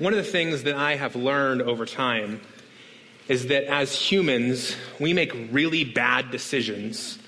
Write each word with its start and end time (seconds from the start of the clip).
One 0.00 0.14
of 0.14 0.16
the 0.16 0.32
things 0.32 0.62
that 0.62 0.76
I 0.76 0.96
have 0.96 1.14
learned 1.14 1.60
over 1.60 1.84
time 1.84 2.40
is 3.28 3.48
that 3.48 3.64
as 3.64 3.94
humans, 3.94 4.74
we 4.98 5.12
make 5.12 5.30
really 5.52 5.84
bad 5.84 6.30
decisions 6.30 7.18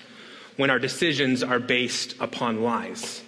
when 0.57 0.71
our 0.71 0.79
decisions 0.79 1.43
are 1.43 1.59
based 1.59 2.15
upon 2.19 2.63
lies. 2.63 3.21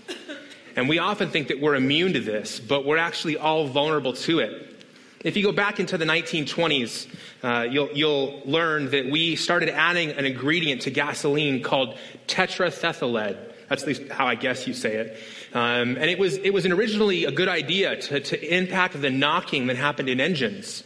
And 0.75 0.89
we 0.89 0.97
often 0.97 1.29
think 1.29 1.49
that 1.49 1.61
we're 1.61 1.75
immune 1.75 2.13
to 2.13 2.21
this, 2.21 2.59
but 2.59 2.87
we're 2.87 2.97
actually 2.97 3.37
all 3.37 3.67
vulnerable 3.67 4.13
to 4.13 4.39
it. 4.39 4.83
If 5.23 5.37
you 5.37 5.43
go 5.43 5.51
back 5.51 5.79
into 5.79 5.99
the 5.99 6.05
1920s, 6.05 7.07
uh, 7.43 7.67
you'll, 7.69 7.91
you'll 7.93 8.41
learn 8.45 8.89
that 8.89 9.11
we 9.11 9.35
started 9.35 9.69
adding 9.69 10.09
an 10.09 10.25
ingredient 10.25 10.81
to 10.81 10.89
gasoline 10.89 11.61
called 11.61 11.99
tetraethyl 12.27 13.45
That's 13.67 13.83
at 13.83 13.87
least 13.87 14.09
how 14.09 14.27
I 14.27 14.35
guess 14.35 14.67
you 14.67 14.73
say 14.73 14.95
it. 14.95 15.17
Um, 15.53 15.97
and 15.97 16.03
it 16.03 16.19
was, 16.19 16.37
it 16.37 16.53
was 16.53 16.65
originally 16.65 17.25
a 17.25 17.31
good 17.31 17.47
idea 17.47 17.95
to, 17.95 18.19
to 18.19 18.55
impact 18.55 18.99
the 19.01 19.09
knocking 19.09 19.67
that 19.67 19.75
happened 19.75 20.09
in 20.09 20.19
engines. 20.19 20.83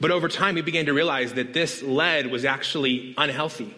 But 0.00 0.10
over 0.10 0.28
time, 0.28 0.54
we 0.54 0.62
began 0.62 0.86
to 0.86 0.92
realize 0.92 1.34
that 1.34 1.52
this 1.52 1.82
lead 1.82 2.30
was 2.30 2.44
actually 2.44 3.14
unhealthy. 3.18 3.74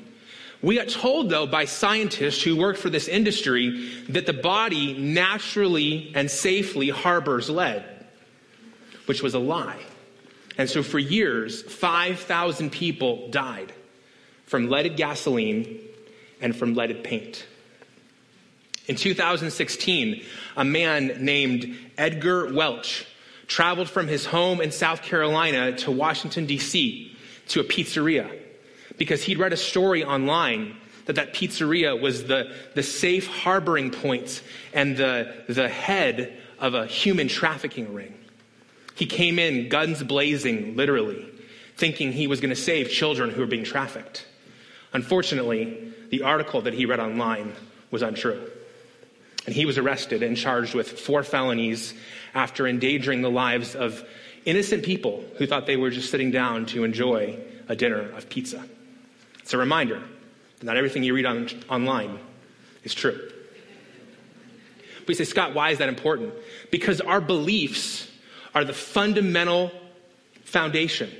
We 0.62 0.76
got 0.76 0.88
told, 0.88 1.30
though, 1.30 1.46
by 1.46 1.64
scientists 1.64 2.42
who 2.42 2.56
worked 2.56 2.78
for 2.78 2.90
this 2.90 3.08
industry 3.08 3.90
that 4.10 4.26
the 4.26 4.34
body 4.34 4.92
naturally 4.98 6.12
and 6.14 6.30
safely 6.30 6.90
harbors 6.90 7.48
lead, 7.48 7.84
which 9.06 9.22
was 9.22 9.34
a 9.34 9.38
lie. 9.38 9.80
And 10.58 10.68
so 10.68 10.82
for 10.82 10.98
years, 10.98 11.62
5,000 11.62 12.70
people 12.70 13.28
died 13.28 13.72
from 14.44 14.68
leaded 14.68 14.96
gasoline 14.96 15.80
and 16.42 16.54
from 16.54 16.74
leaded 16.74 17.02
paint. 17.02 17.46
In 18.90 18.96
2016, 18.96 20.20
a 20.56 20.64
man 20.64 21.24
named 21.24 21.78
Edgar 21.96 22.52
Welch 22.52 23.06
traveled 23.46 23.88
from 23.88 24.08
his 24.08 24.26
home 24.26 24.60
in 24.60 24.72
South 24.72 25.02
Carolina 25.02 25.76
to 25.76 25.92
Washington, 25.92 26.44
D.C. 26.44 27.16
to 27.50 27.60
a 27.60 27.62
pizzeria 27.62 28.28
because 28.98 29.22
he'd 29.22 29.38
read 29.38 29.52
a 29.52 29.56
story 29.56 30.02
online 30.04 30.74
that 31.06 31.14
that 31.14 31.34
pizzeria 31.34 32.00
was 32.00 32.24
the, 32.24 32.52
the 32.74 32.82
safe 32.82 33.28
harboring 33.28 33.92
point 33.92 34.42
and 34.74 34.96
the, 34.96 35.36
the 35.46 35.68
head 35.68 36.36
of 36.58 36.74
a 36.74 36.84
human 36.84 37.28
trafficking 37.28 37.94
ring. 37.94 38.12
He 38.96 39.06
came 39.06 39.38
in 39.38 39.68
guns 39.68 40.02
blazing, 40.02 40.74
literally, 40.74 41.28
thinking 41.76 42.10
he 42.10 42.26
was 42.26 42.40
going 42.40 42.50
to 42.50 42.60
save 42.60 42.90
children 42.90 43.30
who 43.30 43.40
were 43.40 43.46
being 43.46 43.62
trafficked. 43.62 44.26
Unfortunately, 44.92 45.92
the 46.08 46.24
article 46.24 46.62
that 46.62 46.74
he 46.74 46.86
read 46.86 46.98
online 46.98 47.52
was 47.92 48.02
untrue. 48.02 48.50
And 49.46 49.54
he 49.54 49.66
was 49.66 49.78
arrested 49.78 50.22
and 50.22 50.36
charged 50.36 50.74
with 50.74 51.00
four 51.00 51.22
felonies 51.22 51.94
after 52.34 52.66
endangering 52.66 53.22
the 53.22 53.30
lives 53.30 53.74
of 53.74 54.04
innocent 54.44 54.84
people 54.84 55.24
who 55.36 55.46
thought 55.46 55.66
they 55.66 55.76
were 55.76 55.90
just 55.90 56.10
sitting 56.10 56.30
down 56.30 56.66
to 56.66 56.84
enjoy 56.84 57.38
a 57.68 57.76
dinner 57.76 58.10
of 58.16 58.28
pizza. 58.28 58.64
It's 59.40 59.54
a 59.54 59.58
reminder 59.58 60.02
that 60.58 60.64
not 60.64 60.76
everything 60.76 61.02
you 61.02 61.14
read 61.14 61.26
on, 61.26 61.48
online 61.68 62.18
is 62.84 62.94
true. 62.94 63.30
But 65.00 65.08
you 65.08 65.14
say, 65.14 65.24
Scott, 65.24 65.54
why 65.54 65.70
is 65.70 65.78
that 65.78 65.88
important? 65.88 66.34
Because 66.70 67.00
our 67.00 67.20
beliefs 67.20 68.10
are 68.54 68.64
the 68.64 68.72
fundamental 68.72 69.72
foundation 70.44 71.10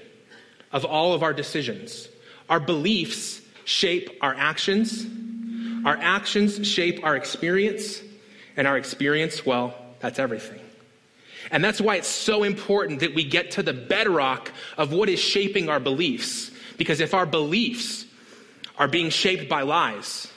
of 0.72 0.84
all 0.84 1.14
of 1.14 1.22
our 1.22 1.32
decisions. 1.32 2.08
Our 2.48 2.60
beliefs 2.60 3.40
shape 3.64 4.18
our 4.20 4.34
actions, 4.34 5.06
our 5.84 5.96
actions 5.96 6.66
shape 6.66 7.04
our 7.04 7.16
experience, 7.16 8.02
and 8.56 8.66
our 8.66 8.76
experience, 8.76 9.44
well, 9.44 9.74
that's 10.00 10.18
everything. 10.18 10.60
And 11.50 11.64
that's 11.64 11.80
why 11.80 11.96
it's 11.96 12.08
so 12.08 12.42
important 12.42 13.00
that 13.00 13.14
we 13.14 13.24
get 13.24 13.52
to 13.52 13.62
the 13.62 13.72
bedrock 13.72 14.52
of 14.76 14.92
what 14.92 15.08
is 15.08 15.18
shaping 15.18 15.68
our 15.68 15.80
beliefs. 15.80 16.50
Because 16.76 17.00
if 17.00 17.14
our 17.14 17.26
beliefs 17.26 18.04
are 18.78 18.88
being 18.88 19.10
shaped 19.10 19.48
by 19.48 19.62
lies, 19.62 20.28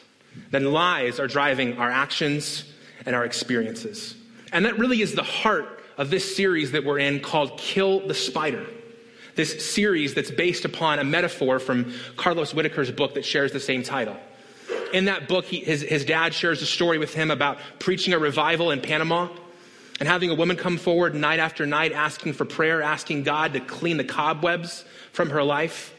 then 0.51 0.71
lies 0.71 1.19
are 1.19 1.27
driving 1.27 1.77
our 1.77 1.89
actions 1.89 2.65
and 3.05 3.15
our 3.15 3.25
experiences. 3.25 4.15
And 4.51 4.65
that 4.65 4.77
really 4.77 5.01
is 5.01 5.13
the 5.13 5.23
heart 5.23 5.83
of 5.97 6.09
this 6.09 6.35
series 6.35 6.71
that 6.71 6.83
we're 6.83 6.99
in 6.99 7.19
called 7.19 7.57
Kill 7.57 8.07
the 8.07 8.13
Spider. 8.13 8.65
This 9.35 9.73
series 9.73 10.13
that's 10.13 10.31
based 10.31 10.65
upon 10.65 10.99
a 10.99 11.03
metaphor 11.03 11.59
from 11.59 11.93
Carlos 12.17 12.53
Whittaker's 12.53 12.91
book 12.91 13.15
that 13.15 13.25
shares 13.25 13.51
the 13.51 13.59
same 13.59 13.83
title 13.83 14.17
in 14.93 15.05
that 15.05 15.27
book, 15.27 15.45
he, 15.45 15.59
his, 15.59 15.81
his 15.81 16.05
dad 16.05 16.33
shares 16.33 16.61
a 16.61 16.65
story 16.65 16.99
with 16.99 17.13
him 17.13 17.31
about 17.31 17.57
preaching 17.79 18.13
a 18.13 18.19
revival 18.19 18.71
in 18.71 18.79
Panama 18.79 19.27
and 19.99 20.07
having 20.07 20.29
a 20.29 20.35
woman 20.35 20.55
come 20.55 20.77
forward 20.77 21.15
night 21.15 21.39
after 21.39 21.65
night 21.65 21.91
asking 21.91 22.33
for 22.33 22.45
prayer, 22.45 22.81
asking 22.81 23.23
God 23.23 23.53
to 23.53 23.59
clean 23.59 23.97
the 23.97 24.03
cobwebs 24.03 24.85
from 25.11 25.31
her 25.31 25.43
life. 25.43 25.93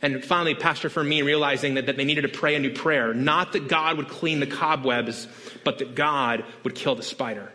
And 0.00 0.24
finally, 0.24 0.54
Pastor 0.54 0.88
Fermin 0.88 1.24
realizing 1.24 1.74
that, 1.74 1.86
that 1.86 1.96
they 1.96 2.04
needed 2.04 2.22
to 2.22 2.28
pray 2.28 2.54
a 2.54 2.60
new 2.60 2.72
prayer. 2.72 3.12
Not 3.12 3.52
that 3.52 3.68
God 3.68 3.96
would 3.96 4.08
clean 4.08 4.38
the 4.38 4.46
cobwebs, 4.46 5.26
but 5.64 5.78
that 5.78 5.96
God 5.96 6.44
would 6.62 6.76
kill 6.76 6.94
the 6.94 7.02
spider. 7.02 7.50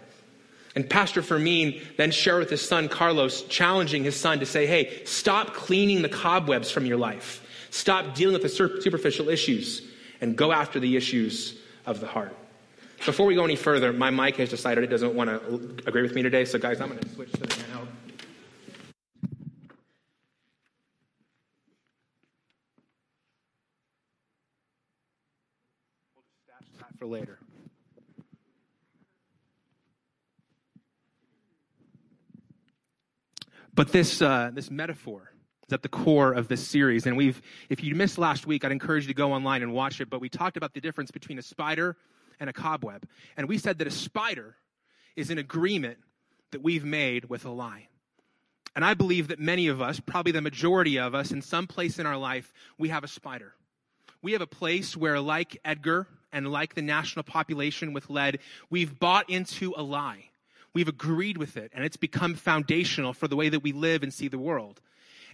And 0.75 0.89
Pastor 0.89 1.21
Fermin 1.21 1.79
then 1.95 2.11
shared 2.11 2.39
with 2.39 2.49
his 2.49 2.67
son 2.67 2.89
Carlos, 2.89 3.43
challenging 3.43 4.03
his 4.03 4.19
son 4.19 4.39
to 4.39 4.45
say, 4.45 4.65
hey, 4.65 5.05
stop 5.05 5.53
cleaning 5.53 6.01
the 6.01 6.09
cobwebs 6.09 6.69
from 6.69 6.85
your 6.85 6.97
life. 6.97 7.39
Stop 7.69 8.15
dealing 8.15 8.33
with 8.33 8.41
the 8.41 8.49
superficial 8.49 9.29
issues 9.29 9.92
and 10.23 10.37
go 10.37 10.53
after 10.53 10.79
the 10.79 10.95
issues 10.95 11.59
of 11.85 11.99
the 11.99 12.07
heart. 12.07 12.33
Before 13.05 13.25
we 13.25 13.35
go 13.35 13.43
any 13.43 13.57
further, 13.57 13.91
my 13.91 14.09
mic 14.09 14.37
has 14.37 14.49
decided 14.49 14.81
it 14.85 14.87
doesn't 14.87 15.13
want 15.13 15.29
to 15.29 15.83
agree 15.85 16.01
with 16.01 16.15
me 16.15 16.21
today, 16.21 16.45
so 16.45 16.57
guys, 16.57 16.79
I'm 16.79 16.87
going 16.87 17.01
to 17.01 17.09
switch 17.09 17.33
to 17.33 17.41
the 17.41 17.47
handheld. 17.47 17.87
We'll 26.15 26.23
just 26.23 26.39
stash 26.45 26.69
that 26.79 26.97
for 26.97 27.05
later. 27.05 27.37
But 33.75 33.91
this, 33.91 34.21
uh, 34.21 34.51
this 34.53 34.71
metaphor 34.71 35.32
at 35.71 35.81
the 35.81 35.89
core 35.89 36.33
of 36.33 36.47
this 36.47 36.67
series. 36.67 37.05
And 37.05 37.15
we've, 37.15 37.41
if 37.69 37.83
you 37.83 37.95
missed 37.95 38.17
last 38.17 38.45
week, 38.45 38.65
I'd 38.65 38.71
encourage 38.71 39.03
you 39.03 39.07
to 39.09 39.13
go 39.13 39.33
online 39.33 39.61
and 39.61 39.73
watch 39.73 40.01
it. 40.01 40.09
But 40.09 40.21
we 40.21 40.29
talked 40.29 40.57
about 40.57 40.73
the 40.73 40.81
difference 40.81 41.11
between 41.11 41.39
a 41.39 41.41
spider 41.41 41.95
and 42.39 42.49
a 42.49 42.53
cobweb. 42.53 43.07
And 43.37 43.47
we 43.47 43.57
said 43.57 43.77
that 43.79 43.87
a 43.87 43.91
spider 43.91 44.55
is 45.15 45.29
an 45.29 45.37
agreement 45.37 45.97
that 46.51 46.63
we've 46.63 46.85
made 46.85 47.25
with 47.25 47.45
a 47.45 47.51
lie. 47.51 47.87
And 48.75 48.83
I 48.83 48.95
believe 48.95 49.27
that 49.27 49.39
many 49.39 49.67
of 49.67 49.81
us, 49.81 49.99
probably 49.99 50.31
the 50.31 50.41
majority 50.41 50.97
of 50.97 51.13
us, 51.13 51.31
in 51.31 51.41
some 51.41 51.67
place 51.67 51.99
in 51.99 52.05
our 52.05 52.17
life, 52.17 52.51
we 52.77 52.89
have 52.89 53.03
a 53.03 53.07
spider. 53.07 53.53
We 54.21 54.31
have 54.31 54.41
a 54.41 54.47
place 54.47 54.97
where, 54.97 55.19
like 55.19 55.59
Edgar 55.63 56.07
and 56.31 56.51
like 56.51 56.73
the 56.73 56.81
national 56.81 57.23
population 57.23 57.93
with 57.93 58.09
lead, 58.09 58.39
we've 58.69 58.97
bought 58.97 59.29
into 59.29 59.73
a 59.77 59.83
lie. 59.83 60.29
We've 60.73 60.87
agreed 60.87 61.37
with 61.37 61.55
it, 61.55 61.71
and 61.75 61.85
it's 61.85 61.97
become 61.97 62.33
foundational 62.33 63.13
for 63.13 63.27
the 63.27 63.35
way 63.35 63.49
that 63.49 63.61
we 63.61 63.73
live 63.73 64.01
and 64.01 64.11
see 64.11 64.27
the 64.27 64.39
world. 64.39 64.81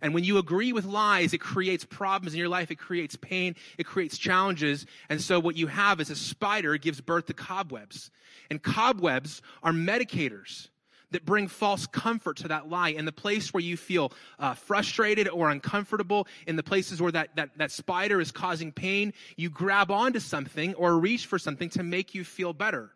And 0.02 0.14
when 0.14 0.24
you 0.24 0.38
agree 0.38 0.74
with 0.74 0.86
lies, 0.86 1.34
it 1.34 1.40
creates 1.40 1.86
problems 1.86 2.34
in 2.34 2.40
your 2.40 2.50
life. 2.50 2.72
It 2.72 2.78
creates 2.78 3.16
pain. 3.16 3.56
It 3.78 3.86
creates 3.86 4.18
challenges. 4.18 4.86
And 5.10 5.22
so 5.22 5.40
what 5.40 5.56
you 5.56 5.68
have 5.68 6.00
is 6.00 6.10
a 6.10 6.16
spider 6.16 6.78
gives 6.78 7.02
birth 7.02 7.28
to 7.28 7.34
cobwebs. 7.34 8.12
And 8.50 8.62
cobwebs 8.62 9.42
are 9.64 9.72
medicators 9.72 10.70
that 11.12 11.26
bring 11.26 11.48
false 11.48 11.88
comfort 11.88 12.38
to 12.38 12.48
that 12.50 12.70
lie. 12.70 12.90
In 12.90 13.06
the 13.06 13.12
place 13.12 13.54
where 13.54 13.62
you 13.62 13.78
feel 13.78 14.12
uh, 14.38 14.54
frustrated 14.54 15.28
or 15.28 15.50
uncomfortable, 15.50 16.28
in 16.48 16.56
the 16.56 16.64
places 16.64 17.02
where 17.02 17.12
that, 17.12 17.36
that, 17.36 17.58
that 17.58 17.72
spider 17.72 18.22
is 18.22 18.32
causing 18.32 18.72
pain, 18.72 19.14
you 19.36 19.50
grab 19.50 19.92
onto 19.92 20.20
something 20.20 20.76
or 20.76 21.00
reach 21.00 21.26
for 21.26 21.40
something 21.40 21.70
to 21.70 21.84
make 21.84 22.14
you 22.14 22.24
feel 22.24 22.54
better. 22.54 22.92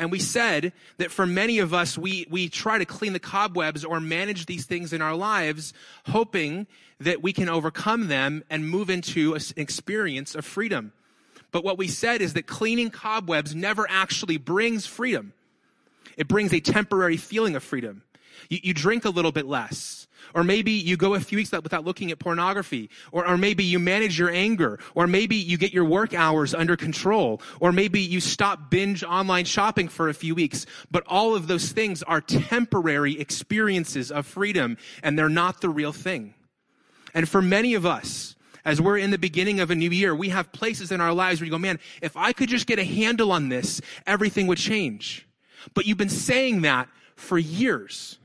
And 0.00 0.10
we 0.10 0.18
said 0.18 0.72
that 0.96 1.10
for 1.10 1.26
many 1.26 1.58
of 1.58 1.74
us, 1.74 1.98
we, 1.98 2.26
we 2.30 2.48
try 2.48 2.78
to 2.78 2.86
clean 2.86 3.12
the 3.12 3.18
cobwebs 3.18 3.84
or 3.84 4.00
manage 4.00 4.46
these 4.46 4.64
things 4.64 4.94
in 4.94 5.02
our 5.02 5.14
lives, 5.14 5.74
hoping 6.06 6.66
that 7.00 7.22
we 7.22 7.34
can 7.34 7.50
overcome 7.50 8.08
them 8.08 8.42
and 8.48 8.66
move 8.66 8.88
into 8.88 9.34
an 9.34 9.42
experience 9.58 10.34
of 10.34 10.46
freedom. 10.46 10.94
But 11.50 11.64
what 11.64 11.76
we 11.76 11.86
said 11.86 12.22
is 12.22 12.32
that 12.32 12.46
cleaning 12.46 12.88
cobwebs 12.88 13.54
never 13.54 13.86
actually 13.90 14.38
brings 14.38 14.86
freedom. 14.86 15.34
It 16.16 16.28
brings 16.28 16.54
a 16.54 16.60
temporary 16.60 17.18
feeling 17.18 17.54
of 17.54 17.62
freedom. 17.62 18.02
You, 18.48 18.58
you 18.62 18.74
drink 18.74 19.04
a 19.04 19.10
little 19.10 19.32
bit 19.32 19.46
less. 19.46 20.06
Or 20.34 20.44
maybe 20.44 20.72
you 20.72 20.96
go 20.96 21.14
a 21.14 21.20
few 21.20 21.36
weeks 21.36 21.50
without 21.50 21.84
looking 21.84 22.10
at 22.10 22.18
pornography. 22.18 22.90
Or, 23.12 23.26
or 23.26 23.36
maybe 23.36 23.64
you 23.64 23.78
manage 23.78 24.18
your 24.18 24.30
anger. 24.30 24.78
Or 24.94 25.06
maybe 25.06 25.36
you 25.36 25.58
get 25.58 25.72
your 25.72 25.84
work 25.84 26.14
hours 26.14 26.54
under 26.54 26.76
control. 26.76 27.42
Or 27.58 27.72
maybe 27.72 28.00
you 28.00 28.20
stop 28.20 28.70
binge 28.70 29.02
online 29.02 29.44
shopping 29.44 29.88
for 29.88 30.08
a 30.08 30.14
few 30.14 30.34
weeks. 30.34 30.66
But 30.90 31.04
all 31.06 31.34
of 31.34 31.48
those 31.48 31.72
things 31.72 32.02
are 32.02 32.20
temporary 32.20 33.18
experiences 33.18 34.12
of 34.12 34.26
freedom 34.26 34.76
and 35.02 35.18
they're 35.18 35.28
not 35.28 35.60
the 35.60 35.68
real 35.68 35.92
thing. 35.92 36.34
And 37.14 37.28
for 37.28 37.42
many 37.42 37.74
of 37.74 37.84
us, 37.84 38.36
as 38.64 38.80
we're 38.80 38.98
in 38.98 39.10
the 39.10 39.18
beginning 39.18 39.60
of 39.60 39.70
a 39.70 39.74
new 39.74 39.90
year, 39.90 40.14
we 40.14 40.28
have 40.28 40.52
places 40.52 40.92
in 40.92 41.00
our 41.00 41.12
lives 41.12 41.40
where 41.40 41.46
you 41.46 41.50
go, 41.50 41.58
man, 41.58 41.80
if 42.02 42.16
I 42.16 42.32
could 42.32 42.48
just 42.48 42.66
get 42.66 42.78
a 42.78 42.84
handle 42.84 43.32
on 43.32 43.48
this, 43.48 43.80
everything 44.06 44.46
would 44.46 44.58
change. 44.58 45.26
But 45.74 45.86
you've 45.86 45.98
been 45.98 46.08
saying 46.08 46.62
that 46.62 46.88
for 47.16 47.38
years. 47.38 48.18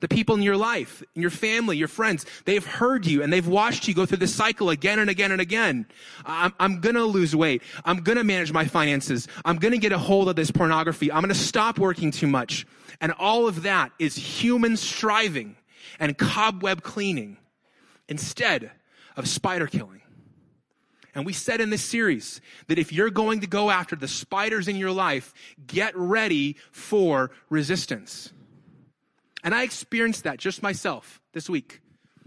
The 0.00 0.08
people 0.08 0.34
in 0.34 0.42
your 0.42 0.56
life, 0.56 1.02
in 1.14 1.20
your 1.22 1.30
family, 1.30 1.76
your 1.76 1.88
friends, 1.88 2.24
they've 2.46 2.64
heard 2.64 3.06
you 3.06 3.22
and 3.22 3.32
they've 3.32 3.46
watched 3.46 3.86
you 3.86 3.94
go 3.94 4.06
through 4.06 4.18
this 4.18 4.34
cycle 4.34 4.70
again 4.70 4.98
and 4.98 5.10
again 5.10 5.30
and 5.30 5.40
again. 5.40 5.86
I'm, 6.24 6.54
I'm 6.58 6.80
gonna 6.80 7.04
lose 7.04 7.36
weight. 7.36 7.62
I'm 7.84 7.98
gonna 7.98 8.24
manage 8.24 8.52
my 8.52 8.64
finances. 8.64 9.28
I'm 9.44 9.58
gonna 9.58 9.78
get 9.78 9.92
a 9.92 9.98
hold 9.98 10.28
of 10.28 10.36
this 10.36 10.50
pornography. 10.50 11.12
I'm 11.12 11.20
gonna 11.20 11.34
stop 11.34 11.78
working 11.78 12.10
too 12.10 12.26
much. 12.26 12.66
And 13.00 13.12
all 13.12 13.46
of 13.46 13.62
that 13.62 13.92
is 13.98 14.16
human 14.16 14.76
striving 14.76 15.56
and 15.98 16.16
cobweb 16.16 16.82
cleaning 16.82 17.36
instead 18.08 18.70
of 19.16 19.28
spider 19.28 19.66
killing. 19.66 20.00
And 21.14 21.26
we 21.26 21.32
said 21.32 21.60
in 21.60 21.70
this 21.70 21.82
series 21.82 22.40
that 22.68 22.78
if 22.78 22.92
you're 22.92 23.10
going 23.10 23.40
to 23.40 23.46
go 23.46 23.70
after 23.70 23.96
the 23.96 24.08
spiders 24.08 24.68
in 24.68 24.76
your 24.76 24.92
life, 24.92 25.34
get 25.66 25.96
ready 25.96 26.56
for 26.70 27.32
resistance. 27.48 28.32
And 29.42 29.54
I 29.54 29.62
experienced 29.62 30.24
that 30.24 30.38
just 30.38 30.62
myself 30.62 31.20
this 31.32 31.48
week. 31.48 31.80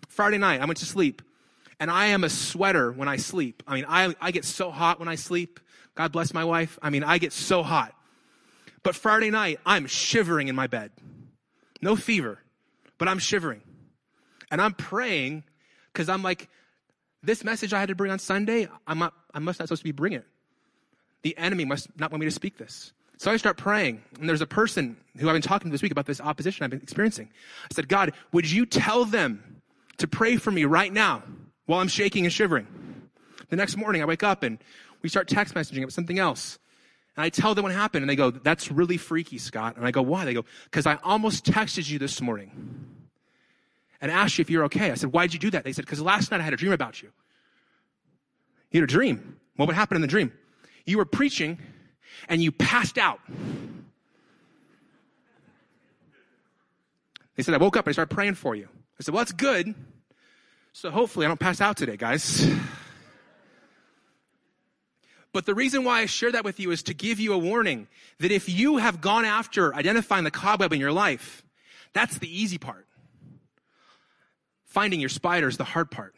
Friday 0.07 0.37
night, 0.37 0.61
I 0.61 0.65
went 0.65 0.77
to 0.79 0.85
sleep. 0.85 1.21
And 1.79 1.91
I 1.91 2.07
am 2.07 2.23
a 2.23 2.29
sweater 2.29 2.91
when 2.91 3.07
I 3.07 3.17
sleep. 3.17 3.63
I 3.67 3.75
mean, 3.75 3.85
I, 3.87 4.15
I 4.21 4.31
get 4.31 4.45
so 4.45 4.71
hot 4.71 4.99
when 4.99 5.07
I 5.07 5.15
sleep. 5.15 5.59
God 5.95 6.11
bless 6.11 6.33
my 6.33 6.43
wife. 6.43 6.79
I 6.81 6.89
mean, 6.89 7.03
I 7.03 7.17
get 7.17 7.33
so 7.33 7.61
hot. 7.61 7.93
But 8.83 8.95
Friday 8.95 9.31
night, 9.31 9.59
I'm 9.65 9.87
shivering 9.87 10.47
in 10.47 10.55
my 10.55 10.67
bed. 10.67 10.91
No 11.81 11.95
fever, 11.95 12.39
but 12.97 13.07
I'm 13.07 13.19
shivering. 13.19 13.61
And 14.51 14.61
I'm 14.61 14.73
praying 14.73 15.43
because 15.91 16.09
I'm 16.09 16.23
like, 16.23 16.49
this 17.21 17.43
message 17.43 17.73
I 17.73 17.79
had 17.79 17.89
to 17.89 17.95
bring 17.95 18.11
on 18.11 18.19
Sunday, 18.19 18.67
I'm 18.85 18.99
not, 18.99 19.13
I 19.33 19.39
must 19.39 19.59
not 19.59 19.67
supposed 19.67 19.81
to 19.81 19.85
be 19.85 19.91
bringing 19.91 20.19
it. 20.19 20.27
The 21.23 21.37
enemy 21.37 21.65
must 21.65 21.87
not 21.97 22.11
want 22.11 22.19
me 22.19 22.27
to 22.27 22.31
speak 22.31 22.57
this. 22.57 22.91
So 23.23 23.31
I 23.31 23.37
start 23.37 23.55
praying, 23.55 24.03
and 24.19 24.27
there's 24.27 24.41
a 24.41 24.45
person 24.45 24.97
who 25.17 25.29
I've 25.29 25.33
been 25.33 25.41
talking 25.41 25.69
to 25.69 25.71
this 25.71 25.81
week 25.81 25.93
about 25.93 26.05
this 26.05 26.19
opposition 26.19 26.65
I've 26.65 26.71
been 26.71 26.81
experiencing. 26.81 27.29
I 27.71 27.73
said, 27.73 27.87
God, 27.87 28.11
would 28.33 28.51
you 28.51 28.65
tell 28.65 29.05
them 29.05 29.61
to 29.99 30.09
pray 30.09 30.35
for 30.35 30.51
me 30.51 30.65
right 30.65 30.91
now 30.91 31.23
while 31.65 31.79
I'm 31.79 31.87
shaking 31.87 32.25
and 32.25 32.33
shivering? 32.33 32.67
The 33.47 33.55
next 33.55 33.77
morning, 33.77 34.01
I 34.01 34.05
wake 34.05 34.23
up 34.23 34.43
and 34.43 34.59
we 35.01 35.07
start 35.07 35.29
text 35.29 35.53
messaging 35.53 35.77
about 35.77 35.93
something 35.93 36.19
else. 36.19 36.59
And 37.15 37.23
I 37.23 37.29
tell 37.29 37.55
them 37.55 37.63
what 37.63 37.71
happened, 37.71 38.03
and 38.03 38.09
they 38.09 38.17
go, 38.17 38.29
That's 38.29 38.69
really 38.69 38.97
freaky, 38.97 39.37
Scott. 39.37 39.77
And 39.77 39.85
I 39.85 39.91
go, 39.91 40.01
Why? 40.01 40.25
They 40.25 40.33
go, 40.33 40.43
Because 40.65 40.85
I 40.85 40.95
almost 41.01 41.45
texted 41.45 41.89
you 41.89 41.99
this 41.99 42.19
morning 42.19 42.51
and 44.01 44.11
asked 44.11 44.37
you 44.37 44.41
if 44.41 44.49
you're 44.49 44.65
okay. 44.65 44.91
I 44.91 44.95
said, 44.95 45.13
Why'd 45.13 45.31
you 45.31 45.39
do 45.39 45.51
that? 45.51 45.63
They 45.63 45.71
said, 45.71 45.85
Because 45.85 46.01
last 46.01 46.29
night 46.29 46.41
I 46.41 46.43
had 46.43 46.51
a 46.51 46.57
dream 46.57 46.73
about 46.73 47.01
you. 47.01 47.07
You 48.71 48.81
had 48.81 48.89
a 48.89 48.91
dream. 48.91 49.37
What 49.55 49.67
would 49.67 49.75
happen 49.75 49.95
in 49.95 50.01
the 50.01 50.09
dream? 50.09 50.33
You 50.85 50.97
were 50.97 51.05
preaching 51.05 51.57
and 52.29 52.41
you 52.41 52.51
passed 52.51 52.97
out. 52.97 53.19
They 57.35 57.43
said, 57.43 57.53
I 57.53 57.57
woke 57.57 57.77
up 57.77 57.85
and 57.85 57.91
I 57.91 57.93
started 57.93 58.13
praying 58.13 58.35
for 58.35 58.55
you. 58.55 58.67
I 58.99 59.03
said, 59.03 59.13
Well, 59.13 59.21
that's 59.21 59.31
good. 59.31 59.73
So 60.71 60.89
hopefully 60.91 61.25
I 61.25 61.29
don't 61.29 61.39
pass 61.39 61.61
out 61.61 61.77
today, 61.77 61.97
guys. 61.97 62.47
But 65.33 65.47
the 65.47 65.55
reason 65.55 65.83
why 65.83 66.01
I 66.01 66.05
share 66.05 66.31
that 66.31 66.45
with 66.45 66.59
you 66.59 66.69
is 66.69 66.83
to 66.83 66.93
give 66.93 67.19
you 67.19 67.33
a 67.33 67.37
warning 67.37 67.87
that 68.19 68.31
if 68.31 68.47
you 68.47 68.77
have 68.77 69.01
gone 69.01 69.25
after 69.25 69.73
identifying 69.73 70.23
the 70.23 70.31
cobweb 70.31 70.71
in 70.71 70.79
your 70.79 70.91
life, 70.91 71.43
that's 71.91 72.19
the 72.19 72.29
easy 72.29 72.59
part. 72.59 72.85
Finding 74.65 74.99
your 74.99 75.09
spider 75.09 75.47
is 75.47 75.57
the 75.57 75.63
hard 75.63 75.89
part. 75.89 76.15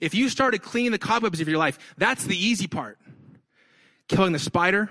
If 0.00 0.14
you 0.14 0.28
started 0.28 0.62
cleaning 0.62 0.92
the 0.92 0.98
cobwebs 0.98 1.40
of 1.40 1.48
your 1.48 1.58
life, 1.58 1.78
that's 1.96 2.24
the 2.24 2.36
easy 2.36 2.66
part. 2.66 2.98
Killing 4.08 4.32
the 4.32 4.38
spider, 4.38 4.90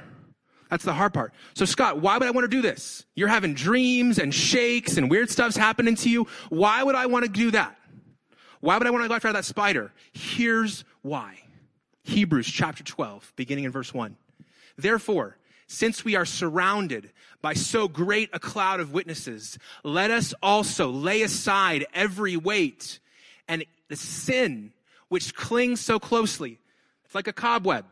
that's 0.74 0.86
the 0.86 0.94
hard 0.94 1.14
part. 1.14 1.36
So, 1.54 1.66
Scott, 1.66 2.02
why 2.02 2.18
would 2.18 2.28
I 2.28 2.32
want 2.32 2.46
to 2.46 2.48
do 2.48 2.64
this? 2.64 3.06
You're 3.14 3.28
having 3.28 3.54
dreams 3.54 4.18
and 4.18 4.34
shakes 4.34 4.98
and 4.98 5.08
weird 5.08 5.30
stuff's 5.30 5.56
happening 5.56 5.94
to 5.98 6.10
you. 6.10 6.26
Why 6.50 6.82
would 6.82 6.96
I 6.96 7.06
want 7.06 7.26
to 7.26 7.32
do 7.32 7.52
that? 7.52 7.78
Why 8.60 8.80
would 8.80 8.88
I 8.88 8.90
want 8.90 9.04
to 9.04 9.08
go 9.08 9.14
after 9.14 9.32
that 9.32 9.46
spider? 9.46 9.94
Here's 10.14 10.84
why. 11.04 11.38
Hebrews 12.06 12.48
chapter 12.48 12.84
12, 12.84 13.34
beginning 13.36 13.66
in 13.66 13.72
verse 13.72 13.94
1. 13.94 14.18
Therefore, 14.76 15.38
since 15.68 16.04
we 16.04 16.16
are 16.16 16.26
surrounded 16.26 17.12
by 17.40 17.54
so 17.54 17.88
great 17.88 18.32
a 18.34 18.40
cloud 18.40 18.80
of 18.80 18.94
witnesses, 18.94 19.60
let 19.84 20.10
us 20.10 20.34
also 20.42 20.90
lay 20.90 21.22
aside 21.22 21.86
every 21.94 22.36
weight 22.36 22.98
and 23.48 23.64
the 23.90 23.96
sin 23.96 24.74
which 25.10 25.36
clings 25.36 25.82
so 25.82 26.00
closely. 26.00 26.58
It's 27.06 27.14
like 27.14 27.28
a 27.28 27.34
cobweb. 27.34 27.86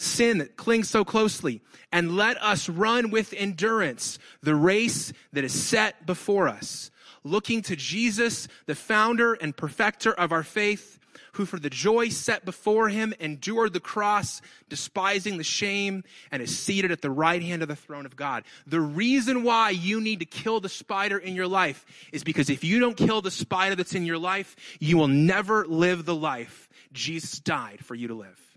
Sin 0.00 0.38
that 0.38 0.56
clings 0.56 0.88
so 0.88 1.04
closely. 1.04 1.60
And 1.92 2.16
let 2.16 2.40
us 2.42 2.68
run 2.68 3.10
with 3.10 3.34
endurance 3.36 4.18
the 4.42 4.54
race 4.54 5.12
that 5.34 5.44
is 5.44 5.52
set 5.52 6.06
before 6.06 6.48
us, 6.48 6.90
looking 7.22 7.60
to 7.62 7.76
Jesus, 7.76 8.48
the 8.64 8.74
founder 8.74 9.34
and 9.34 9.54
perfecter 9.54 10.12
of 10.12 10.32
our 10.32 10.42
faith 10.42 10.98
who 11.32 11.44
for 11.44 11.58
the 11.58 11.70
joy 11.70 12.08
set 12.08 12.44
before 12.44 12.88
him 12.88 13.14
endured 13.20 13.72
the 13.72 13.80
cross, 13.80 14.40
despising 14.68 15.36
the 15.36 15.44
shame, 15.44 16.02
and 16.32 16.42
is 16.42 16.58
seated 16.58 16.90
at 16.90 17.02
the 17.02 17.10
right 17.10 17.42
hand 17.42 17.62
of 17.62 17.68
the 17.68 17.76
throne 17.76 18.06
of 18.06 18.16
God. 18.16 18.44
The 18.66 18.80
reason 18.80 19.42
why 19.42 19.70
you 19.70 20.00
need 20.00 20.20
to 20.20 20.24
kill 20.24 20.60
the 20.60 20.68
spider 20.68 21.18
in 21.18 21.34
your 21.34 21.46
life 21.46 21.84
is 22.12 22.24
because 22.24 22.50
if 22.50 22.64
you 22.64 22.80
don't 22.80 22.96
kill 22.96 23.22
the 23.22 23.30
spider 23.30 23.74
that's 23.74 23.94
in 23.94 24.06
your 24.06 24.18
life, 24.18 24.56
you 24.80 24.96
will 24.96 25.08
never 25.08 25.66
live 25.66 26.04
the 26.04 26.14
life 26.14 26.68
Jesus 26.92 27.38
died 27.38 27.84
for 27.84 27.94
you 27.94 28.08
to 28.08 28.14
live. 28.14 28.49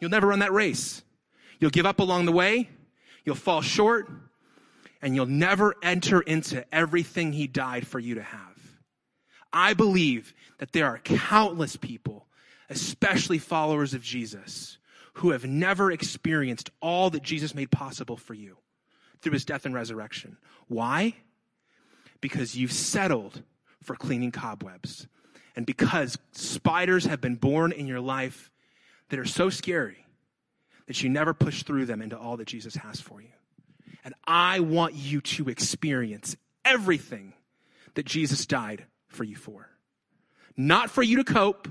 You'll 0.00 0.10
never 0.10 0.28
run 0.28 0.40
that 0.40 0.52
race. 0.52 1.02
You'll 1.58 1.70
give 1.70 1.86
up 1.86 1.98
along 1.98 2.26
the 2.26 2.32
way. 2.32 2.68
You'll 3.24 3.34
fall 3.34 3.62
short 3.62 4.08
and 5.02 5.14
you'll 5.14 5.26
never 5.26 5.74
enter 5.82 6.20
into 6.20 6.64
everything 6.74 7.32
he 7.32 7.46
died 7.46 7.86
for 7.86 7.98
you 7.98 8.16
to 8.16 8.22
have. 8.22 8.58
I 9.52 9.74
believe 9.74 10.34
that 10.58 10.72
there 10.72 10.86
are 10.86 10.98
countless 10.98 11.76
people, 11.76 12.26
especially 12.68 13.38
followers 13.38 13.94
of 13.94 14.02
Jesus, 14.02 14.78
who 15.14 15.30
have 15.30 15.46
never 15.46 15.90
experienced 15.90 16.70
all 16.80 17.10
that 17.10 17.22
Jesus 17.22 17.54
made 17.54 17.70
possible 17.70 18.16
for 18.16 18.34
you 18.34 18.56
through 19.20 19.32
his 19.32 19.44
death 19.44 19.66
and 19.66 19.74
resurrection. 19.74 20.36
Why? 20.68 21.14
Because 22.20 22.56
you've 22.56 22.72
settled 22.72 23.42
for 23.82 23.96
cleaning 23.96 24.32
cobwebs. 24.32 25.06
And 25.56 25.66
because 25.66 26.18
spiders 26.32 27.06
have 27.06 27.20
been 27.20 27.34
born 27.34 27.72
in 27.72 27.86
your 27.86 28.00
life 28.00 28.50
that 29.10 29.18
are 29.18 29.24
so 29.24 29.50
scary 29.50 30.04
that 30.86 31.02
you 31.02 31.08
never 31.08 31.34
push 31.34 31.62
through 31.62 31.86
them 31.86 32.02
into 32.02 32.18
all 32.18 32.36
that 32.38 32.48
Jesus 32.48 32.74
has 32.76 33.00
for 33.00 33.20
you. 33.20 33.28
And 34.04 34.14
I 34.26 34.60
want 34.60 34.94
you 34.94 35.20
to 35.20 35.48
experience 35.48 36.36
everything 36.64 37.34
that 37.94 38.06
Jesus 38.06 38.46
died 38.46 38.84
for 39.08 39.24
you 39.24 39.36
for. 39.36 39.68
Not 40.56 40.90
for 40.90 41.02
you 41.02 41.16
to 41.16 41.24
cope, 41.24 41.68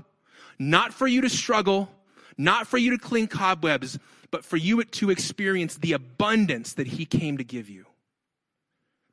not 0.58 0.92
for 0.92 1.06
you 1.06 1.20
to 1.22 1.28
struggle, 1.28 1.90
not 2.36 2.66
for 2.66 2.78
you 2.78 2.92
to 2.92 2.98
clean 2.98 3.26
cobwebs, 3.26 3.98
but 4.30 4.44
for 4.44 4.56
you 4.56 4.82
to 4.84 5.10
experience 5.10 5.76
the 5.76 5.92
abundance 5.92 6.74
that 6.74 6.86
He 6.86 7.04
came 7.04 7.38
to 7.38 7.44
give 7.44 7.68
you. 7.68 7.86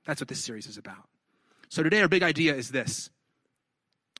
That's 0.05 0.21
what 0.21 0.27
this 0.27 0.43
series 0.43 0.67
is 0.67 0.77
about. 0.77 1.09
So 1.69 1.83
today, 1.83 2.01
our 2.01 2.07
big 2.07 2.23
idea 2.23 2.55
is 2.55 2.69
this 2.69 3.09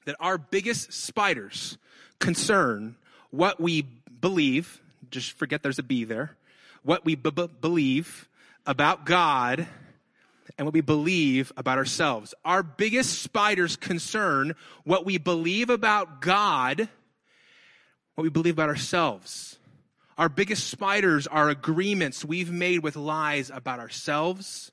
that 0.06 0.16
our 0.20 0.38
biggest 0.38 0.94
spiders 0.94 1.78
concern 2.20 2.96
what 3.36 3.60
we 3.60 3.82
believe, 3.82 4.82
just 5.12 5.34
forget 5.34 5.62
there's 5.62 5.80
a 5.80 5.84
B 5.84 6.04
there, 6.04 6.36
what 6.84 7.04
we 7.04 7.15
b- 7.15 7.32
b- 7.32 7.50
believe 7.62 8.30
about 8.65 9.06
God 9.06 9.68
and 10.58 10.65
what 10.65 10.74
we 10.74 10.82
believe 10.82 11.51
about 11.58 11.77
ourselves. 11.77 12.34
Our 12.46 12.63
biggest 12.63 13.22
spiders 13.22 13.75
concern 13.75 14.56
what 14.84 15.06
we 15.06 15.18
believe 15.18 15.70
about 15.70 16.22
God, 16.22 16.88
what 18.15 18.24
we 18.24 18.30
believe 18.30 18.54
about 18.54 18.70
ourselves. 18.70 19.60
Our 20.18 20.30
biggest 20.30 20.70
spiders 20.70 21.27
are 21.27 21.50
agreements 21.50 22.24
we've 22.24 22.51
made 22.51 22.84
with 22.84 22.96
lies 22.96 23.51
about 23.54 23.80
ourselves 23.80 24.72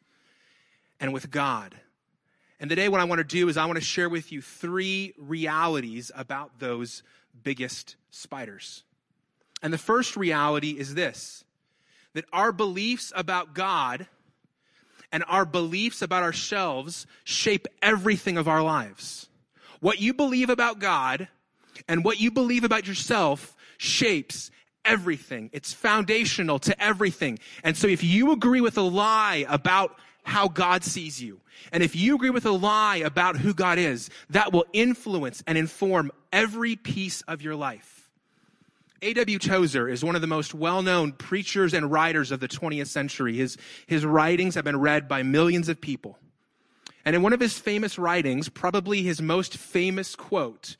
and 1.00 1.12
with 1.12 1.33
God. 1.33 1.75
And 2.61 2.71
today, 2.71 2.88
what 2.88 3.00
I 3.00 3.04
want 3.04 3.19
to 3.19 3.25
do 3.25 3.49
is 3.49 3.57
I 3.57 3.64
want 3.64 3.78
to 3.78 3.85
share 3.85 4.09
with 4.09 4.31
you 4.31 4.40
three 4.40 5.14
realities 5.19 6.12
about 6.14 6.61
those 6.61 7.02
biggest 7.43 7.97
spiders. 8.11 8.85
And 9.62 9.73
the 9.73 9.79
first 9.79 10.17
reality 10.17 10.71
is 10.71 10.95
this 10.95 11.45
that 12.15 12.25
our 12.33 12.53
beliefs 12.53 13.12
about 13.17 13.55
God 13.55 14.07
and 15.11 15.25
our 15.29 15.45
beliefs 15.45 16.03
about 16.03 16.23
ourselves 16.23 17.07
shape 17.25 17.67
everything 17.81 18.37
of 18.37 18.49
our 18.49 18.62
lives. 18.62 19.29
What 19.81 20.01
you 20.01 20.12
believe 20.15 20.51
about 20.51 20.79
God 20.79 21.29
and 21.89 22.05
what 22.05 22.21
you 22.21 22.31
believe 22.31 22.65
about 22.65 22.87
yourself 22.87 23.57
shapes 23.79 24.51
everything. 24.85 25.51
It's 25.53 25.73
foundational 25.73 26.59
to 26.61 26.83
everything. 26.83 27.39
And 27.65 27.77
so 27.77 27.87
if 27.89 28.05
you 28.05 28.33
agree 28.33 28.61
with 28.61 28.77
a 28.79 28.83
lie 28.83 29.47
about 29.49 29.97
how 30.23 30.49
God 30.49 30.85
sees 30.85 31.23
you, 31.23 31.41
and 31.71 31.83
if 31.83 31.95
you 31.95 32.17
agree 32.17 32.31
with 32.31 32.47
a 32.47 32.50
lie 32.50 32.97
about 32.97 33.37
who 33.37 33.55
God 33.55 33.79
is, 33.79 34.11
that 34.31 34.52
will 34.52 34.64
influence 34.73 35.43
and 35.47 35.57
inform 35.57 36.11
every 36.33 36.76
piece 36.76 37.23
of 37.23 37.43
your 37.43 37.55
life. 37.55 38.11
A.W. 39.02 39.38
Tozer 39.38 39.88
is 39.88 40.05
one 40.05 40.14
of 40.14 40.21
the 40.21 40.29
most 40.29 40.55
well-known 40.55 41.12
preachers 41.12 41.75
and 41.75 41.91
writers 41.91 42.31
of 42.31 42.38
the 42.38 42.49
20th 42.49 42.87
century. 42.87 43.37
His, 43.37 43.57
his 43.87 44.07
writings 44.07 44.55
have 44.55 44.64
been 44.64 44.79
read 44.79 45.09
by 45.09 45.25
millions 45.25 45.69
of 45.69 45.81
people. 45.81 46.19
And 47.05 47.17
in 47.17 47.23
one 47.23 47.33
of 47.33 47.41
his 47.41 47.59
famous 47.59 47.99
writings, 47.99 48.49
probably 48.49 49.02
his 49.02 49.21
most 49.21 49.57
famous 49.57 50.14
quote, 50.14 50.76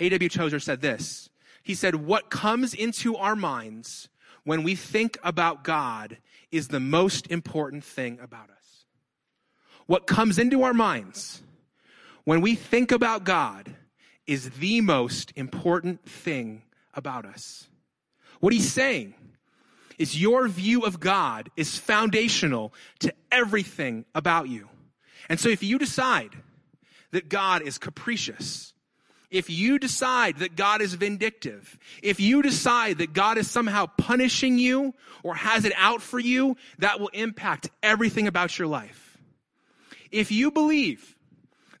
A.W. 0.00 0.28
Tozer 0.28 0.58
said 0.58 0.80
this. 0.80 1.30
He 1.62 1.76
said, 1.76 1.94
What 1.94 2.28
comes 2.28 2.74
into 2.74 3.16
our 3.16 3.36
minds 3.36 4.08
when 4.42 4.64
we 4.64 4.74
think 4.74 5.16
about 5.22 5.62
God 5.62 6.18
is 6.50 6.68
the 6.68 6.80
most 6.80 7.30
important 7.30 7.84
thing 7.84 8.18
about 8.20 8.50
us. 8.50 8.63
What 9.86 10.06
comes 10.06 10.38
into 10.38 10.62
our 10.62 10.74
minds 10.74 11.42
when 12.24 12.40
we 12.40 12.54
think 12.54 12.90
about 12.90 13.24
God 13.24 13.74
is 14.26 14.50
the 14.50 14.80
most 14.80 15.32
important 15.36 16.08
thing 16.08 16.62
about 16.94 17.26
us. 17.26 17.68
What 18.40 18.52
he's 18.52 18.72
saying 18.72 19.14
is 19.98 20.20
your 20.20 20.48
view 20.48 20.82
of 20.82 21.00
God 21.00 21.50
is 21.56 21.78
foundational 21.78 22.72
to 23.00 23.12
everything 23.30 24.04
about 24.14 24.48
you. 24.48 24.68
And 25.28 25.38
so 25.38 25.48
if 25.48 25.62
you 25.62 25.78
decide 25.78 26.30
that 27.12 27.28
God 27.28 27.62
is 27.62 27.78
capricious, 27.78 28.72
if 29.30 29.50
you 29.50 29.78
decide 29.78 30.38
that 30.38 30.56
God 30.56 30.80
is 30.80 30.94
vindictive, 30.94 31.78
if 32.02 32.20
you 32.20 32.40
decide 32.40 32.98
that 32.98 33.12
God 33.12 33.36
is 33.36 33.50
somehow 33.50 33.86
punishing 33.86 34.58
you 34.58 34.94
or 35.22 35.34
has 35.34 35.64
it 35.64 35.72
out 35.76 36.02
for 36.02 36.18
you, 36.18 36.56
that 36.78 37.00
will 37.00 37.08
impact 37.08 37.68
everything 37.82 38.26
about 38.26 38.58
your 38.58 38.68
life. 38.68 39.03
If 40.14 40.30
you 40.30 40.52
believe 40.52 41.16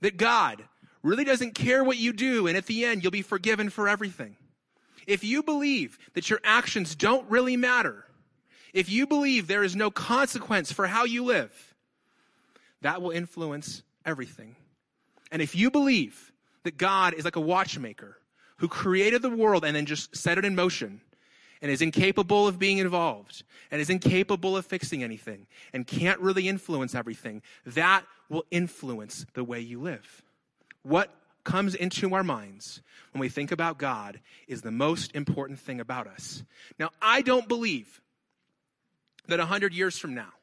that 0.00 0.16
God 0.16 0.64
really 1.04 1.22
doesn't 1.22 1.54
care 1.54 1.84
what 1.84 1.98
you 1.98 2.12
do 2.12 2.48
and 2.48 2.56
at 2.56 2.66
the 2.66 2.84
end 2.84 3.04
you'll 3.04 3.12
be 3.12 3.22
forgiven 3.22 3.70
for 3.70 3.88
everything, 3.88 4.34
if 5.06 5.22
you 5.22 5.44
believe 5.44 5.96
that 6.14 6.28
your 6.28 6.40
actions 6.42 6.96
don't 6.96 7.30
really 7.30 7.56
matter, 7.56 8.04
if 8.72 8.90
you 8.90 9.06
believe 9.06 9.46
there 9.46 9.62
is 9.62 9.76
no 9.76 9.88
consequence 9.88 10.72
for 10.72 10.88
how 10.88 11.04
you 11.04 11.22
live, 11.24 11.76
that 12.80 13.00
will 13.00 13.12
influence 13.12 13.84
everything. 14.04 14.56
And 15.30 15.40
if 15.40 15.54
you 15.54 15.70
believe 15.70 16.32
that 16.64 16.76
God 16.76 17.14
is 17.14 17.24
like 17.24 17.36
a 17.36 17.40
watchmaker 17.40 18.18
who 18.56 18.66
created 18.66 19.22
the 19.22 19.30
world 19.30 19.64
and 19.64 19.76
then 19.76 19.86
just 19.86 20.16
set 20.16 20.38
it 20.38 20.44
in 20.44 20.56
motion 20.56 21.00
and 21.64 21.72
is 21.72 21.80
incapable 21.80 22.46
of 22.46 22.58
being 22.58 22.76
involved 22.76 23.42
and 23.70 23.80
is 23.80 23.88
incapable 23.88 24.54
of 24.54 24.66
fixing 24.66 25.02
anything 25.02 25.46
and 25.72 25.86
can't 25.86 26.20
really 26.20 26.46
influence 26.46 26.94
everything, 26.94 27.40
that 27.64 28.04
will 28.28 28.44
influence 28.50 29.24
the 29.32 29.42
way 29.42 29.60
you 29.60 29.80
live. 29.80 30.22
What 30.82 31.08
comes 31.42 31.74
into 31.74 32.14
our 32.14 32.22
minds 32.22 32.82
when 33.12 33.20
we 33.20 33.30
think 33.30 33.50
about 33.50 33.78
God 33.78 34.20
is 34.46 34.60
the 34.60 34.70
most 34.70 35.16
important 35.16 35.58
thing 35.58 35.80
about 35.80 36.06
us. 36.06 36.42
Now, 36.78 36.90
I 37.00 37.22
don't 37.22 37.48
believe 37.48 38.02
that 39.28 39.40
a 39.40 39.46
hundred 39.46 39.72
years 39.72 39.96
from 39.96 40.14
now, 40.14 40.34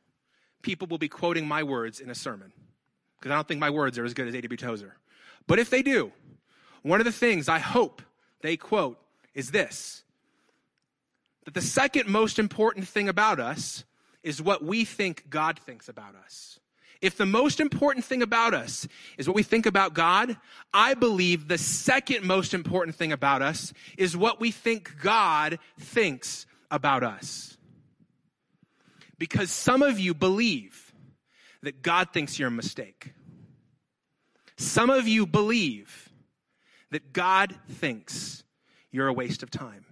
people 0.64 0.88
will 0.88 0.98
be 0.98 1.08
quoting 1.08 1.48
my 1.48 1.62
words 1.62 2.00
in 2.00 2.10
a 2.10 2.16
sermon 2.16 2.52
because 3.20 3.32
I 3.32 3.36
don't 3.36 3.48
think 3.48 3.60
my 3.60 3.70
words 3.70 4.00
are 4.00 4.06
as 4.06 4.16
good 4.16 4.28
as 4.28 4.34
A.W. 4.34 4.58
Tozer. 4.58 4.96
But 5.46 5.60
if 5.60 5.70
they 5.70 5.84
do, 5.84 6.12
one 6.82 7.00
of 7.00 7.06
the 7.06 7.12
things 7.12 7.48
I 7.48 7.60
hope 7.60 8.02
they 8.42 8.58
quote 8.58 8.98
is 9.36 9.52
this 9.52 10.04
that 11.46 11.54
the 11.54 11.62
second 11.62 12.08
most 12.08 12.40
important 12.40 12.88
thing 12.88 13.10
about 13.10 13.40
us 13.40 13.84
is 14.24 14.42
what 14.42 14.64
we 14.64 14.86
think 14.86 15.30
God 15.30 15.60
thinks 15.60 15.90
about 15.90 16.16
us. 16.16 16.60
If 17.02 17.18
the 17.18 17.26
most 17.26 17.60
important 17.60 18.06
thing 18.06 18.22
about 18.22 18.54
us 18.54 18.88
is 19.18 19.28
what 19.28 19.36
we 19.36 19.42
think 19.42 19.66
about 19.66 19.96
God, 19.96 20.38
I 20.72 20.94
believe 20.94 21.48
the 21.48 21.58
second 21.58 22.24
most 22.24 22.54
important 22.54 22.96
thing 22.96 23.12
about 23.12 23.42
us 23.42 23.74
is 23.98 24.16
what 24.16 24.40
we 24.40 24.52
think 24.52 25.02
God 25.02 25.58
thinks 25.80 26.46
about 26.70 27.04
us. 27.04 27.58
Because 29.18 29.50
some 29.50 29.82
of 29.82 30.00
you 30.00 30.14
believe 30.14 30.94
that 31.64 31.82
God 31.82 32.10
thinks 32.14 32.38
you're 32.38 32.50
a 32.50 32.52
mistake. 32.52 33.14
Some 34.58 34.92
of 34.92 35.08
you 35.08 35.26
believe 35.26 36.10
that 36.92 37.14
God 37.14 37.56
thinks 37.68 38.44
you're 38.92 39.08
a 39.08 39.14
waste 39.14 39.42
of 39.42 39.50
time. 39.50 39.86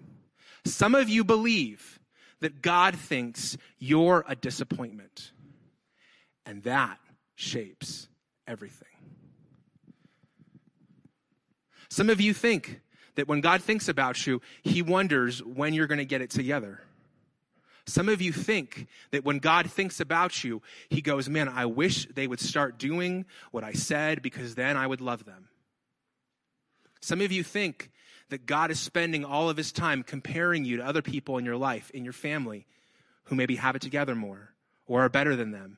Some 0.69 0.95
of 0.95 1.09
you 1.09 1.23
believe 1.23 1.99
that 2.39 2.61
God 2.61 2.95
thinks 2.95 3.57
you're 3.77 4.23
a 4.27 4.35
disappointment. 4.35 5.31
And 6.45 6.63
that 6.63 6.97
shapes 7.35 8.07
everything. 8.47 8.87
Some 11.89 12.09
of 12.09 12.21
you 12.21 12.33
think 12.33 12.81
that 13.15 13.27
when 13.27 13.41
God 13.41 13.61
thinks 13.61 13.89
about 13.89 14.25
you, 14.25 14.41
he 14.63 14.81
wonders 14.81 15.43
when 15.43 15.73
you're 15.73 15.87
going 15.87 15.99
to 15.99 16.05
get 16.05 16.21
it 16.21 16.29
together. 16.29 16.81
Some 17.85 18.07
of 18.07 18.21
you 18.21 18.31
think 18.31 18.87
that 19.11 19.25
when 19.25 19.39
God 19.39 19.69
thinks 19.69 19.99
about 19.99 20.43
you, 20.43 20.61
he 20.89 21.01
goes, 21.01 21.27
Man, 21.27 21.49
I 21.49 21.65
wish 21.65 22.07
they 22.13 22.27
would 22.27 22.39
start 22.39 22.77
doing 22.77 23.25
what 23.51 23.63
I 23.63 23.73
said 23.73 24.21
because 24.21 24.53
then 24.53 24.77
I 24.77 24.85
would 24.85 25.01
love 25.01 25.25
them. 25.25 25.49
Some 27.01 27.21
of 27.21 27.31
you 27.31 27.43
think 27.43 27.89
that 28.29 28.45
God 28.45 28.71
is 28.71 28.79
spending 28.79 29.25
all 29.25 29.49
of 29.49 29.57
his 29.57 29.71
time 29.71 30.03
comparing 30.03 30.65
you 30.65 30.77
to 30.77 30.85
other 30.85 31.01
people 31.01 31.37
in 31.37 31.45
your 31.45 31.57
life, 31.57 31.89
in 31.91 32.03
your 32.03 32.13
family, 32.13 32.65
who 33.25 33.35
maybe 33.35 33.55
have 33.55 33.75
it 33.75 33.81
together 33.81 34.15
more 34.15 34.53
or 34.87 35.01
are 35.05 35.09
better 35.09 35.35
than 35.35 35.51
them. 35.51 35.77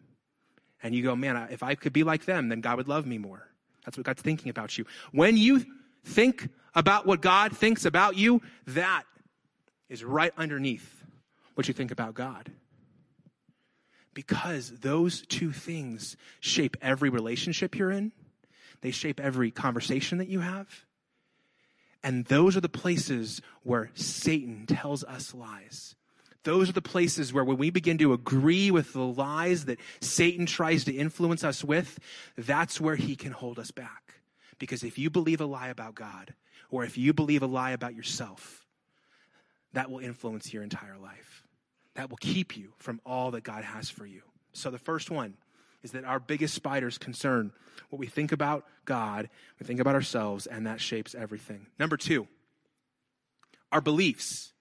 And 0.84 0.96
you 0.96 1.04
go, 1.04 1.16
Man, 1.16 1.48
if 1.52 1.64
I 1.64 1.76
could 1.76 1.94
be 1.94 2.04
like 2.04 2.26
them, 2.26 2.50
then 2.50 2.62
God 2.62 2.78
would 2.78 2.88
love 2.88 3.06
me 3.06 3.18
more. 3.18 3.48
That's 3.86 3.98
what 3.98 4.06
God's 4.06 4.22
thinking 4.22 4.50
about 4.50 4.78
you. 4.78 4.86
When 5.12 5.38
you 5.38 5.66
think 6.06 6.50
about 6.76 7.06
what 7.06 7.22
God 7.22 7.56
thinks 7.56 7.86
about 7.86 8.16
you, 8.16 8.42
that 8.68 9.04
is 9.90 10.04
right 10.04 10.34
underneath 10.38 11.04
what 11.56 11.68
you 11.68 11.74
think 11.74 11.92
about 11.92 12.14
God. 12.14 12.52
Because 14.14 14.72
those 14.80 15.22
two 15.22 15.52
things 15.52 16.18
shape 16.40 16.78
every 16.82 17.10
relationship 17.10 17.76
you're 17.76 17.92
in, 17.92 18.12
they 18.82 18.92
shape 18.92 19.20
every 19.20 19.52
conversation 19.52 20.18
that 20.18 20.28
you 20.28 20.40
have. 20.40 20.68
And 22.04 22.26
those 22.26 22.58
are 22.58 22.62
the 22.62 22.70
places 22.70 23.42
where 23.64 23.92
Satan 23.94 24.66
tells 24.66 25.04
us 25.04 25.34
lies. 25.34 25.96
Those 26.44 26.70
are 26.70 26.74
the 26.74 26.82
places 26.82 27.32
where 27.32 27.44
when 27.44 27.58
we 27.58 27.70
begin 27.70 28.00
to 28.00 28.14
agree 28.14 28.72
with 28.72 28.94
the 28.94 29.06
lies 29.06 29.66
that 29.66 29.80
Satan 30.00 30.48
tries 30.48 30.84
to 30.86 30.92
influence 30.92 31.44
us 31.44 31.64
with, 31.64 32.00
that's 32.36 32.82
where 32.82 32.96
he 32.96 33.16
can 33.16 33.32
hold 33.32 33.60
us 33.60 33.70
back. 33.70 34.16
Because 34.58 34.84
if 34.84 34.98
you 34.98 35.12
believe 35.12 35.42
a 35.42 35.46
lie 35.46 35.68
about 35.68 35.94
God, 35.94 36.34
or 36.72 36.84
if 36.84 36.98
you 36.98 37.14
believe 37.14 37.44
a 37.44 37.48
lie 37.48 37.72
about 37.72 37.94
yourself, 37.94 38.66
that 39.74 39.92
will 39.92 40.00
influence 40.00 40.52
your 40.52 40.64
entire 40.64 40.98
life 40.98 41.44
that 41.96 42.10
will 42.10 42.18
keep 42.18 42.58
you 42.58 42.74
from 42.78 43.02
all 43.06 43.32
that 43.32 43.44
God 43.44 43.64
has 43.64 43.90
for 43.90 44.06
you. 44.06 44.22
So 44.54 44.70
the 44.70 44.78
first 44.78 45.12
one 45.12 45.36
is 45.84 45.92
that 45.92 46.06
our 46.06 46.20
biggest 46.20 46.54
spiders 46.54 46.98
concern 46.98 47.52
what 47.90 48.00
we 48.00 48.08
think 48.08 48.32
about 48.32 48.66
God, 48.86 49.30
we 49.60 49.66
think 49.66 49.80
about 49.80 49.96
ourselves, 49.96 50.48
and 50.48 50.68
that 50.68 50.80
shapes 50.80 51.16
everything. 51.16 51.68
Number 51.80 51.98
two, 51.98 52.28
our 53.72 53.82
beliefs 53.82 54.54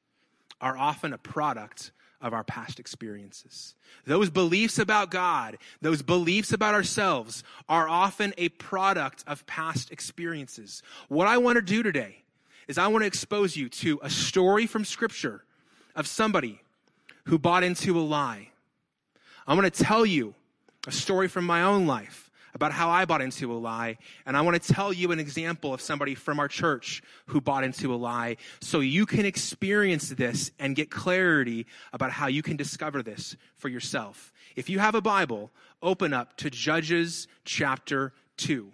are 0.60 0.76
often 0.76 1.12
a 1.12 1.18
product 1.18 1.92
of 2.20 2.34
our 2.34 2.44
past 2.44 2.78
experiences. 2.78 3.74
Those 4.04 4.28
beliefs 4.28 4.78
about 4.78 5.10
God, 5.10 5.56
those 5.80 6.02
beliefs 6.02 6.52
about 6.52 6.74
ourselves 6.74 7.42
are 7.68 7.88
often 7.88 8.34
a 8.36 8.50
product 8.50 9.24
of 9.26 9.46
past 9.46 9.90
experiences. 9.90 10.82
What 11.08 11.28
I 11.28 11.38
want 11.38 11.56
to 11.56 11.62
do 11.62 11.82
today 11.82 12.22
is 12.68 12.76
I 12.78 12.88
want 12.88 13.02
to 13.02 13.06
expose 13.06 13.56
you 13.56 13.68
to 13.68 13.98
a 14.02 14.10
story 14.10 14.66
from 14.66 14.84
scripture 14.84 15.44
of 15.96 16.06
somebody 16.06 16.60
who 17.24 17.38
bought 17.38 17.62
into 17.62 17.98
a 17.98 18.02
lie. 18.02 18.50
I'm 19.46 19.58
going 19.58 19.70
to 19.70 19.84
tell 19.84 20.04
you 20.04 20.34
a 20.86 20.92
story 20.92 21.28
from 21.28 21.44
my 21.44 21.62
own 21.62 21.86
life 21.86 22.30
about 22.54 22.72
how 22.72 22.90
I 22.90 23.04
bought 23.04 23.22
into 23.22 23.52
a 23.52 23.54
lie. 23.54 23.98
And 24.26 24.36
I 24.36 24.40
want 24.40 24.60
to 24.60 24.72
tell 24.72 24.92
you 24.92 25.12
an 25.12 25.20
example 25.20 25.72
of 25.72 25.80
somebody 25.80 26.14
from 26.14 26.40
our 26.40 26.48
church 26.48 27.02
who 27.26 27.40
bought 27.40 27.64
into 27.64 27.94
a 27.94 27.96
lie 27.96 28.36
so 28.60 28.80
you 28.80 29.06
can 29.06 29.24
experience 29.24 30.08
this 30.08 30.50
and 30.58 30.74
get 30.74 30.90
clarity 30.90 31.66
about 31.92 32.10
how 32.10 32.26
you 32.26 32.42
can 32.42 32.56
discover 32.56 33.02
this 33.02 33.36
for 33.54 33.68
yourself. 33.68 34.32
If 34.56 34.68
you 34.68 34.78
have 34.80 34.94
a 34.94 35.00
Bible, 35.00 35.50
open 35.82 36.12
up 36.12 36.36
to 36.38 36.50
Judges 36.50 37.28
chapter 37.44 38.12
2. 38.38 38.72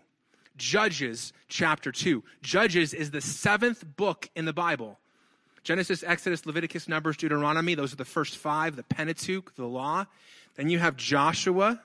Judges 0.57 1.35
chapter 1.49 1.93
2. 1.93 2.25
Judges 2.41 2.95
is 2.95 3.11
the 3.11 3.21
seventh 3.21 3.85
book 3.97 4.31
in 4.35 4.47
the 4.47 4.55
Bible. 4.55 4.99
Genesis, 5.65 6.03
Exodus, 6.03 6.47
Leviticus, 6.47 6.89
Numbers, 6.89 7.17
Deuteronomy, 7.17 7.75
those 7.75 7.93
are 7.93 7.97
the 7.97 8.05
first 8.05 8.37
five, 8.37 8.77
the 8.77 8.85
Pentateuch, 8.85 9.55
the 9.57 9.67
law. 9.67 10.07
Then 10.55 10.71
you 10.71 10.79
have 10.79 10.97
Joshua. 10.97 11.83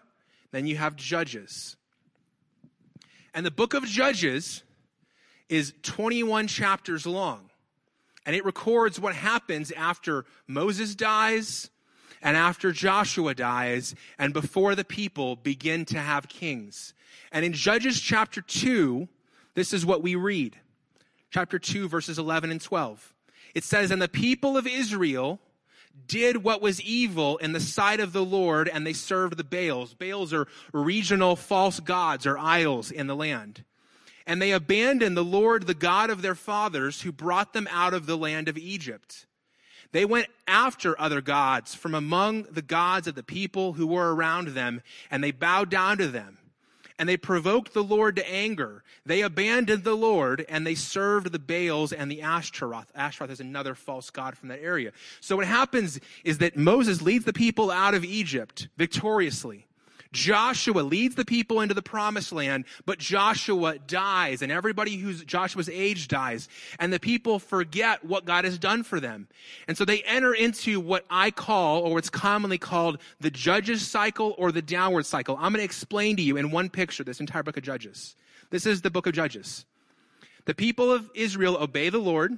Then 0.52 0.68
you 0.68 0.78
have 0.78 0.96
Judges. 0.96 1.78
And 3.34 3.46
the 3.46 3.52
book 3.52 3.74
of 3.74 3.86
Judges 3.86 4.64
is 5.50 5.74
21 5.84 6.48
chapters 6.48 7.06
long. 7.06 7.50
And 8.26 8.36
it 8.36 8.46
records 8.46 9.00
what 9.00 9.16
happens 9.16 9.72
after 9.72 10.26
Moses 10.48 10.96
dies 10.96 11.70
and 12.22 12.38
after 12.38 12.72
Joshua 12.72 13.34
dies 13.34 13.96
and 14.20 14.34
before 14.34 14.76
the 14.76 14.84
people 14.84 15.36
begin 15.36 15.86
to 15.86 16.00
have 16.00 16.30
kings. 16.30 16.94
And 17.32 17.44
in 17.44 17.54
Judges 17.54 18.00
chapter 18.00 18.42
2, 18.42 19.08
this 19.56 19.74
is 19.74 19.86
what 19.86 20.04
we 20.04 20.16
read. 20.16 20.58
Chapter 21.32 21.58
2, 21.58 21.88
verses 21.88 22.20
11 22.20 22.52
and 22.52 22.62
12. 22.62 23.14
It 23.56 23.64
says, 23.64 23.92
And 23.92 24.02
the 24.02 24.08
people 24.08 24.58
of 24.58 24.68
Israel 24.68 25.40
did 26.08 26.44
what 26.44 26.62
was 26.62 26.82
evil 26.82 27.38
in 27.38 27.54
the 27.54 27.60
sight 27.60 28.00
of 28.00 28.14
the 28.14 28.26
Lord 28.26 28.68
and 28.68 28.86
they 28.86 28.94
served 28.94 29.38
the 29.38 29.44
Baals. 29.44 29.94
Baals 29.94 30.34
are 30.34 30.48
regional 30.74 31.36
false 31.36 31.80
gods 31.80 32.26
or 32.26 32.38
idols 32.38 32.92
in 32.92 33.08
the 33.08 33.16
land. 33.16 33.64
And 34.28 34.42
they 34.42 34.52
abandoned 34.52 35.18
the 35.18 35.24
Lord, 35.24 35.68
the 35.68 35.74
God 35.74 36.10
of 36.10 36.22
their 36.22 36.36
fathers, 36.36 37.02
who 37.02 37.12
brought 37.12 37.54
them 37.54 37.68
out 37.72 37.94
of 37.94 38.06
the 38.06 38.18
land 38.18 38.48
of 38.50 38.58
Egypt. 38.58 39.26
They 39.92 40.06
went 40.06 40.28
after 40.48 41.00
other 41.00 41.22
gods 41.22 41.76
from 41.76 41.96
among 41.96 42.44
the 42.44 42.62
gods 42.62 43.08
of 43.08 43.16
the 43.16 43.24
people 43.24 43.74
who 43.74 43.88
were 43.88 44.14
around 44.14 44.50
them, 44.50 44.82
and 45.10 45.24
they 45.24 45.32
bowed 45.32 45.70
down 45.70 45.98
to 45.98 46.08
them. 46.08 46.38
And 47.02 47.10
they 47.10 47.18
provoked 47.18 47.74
the 47.74 47.84
Lord 47.84 48.16
to 48.18 48.32
anger. 48.32 48.84
They 49.08 49.22
abandoned 49.22 49.84
the 49.84 49.96
Lord, 49.96 50.46
and 50.48 50.68
they 50.68 50.76
served 50.76 51.32
the 51.32 51.40
Baals 51.40 51.92
and 51.92 52.12
the 52.12 52.22
Ashtaroth. 52.22 52.92
Ashtaroth 52.94 53.32
is 53.32 53.40
another 53.40 53.74
false 53.74 54.12
god 54.12 54.38
from 54.38 54.50
that 54.50 54.62
area. 54.62 54.92
So 55.20 55.36
what 55.36 55.48
happens 55.48 56.00
is 56.24 56.38
that 56.38 56.56
Moses 56.56 57.02
leads 57.02 57.26
the 57.26 57.34
people 57.34 57.72
out 57.72 57.96
of 57.96 58.06
Egypt 58.06 58.68
victoriously. 58.78 59.66
Joshua 60.12 60.82
leads 60.82 61.16
the 61.16 61.24
people 61.24 61.62
into 61.62 61.74
the 61.74 61.82
promised 61.82 62.32
land, 62.34 62.66
but 62.86 63.00
Joshua 63.00 63.80
dies 63.80 64.42
and 64.42 64.52
everybody 64.52 64.98
who's 64.98 65.24
Joshua's 65.24 65.70
age 65.70 66.08
dies 66.10 66.50
and 66.80 66.92
the 66.92 67.00
people 67.00 67.40
forget 67.40 68.04
what 68.04 68.26
God 68.26 68.44
has 68.44 68.58
done 68.58 68.84
for 68.84 69.00
them. 69.00 69.28
And 69.68 69.78
so 69.78 69.86
they 69.86 70.02
enter 70.04 70.34
into 70.34 70.80
what 70.80 71.06
I 71.10 71.32
call, 71.32 71.82
or 71.82 71.94
what's 71.94 72.10
commonly 72.10 72.58
called 72.58 72.98
the 73.20 73.32
judges 73.32 73.88
cycle 73.88 74.36
or 74.38 74.52
the 74.52 74.62
downward 74.62 75.06
cycle. 75.06 75.36
I'm 75.36 75.54
going 75.54 75.60
to 75.60 75.64
explain 75.64 76.18
to 76.18 76.22
you 76.22 76.38
in 76.38 76.52
one 76.52 76.70
picture 76.70 77.04
this 77.04 77.20
entire 77.20 77.44
book 77.44 77.58
of 77.58 77.64
Judges. 77.64 78.16
This 78.50 78.66
is 78.66 78.82
the 78.82 78.92
book 78.92 79.08
of 79.08 79.14
Judges. 79.14 79.66
The 80.46 80.56
people 80.56 80.92
of 80.92 81.10
Israel 81.14 81.56
obey 81.58 81.90
the 81.90 82.00
Lord 82.00 82.38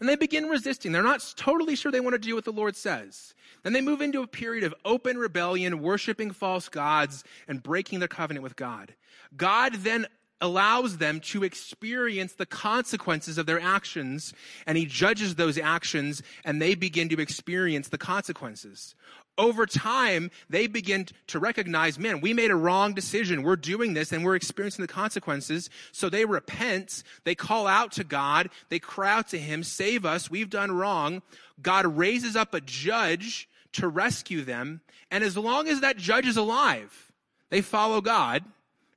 and 0.00 0.08
they 0.08 0.16
begin 0.16 0.46
resisting. 0.46 0.92
They're 0.92 1.02
not 1.02 1.34
totally 1.36 1.76
sure 1.76 1.92
they 1.92 2.00
want 2.00 2.14
to 2.14 2.18
do 2.18 2.34
what 2.34 2.44
the 2.44 2.52
Lord 2.52 2.74
says. 2.74 3.34
Then 3.62 3.74
they 3.74 3.82
move 3.82 4.00
into 4.00 4.22
a 4.22 4.26
period 4.26 4.64
of 4.64 4.74
open 4.84 5.18
rebellion, 5.18 5.82
worshiping 5.82 6.30
false 6.30 6.68
gods, 6.68 7.22
and 7.46 7.62
breaking 7.62 7.98
their 7.98 8.08
covenant 8.08 8.42
with 8.42 8.56
God. 8.56 8.94
God 9.36 9.74
then 9.74 10.06
allows 10.40 10.96
them 10.96 11.20
to 11.20 11.44
experience 11.44 12.32
the 12.32 12.46
consequences 12.46 13.36
of 13.36 13.44
their 13.44 13.60
actions, 13.60 14.32
and 14.66 14.78
he 14.78 14.86
judges 14.86 15.34
those 15.34 15.58
actions, 15.58 16.22
and 16.44 16.60
they 16.60 16.74
begin 16.74 17.10
to 17.10 17.20
experience 17.20 17.88
the 17.88 17.98
consequences 17.98 18.94
over 19.38 19.66
time, 19.66 20.30
they 20.48 20.66
begin 20.66 21.06
to 21.28 21.38
recognize, 21.38 21.98
man, 21.98 22.20
we 22.20 22.34
made 22.34 22.50
a 22.50 22.56
wrong 22.56 22.92
decision. 22.92 23.42
We're 23.42 23.56
doing 23.56 23.94
this 23.94 24.12
and 24.12 24.24
we're 24.24 24.36
experiencing 24.36 24.82
the 24.82 24.92
consequences. 24.92 25.70
So 25.92 26.08
they 26.08 26.24
repent. 26.24 27.02
They 27.24 27.34
call 27.34 27.66
out 27.66 27.92
to 27.92 28.04
God. 28.04 28.50
They 28.68 28.78
cry 28.78 29.12
out 29.12 29.28
to 29.28 29.38
Him, 29.38 29.62
save 29.62 30.04
us. 30.04 30.30
We've 30.30 30.50
done 30.50 30.72
wrong. 30.72 31.22
God 31.62 31.86
raises 31.86 32.36
up 32.36 32.54
a 32.54 32.60
judge 32.60 33.48
to 33.72 33.88
rescue 33.88 34.42
them. 34.42 34.80
And 35.10 35.24
as 35.24 35.36
long 35.36 35.68
as 35.68 35.80
that 35.80 35.96
judge 35.96 36.26
is 36.26 36.36
alive, 36.36 37.12
they 37.48 37.62
follow 37.62 38.00
God 38.00 38.44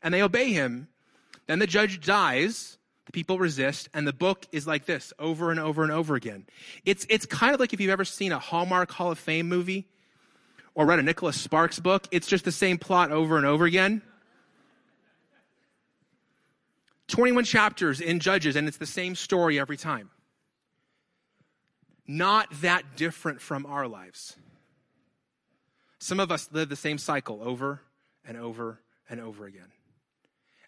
and 0.02 0.14
they 0.14 0.22
obey 0.22 0.52
Him. 0.52 0.88
Then 1.48 1.60
the 1.60 1.68
judge 1.68 2.06
dies. 2.06 2.78
The 3.06 3.12
people 3.12 3.38
resist, 3.38 3.90
and 3.94 4.08
the 4.08 4.14
book 4.14 4.46
is 4.54 4.66
like 4.66 4.86
this 4.86 5.12
over 5.20 5.52
and 5.52 5.60
over 5.60 5.84
and 5.84 5.92
over 5.92 6.16
again. 6.16 6.46
It's, 6.86 7.06
it's 7.10 7.26
kind 7.26 7.54
of 7.54 7.60
like 7.60 7.74
if 7.74 7.82
you've 7.82 7.92
ever 7.92 8.06
seen 8.06 8.32
a 8.32 8.40
Hallmark 8.40 8.92
Hall 8.92 9.12
of 9.12 9.20
Fame 9.20 9.50
movie 9.50 9.88
or 10.76 10.86
read 10.86 11.00
a 11.00 11.04
Nicholas 11.04 11.40
Sparks 11.40 11.80
book, 11.80 12.08
it's 12.12 12.28
just 12.28 12.46
the 12.46 12.52
same 12.52 12.78
plot 12.78 13.12
over 13.12 13.38
and 13.38 13.46
over 13.46 13.66
again. 13.66 14.02
21 17.08 17.44
chapters 17.44 18.02
in 18.02 18.20
Judges, 18.20 18.56
and 18.56 18.68
it's 18.68 18.78
the 18.78 18.86
same 18.86 19.16
story 19.16 19.60
every 19.60 19.78
time. 19.78 20.10
Not 22.08 22.50
that 22.62 22.96
different 22.96 23.40
from 23.40 23.66
our 23.66 23.88
lives. 23.88 24.36
Some 26.00 26.20
of 26.20 26.32
us 26.32 26.50
live 26.52 26.70
the 26.70 26.76
same 26.76 26.98
cycle 26.98 27.40
over 27.44 27.82
and 28.26 28.38
over 28.38 28.80
and 29.10 29.22
over 29.22 29.46
again. 29.46 29.72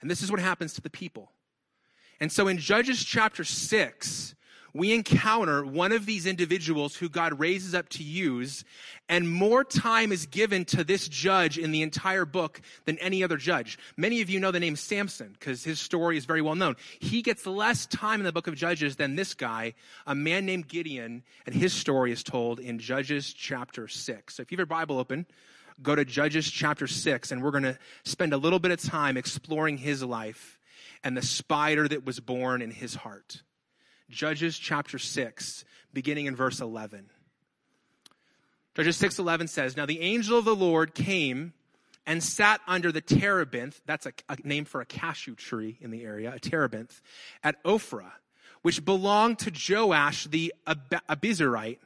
And 0.01 0.09
this 0.09 0.21
is 0.21 0.31
what 0.31 0.39
happens 0.39 0.73
to 0.75 0.81
the 0.81 0.89
people. 0.89 1.31
And 2.19 2.31
so 2.31 2.47
in 2.47 2.57
Judges 2.57 3.03
chapter 3.03 3.43
6, 3.43 4.35
we 4.75 4.93
encounter 4.93 5.65
one 5.65 5.93
of 5.93 6.05
these 6.05 6.25
individuals 6.25 6.97
who 6.97 7.07
God 7.07 7.39
raises 7.39 7.73
up 7.73 7.87
to 7.89 8.03
use, 8.03 8.65
and 9.07 9.31
more 9.31 9.63
time 9.63 10.11
is 10.11 10.25
given 10.25 10.65
to 10.65 10.83
this 10.83 11.07
judge 11.07 11.57
in 11.57 11.71
the 11.71 11.81
entire 11.81 12.25
book 12.25 12.59
than 12.83 12.97
any 12.97 13.23
other 13.23 13.37
judge. 13.37 13.79
Many 13.95 14.19
of 14.19 14.29
you 14.29 14.37
know 14.37 14.51
the 14.51 14.59
name 14.59 14.75
Samson 14.75 15.31
because 15.31 15.63
his 15.63 15.79
story 15.79 16.17
is 16.17 16.25
very 16.25 16.41
well 16.41 16.55
known. 16.55 16.75
He 16.99 17.21
gets 17.21 17.47
less 17.47 17.85
time 17.85 18.19
in 18.19 18.25
the 18.25 18.33
book 18.33 18.47
of 18.47 18.55
Judges 18.55 18.97
than 18.97 19.15
this 19.15 19.33
guy, 19.33 19.75
a 20.05 20.13
man 20.13 20.45
named 20.45 20.67
Gideon, 20.67 21.23
and 21.45 21.55
his 21.55 21.71
story 21.71 22.11
is 22.11 22.21
told 22.21 22.59
in 22.59 22.77
Judges 22.77 23.31
chapter 23.31 23.87
6. 23.87 24.35
So 24.35 24.41
if 24.41 24.51
you 24.51 24.57
have 24.57 24.59
your 24.59 24.65
Bible 24.65 24.99
open, 24.99 25.25
go 25.81 25.95
to 25.95 26.03
Judges 26.03 26.51
chapter 26.51 26.85
6, 26.85 27.31
and 27.31 27.41
we're 27.41 27.51
going 27.51 27.63
to 27.63 27.77
spend 28.03 28.33
a 28.33 28.37
little 28.37 28.59
bit 28.59 28.71
of 28.71 28.81
time 28.81 29.15
exploring 29.15 29.77
his 29.77 30.03
life 30.03 30.59
and 31.01 31.15
the 31.15 31.21
spider 31.21 31.87
that 31.87 32.05
was 32.05 32.19
born 32.19 32.61
in 32.61 32.71
his 32.71 32.93
heart. 32.95 33.41
Judges 34.09 34.57
chapter 34.57 34.99
6, 34.99 35.65
beginning 35.93 36.27
in 36.27 36.35
verse 36.35 36.61
11. 36.61 37.09
Judges 38.75 38.97
6:11 38.97 39.47
says, 39.47 39.77
"Now 39.77 39.85
the 39.85 40.01
angel 40.01 40.37
of 40.37 40.45
the 40.45 40.55
Lord 40.55 40.93
came 40.93 41.53
and 42.05 42.23
sat 42.23 42.61
under 42.67 42.91
the 42.91 43.01
terebinth, 43.01 43.81
that's 43.85 44.05
a, 44.05 44.13
a, 44.29 44.37
name 44.43 44.65
for 44.65 44.81
a 44.81 44.85
cashew 44.85 45.35
tree 45.35 45.77
in 45.81 45.91
the 45.91 46.03
area, 46.03 46.33
a 46.33 46.39
terebinth, 46.39 47.01
at 47.43 47.61
Ophrah, 47.63 48.13
which 48.61 48.85
belonged 48.85 49.39
to 49.39 49.51
Joash 49.51 50.25
the 50.25 50.53
Ab- 50.67 51.01
Abiezrite, 51.09 51.79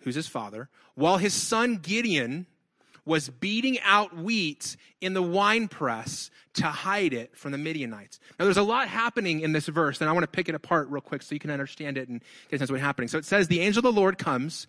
who's 0.00 0.14
his 0.14 0.26
father, 0.26 0.68
while 0.94 1.18
his 1.18 1.34
son 1.34 1.76
Gideon 1.76 2.46
was 3.06 3.30
beating 3.30 3.78
out 3.80 4.14
wheat 4.14 4.76
in 5.00 5.14
the 5.14 5.22
winepress 5.22 6.30
to 6.54 6.64
hide 6.66 7.14
it 7.14 7.34
from 7.36 7.52
the 7.52 7.58
Midianites. 7.58 8.18
Now, 8.38 8.44
there's 8.44 8.56
a 8.56 8.62
lot 8.62 8.88
happening 8.88 9.40
in 9.40 9.52
this 9.52 9.66
verse, 9.66 10.00
and 10.00 10.10
I 10.10 10.12
want 10.12 10.24
to 10.24 10.28
pick 10.28 10.48
it 10.48 10.54
apart 10.54 10.90
real 10.90 11.00
quick 11.00 11.22
so 11.22 11.34
you 11.34 11.38
can 11.38 11.50
understand 11.50 11.96
it 11.96 12.08
and 12.08 12.20
get 12.50 12.56
a 12.56 12.58
sense 12.58 12.68
of 12.70 12.74
what's 12.74 12.82
happening. 12.82 13.08
So 13.08 13.16
it 13.16 13.24
says, 13.24 13.48
The 13.48 13.60
angel 13.60 13.86
of 13.86 13.94
the 13.94 13.98
Lord 13.98 14.18
comes, 14.18 14.66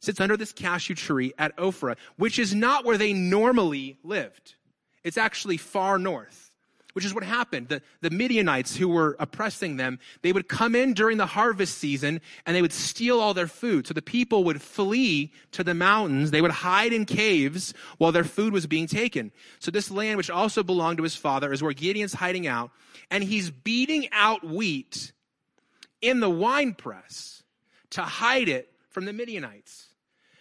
sits 0.00 0.20
under 0.20 0.36
this 0.36 0.52
cashew 0.52 0.94
tree 0.94 1.32
at 1.38 1.56
Ophrah, 1.56 1.96
which 2.16 2.38
is 2.38 2.54
not 2.54 2.84
where 2.84 2.98
they 2.98 3.12
normally 3.12 3.96
lived. 4.02 4.56
It's 5.04 5.16
actually 5.16 5.56
far 5.56 5.98
north 5.98 6.47
which 6.94 7.04
is 7.04 7.14
what 7.14 7.24
happened. 7.24 7.68
The, 7.68 7.82
the 8.00 8.10
Midianites 8.10 8.76
who 8.76 8.88
were 8.88 9.16
oppressing 9.18 9.76
them, 9.76 9.98
they 10.22 10.32
would 10.32 10.48
come 10.48 10.74
in 10.74 10.94
during 10.94 11.18
the 11.18 11.26
harvest 11.26 11.78
season 11.78 12.20
and 12.46 12.56
they 12.56 12.62
would 12.62 12.72
steal 12.72 13.20
all 13.20 13.34
their 13.34 13.46
food. 13.46 13.86
So 13.86 13.94
the 13.94 14.02
people 14.02 14.44
would 14.44 14.62
flee 14.62 15.32
to 15.52 15.62
the 15.62 15.74
mountains. 15.74 16.30
They 16.30 16.42
would 16.42 16.50
hide 16.50 16.92
in 16.92 17.04
caves 17.04 17.74
while 17.98 18.12
their 18.12 18.24
food 18.24 18.52
was 18.52 18.66
being 18.66 18.86
taken. 18.86 19.32
So 19.58 19.70
this 19.70 19.90
land, 19.90 20.16
which 20.16 20.30
also 20.30 20.62
belonged 20.62 20.96
to 20.96 21.02
his 21.02 21.16
father, 21.16 21.52
is 21.52 21.62
where 21.62 21.72
Gideon's 21.72 22.14
hiding 22.14 22.46
out. 22.46 22.70
And 23.10 23.22
he's 23.22 23.50
beating 23.50 24.08
out 24.12 24.44
wheat 24.44 25.12
in 26.00 26.20
the 26.20 26.30
wine 26.30 26.74
press 26.74 27.42
to 27.90 28.02
hide 28.02 28.48
it 28.48 28.72
from 28.90 29.04
the 29.04 29.12
Midianites. 29.12 29.86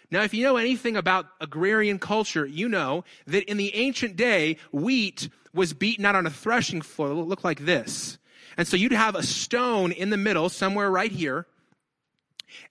Now, 0.10 0.23
if 0.23 0.33
you 0.33 0.43
know 0.43 0.55
anything 0.55 0.95
about 0.95 1.25
agrarian 1.41 1.99
culture, 1.99 2.45
you 2.45 2.69
know 2.69 3.03
that 3.25 3.43
in 3.43 3.57
the 3.57 3.75
ancient 3.75 4.15
day, 4.15 4.57
wheat 4.71 5.29
was 5.58 5.74
beaten 5.74 6.06
out 6.06 6.15
on 6.15 6.26
a 6.26 6.30
threshing 6.30 6.82
floor. 6.82 7.10
Looked 7.10 7.43
like 7.43 7.65
this. 7.65 8.17
And 8.56 8.67
so 8.67 8.78
you'd 8.78 8.93
have 8.93 9.15
a 9.15 9.24
stone 9.24 9.91
in 9.91 10.10
the 10.10 10.17
middle, 10.17 10.50
somewhere 10.50 10.89
right 10.89 11.12
here. 11.12 11.46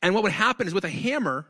And 0.02 0.14
what 0.14 0.22
would 0.22 0.32
happen 0.32 0.66
is 0.66 0.74
with 0.74 0.84
a 0.84 0.90
hammer, 0.90 1.46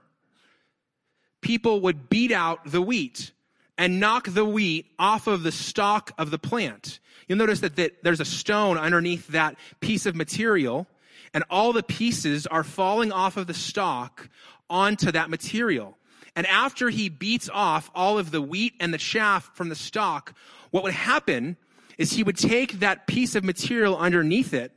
people 1.40 1.81
would 1.83 2.09
beat 2.11 2.33
out 2.33 2.64
the 2.64 2.83
wheat 2.83 3.31
and 3.79 4.01
knock 4.01 4.29
the 4.29 4.44
wheat 4.44 4.87
off 4.99 5.27
of 5.27 5.42
the 5.42 5.53
stalk 5.53 6.12
of 6.18 6.31
the 6.31 6.38
plant. 6.38 6.99
You'll 7.29 7.38
notice 7.38 7.61
that, 7.61 7.77
that 7.77 8.03
there's 8.03 8.20
a 8.20 8.25
stone 8.25 8.79
underneath 8.79 9.29
that 9.29 9.57
piece 9.81 10.07
of 10.07 10.16
material, 10.16 10.87
and 11.35 11.44
all 11.51 11.72
the 11.72 11.83
pieces 11.83 12.46
are 12.46 12.64
falling 12.64 13.12
off 13.12 13.37
of 13.37 13.46
the 13.46 13.55
stalk 13.55 14.29
onto 14.68 15.12
that 15.12 15.31
material. 15.31 15.96
And 16.35 16.46
after 16.46 16.90
he 16.90 17.09
beats 17.09 17.49
off 17.53 17.90
all 17.94 18.18
of 18.18 18.31
the 18.31 18.42
wheat 18.42 18.75
and 18.81 18.92
the 18.92 18.99
chaff 18.99 19.51
from 19.55 19.68
the 19.68 19.75
stalk, 19.75 20.35
what 20.70 20.83
would 20.83 20.92
happen 20.92 21.57
is 21.98 22.12
he 22.12 22.22
would 22.22 22.37
take 22.37 22.81
that 22.81 23.07
piece 23.07 23.35
of 23.35 23.44
material 23.44 23.96
underneath 23.96 24.52
it 24.52 24.72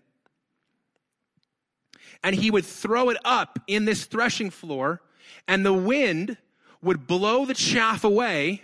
and 2.24 2.36
he 2.36 2.52
would 2.52 2.66
throw 2.66 3.10
it 3.10 3.18
up 3.24 3.60
in 3.68 3.86
this 3.86 4.06
threshing 4.06 4.50
floor 4.50 5.02
and 5.48 5.66
the 5.66 5.74
wind 5.74 6.38
would 6.82 7.08
blow 7.08 7.46
the 7.46 7.54
chaff 7.54 8.04
away 8.04 8.62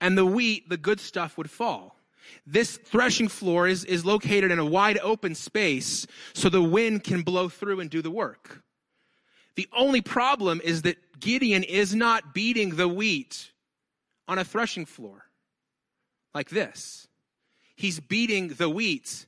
and 0.00 0.18
the 0.18 0.26
wheat, 0.26 0.68
the 0.68 0.76
good 0.76 1.00
stuff 1.00 1.38
would 1.38 1.50
fall. 1.50 1.96
This 2.46 2.76
threshing 2.76 3.28
floor 3.28 3.68
is, 3.68 3.84
is 3.84 4.04
located 4.04 4.50
in 4.50 4.58
a 4.58 4.64
wide 4.64 4.98
open 5.02 5.34
space 5.34 6.06
so 6.32 6.48
the 6.48 6.62
wind 6.62 7.04
can 7.04 7.22
blow 7.22 7.48
through 7.48 7.80
and 7.80 7.90
do 7.90 8.02
the 8.02 8.10
work. 8.10 8.62
The 9.54 9.68
only 9.76 10.00
problem 10.00 10.60
is 10.64 10.82
that 10.82 10.96
Gideon 11.20 11.62
is 11.62 11.94
not 11.94 12.34
beating 12.34 12.76
the 12.76 12.88
wheat 12.88 13.52
on 14.26 14.38
a 14.38 14.44
threshing 14.44 14.86
floor 14.86 15.21
like 16.34 16.50
this. 16.50 17.08
He's 17.76 18.00
beating 18.00 18.48
the 18.48 18.68
wheat 18.68 19.26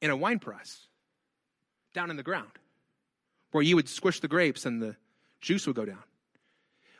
in 0.00 0.10
a 0.10 0.16
wine 0.16 0.38
press 0.38 0.86
down 1.92 2.10
in 2.10 2.16
the 2.16 2.22
ground 2.22 2.50
where 3.52 3.62
you 3.62 3.76
would 3.76 3.88
squish 3.88 4.20
the 4.20 4.28
grapes 4.28 4.64
and 4.64 4.80
the 4.80 4.96
juice 5.40 5.66
would 5.66 5.76
go 5.76 5.84
down. 5.84 6.02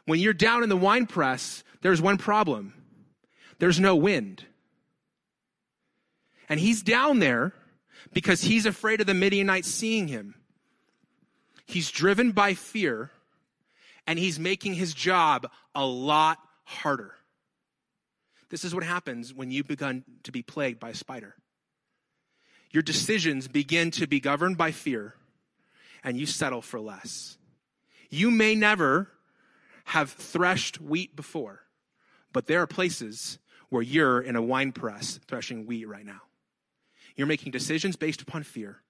When 0.07 0.19
you're 0.19 0.33
down 0.33 0.63
in 0.63 0.69
the 0.69 0.77
wine 0.77 1.07
press, 1.07 1.63
there's 1.83 2.03
one 2.03 2.19
problem 2.19 2.75
there's 3.59 3.79
no 3.79 3.95
wind. 3.95 4.45
And 6.49 6.59
he's 6.59 6.83
down 6.83 7.19
there 7.19 7.53
because 8.13 8.41
he's 8.41 8.67
afraid 8.67 9.01
of 9.01 9.07
the 9.07 9.15
Midianites 9.15 9.69
seeing 9.69 10.09
him. 10.09 10.35
He's 11.67 11.91
driven 11.91 12.33
by 12.33 12.55
fear 12.55 13.11
and 14.07 14.19
he's 14.19 14.39
making 14.39 14.75
his 14.75 14.95
job 14.95 15.49
a 15.75 15.85
lot 15.85 16.39
harder. 16.65 17.15
This 18.51 18.65
is 18.65 18.75
what 18.75 18.85
happens 18.85 19.33
when 19.33 19.51
you 19.51 19.65
begun 19.65 20.05
to 20.25 20.33
be 20.33 20.43
plagued 20.43 20.81
by 20.81 20.91
a 20.91 20.95
spider. 20.95 21.37
Your 22.73 22.83
decisions 22.83 23.49
begin 23.49 23.91
to 23.93 24.07
be 24.07 24.21
governed 24.21 24.59
by 24.59 24.73
fear 24.73 25.15
and 26.05 26.19
you 26.19 26.27
settle 26.27 26.63
for 26.63 26.81
less. 26.81 27.37
You 28.11 28.31
may 28.31 28.55
never 28.55 29.09
have 29.85 30.11
threshed 30.11 30.81
wheat 30.81 31.17
before, 31.17 31.61
but 32.33 32.47
there 32.47 32.61
are 32.61 32.67
places 32.67 33.39
where 33.71 33.83
you're 33.83 34.21
in 34.21 34.37
a 34.37 34.43
wine 34.43 34.73
press 34.73 35.19
threshing 35.27 35.67
wheat 35.67 35.87
right 35.87 36.05
now. 36.05 36.21
You're 37.17 37.27
making 37.27 37.53
decisions 37.53 37.97
based 37.97 38.23
upon 38.23 38.43
fear, 38.43 38.83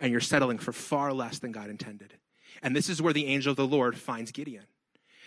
and 0.00 0.10
you're 0.10 0.20
settling 0.20 0.58
for 0.58 0.72
far 0.72 1.12
less 1.12 1.38
than 1.38 1.52
God 1.52 1.70
intended. 1.70 2.14
And 2.62 2.74
this 2.74 2.88
is 2.88 3.00
where 3.00 3.12
the 3.12 3.26
angel 3.26 3.50
of 3.50 3.56
the 3.56 3.66
Lord 3.66 3.96
finds 3.96 4.32
Gideon. 4.32 4.64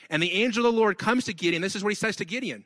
And 0.10 0.22
the 0.22 0.34
angel 0.34 0.66
of 0.66 0.74
the 0.74 0.80
Lord 0.80 0.98
comes 0.98 1.26
to 1.26 1.34
Gideon. 1.34 1.62
This 1.62 1.76
is 1.76 1.84
what 1.84 1.92
he 1.92 1.96
says 1.96 2.16
to 2.18 2.26
Gideon. 2.26 2.66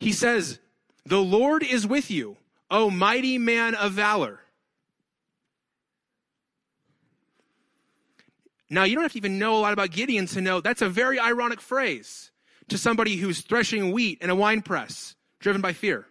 He 0.00 0.12
says, 0.12 0.58
The 1.04 1.22
Lord 1.22 1.62
is 1.62 1.86
with 1.86 2.10
you, 2.10 2.38
O 2.70 2.90
mighty 2.90 3.38
man 3.38 3.74
of 3.74 3.92
valor. 3.92 4.40
Now, 8.70 8.84
you 8.84 8.94
don't 8.94 9.02
have 9.02 9.12
to 9.12 9.18
even 9.18 9.38
know 9.38 9.56
a 9.56 9.60
lot 9.60 9.72
about 9.72 9.90
Gideon 9.90 10.26
to 10.26 10.40
know 10.40 10.60
that's 10.60 10.80
a 10.80 10.88
very 10.88 11.18
ironic 11.18 11.60
phrase 11.60 12.30
to 12.68 12.78
somebody 12.78 13.16
who's 13.16 13.40
threshing 13.40 13.90
wheat 13.90 14.22
in 14.22 14.30
a 14.30 14.34
wine 14.34 14.62
press, 14.62 15.16
driven 15.40 15.60
by 15.60 15.72
fear. 15.72 16.06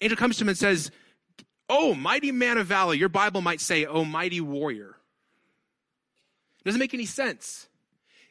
Angel 0.00 0.16
comes 0.16 0.36
to 0.38 0.44
him 0.44 0.48
and 0.48 0.58
says, 0.58 0.90
Oh, 1.68 1.94
mighty 1.94 2.30
man 2.30 2.56
of 2.56 2.66
valor. 2.66 2.94
Your 2.94 3.08
Bible 3.08 3.40
might 3.40 3.60
say, 3.60 3.84
Oh, 3.84 4.04
mighty 4.04 4.40
warrior. 4.40 4.96
Doesn't 6.64 6.78
make 6.78 6.94
any 6.94 7.06
sense. 7.06 7.68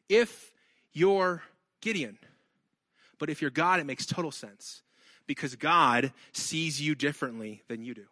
If 0.08 0.54
you're 0.94 1.44
Gideon, 1.82 2.18
but 3.24 3.30
if 3.30 3.42
you're 3.42 3.52
God, 3.52 3.80
it 3.80 3.86
makes 3.86 4.06
total 4.06 4.32
sense 4.32 4.82
because 5.28 5.56
God 5.56 6.12
sees 6.34 6.82
you 6.82 6.94
differently 6.94 7.64
than 7.70 7.82
you 7.82 7.94
do 7.94 8.04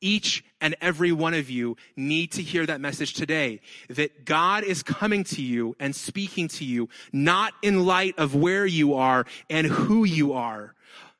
each 0.00 0.42
and 0.58 0.74
every 0.80 1.12
one 1.12 1.34
of 1.34 1.50
you 1.50 1.76
need 1.96 2.32
to 2.32 2.42
hear 2.42 2.64
that 2.64 2.80
message 2.80 3.12
today 3.12 3.60
that 3.90 4.24
God 4.24 4.64
is 4.64 4.82
coming 4.82 5.22
to 5.24 5.42
you 5.42 5.76
and 5.78 5.94
speaking 5.94 6.48
to 6.48 6.64
you, 6.64 6.88
not 7.12 7.52
in 7.60 7.84
light 7.84 8.14
of 8.16 8.34
where 8.34 8.64
you 8.64 8.94
are 8.94 9.26
and 9.50 9.66
who 9.66 10.04
you 10.04 10.32
are 10.32 10.74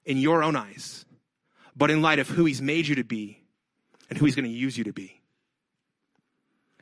in 0.06 0.16
your 0.16 0.42
own 0.42 0.56
eyes, 0.56 1.04
but 1.76 1.90
in 1.90 2.00
light 2.00 2.18
of 2.18 2.28
who 2.30 2.46
He's 2.46 2.62
made 2.62 2.86
you 2.86 2.94
to 2.94 3.04
be 3.04 3.42
and 4.08 4.18
who 4.18 4.24
He's 4.24 4.34
going 4.34 4.46
to 4.46 4.50
use 4.50 4.78
you 4.78 4.84
to 4.84 4.92
be. 4.94 5.20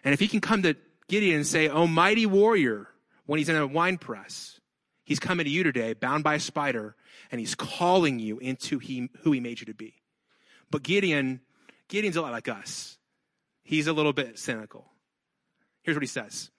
And 0.05 0.15
if 0.15 0.21
He 0.21 0.29
can 0.29 0.41
come 0.41 0.63
to 0.63 0.77
Gideon 1.09 1.39
and 1.39 1.47
say, 1.47 1.69
Oh, 1.69 1.89
mighty 1.89 2.25
warrior, 2.25 2.87
when 3.27 3.39
he's 3.39 3.49
in 3.49 3.57
a 3.57 3.67
wine 3.67 3.99
press, 3.99 4.61
He's 5.05 5.21
coming 5.21 5.45
to 5.45 5.51
you 5.51 5.63
today, 5.63 5.95
bound 5.95 6.25
by 6.25 6.35
a 6.35 6.41
spider, 6.41 6.95
and 7.31 7.41
He's 7.41 7.55
calling 7.55 8.19
you 8.19 8.39
into 8.39 8.79
he, 8.79 9.11
who 9.23 9.33
He 9.33 9.41
made 9.41 9.61
you 9.61 9.67
to 9.67 9.75
be. 9.75 9.95
But 10.71 10.83
Gideon 10.83 11.41
Gideon's 11.93 12.17
a 12.17 12.23
lot 12.23 12.33
like 12.33 12.49
us. 12.49 12.97
He's 13.63 13.87
a 13.87 13.93
little 13.93 14.15
bit 14.15 14.39
cynical. 14.39 14.87
Here's 15.83 15.95
what 15.95 16.03
he 16.03 16.09
says. 16.09 16.51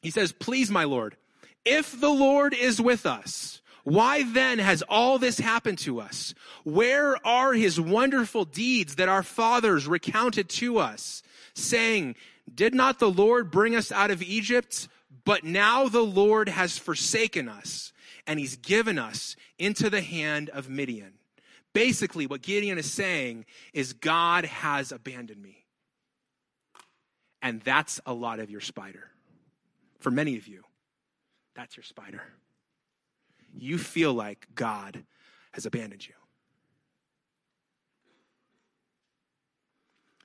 He 0.00 0.10
says, 0.10 0.30
Please, 0.30 0.70
my 0.70 0.84
Lord, 0.84 1.16
if 1.64 1.98
the 1.98 2.10
Lord 2.10 2.54
is 2.54 2.80
with 2.80 3.04
us, 3.04 3.60
why 3.82 4.22
then 4.22 4.60
has 4.60 4.82
all 4.88 5.18
this 5.18 5.38
happened 5.38 5.78
to 5.78 6.00
us? 6.00 6.34
Where 6.62 7.16
are 7.26 7.52
his 7.52 7.80
wonderful 7.80 8.44
deeds 8.44 8.94
that 8.94 9.08
our 9.08 9.24
fathers 9.24 9.88
recounted 9.88 10.48
to 10.50 10.78
us, 10.78 11.24
saying, 11.54 12.14
Did 12.54 12.76
not 12.76 13.00
the 13.00 13.10
Lord 13.10 13.50
bring 13.50 13.74
us 13.74 13.90
out 13.90 14.12
of 14.12 14.22
Egypt? 14.22 14.86
But 15.24 15.44
now 15.44 15.88
the 15.88 16.04
Lord 16.04 16.48
has 16.48 16.78
forsaken 16.78 17.48
us, 17.48 17.92
and 18.26 18.38
he's 18.38 18.56
given 18.56 18.98
us 18.98 19.36
into 19.58 19.88
the 19.88 20.02
hand 20.02 20.50
of 20.50 20.68
Midian. 20.68 21.14
Basically, 21.72 22.26
what 22.26 22.42
Gideon 22.42 22.78
is 22.78 22.90
saying 22.90 23.46
is 23.72 23.92
God 23.92 24.44
has 24.44 24.92
abandoned 24.92 25.42
me. 25.42 25.64
And 27.42 27.60
that's 27.60 28.00
a 28.06 28.14
lot 28.14 28.38
of 28.38 28.50
your 28.50 28.60
spider. 28.60 29.10
For 29.98 30.10
many 30.10 30.36
of 30.36 30.46
you, 30.46 30.62
that's 31.54 31.76
your 31.76 31.84
spider. 31.84 32.22
You 33.56 33.78
feel 33.78 34.14
like 34.14 34.46
God 34.54 35.04
has 35.52 35.66
abandoned 35.66 36.06
you. 36.06 36.14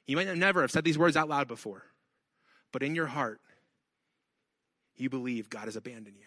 You 0.08 0.16
might 0.16 0.36
never 0.36 0.62
have 0.62 0.72
said 0.72 0.84
these 0.84 0.98
words 0.98 1.16
out 1.16 1.30
loud 1.30 1.48
before, 1.48 1.84
but 2.72 2.82
in 2.82 2.96
your 2.96 3.06
heart, 3.06 3.40
you 5.00 5.10
believe 5.10 5.50
God 5.50 5.66
has 5.66 5.76
abandoned 5.76 6.18
you. 6.18 6.26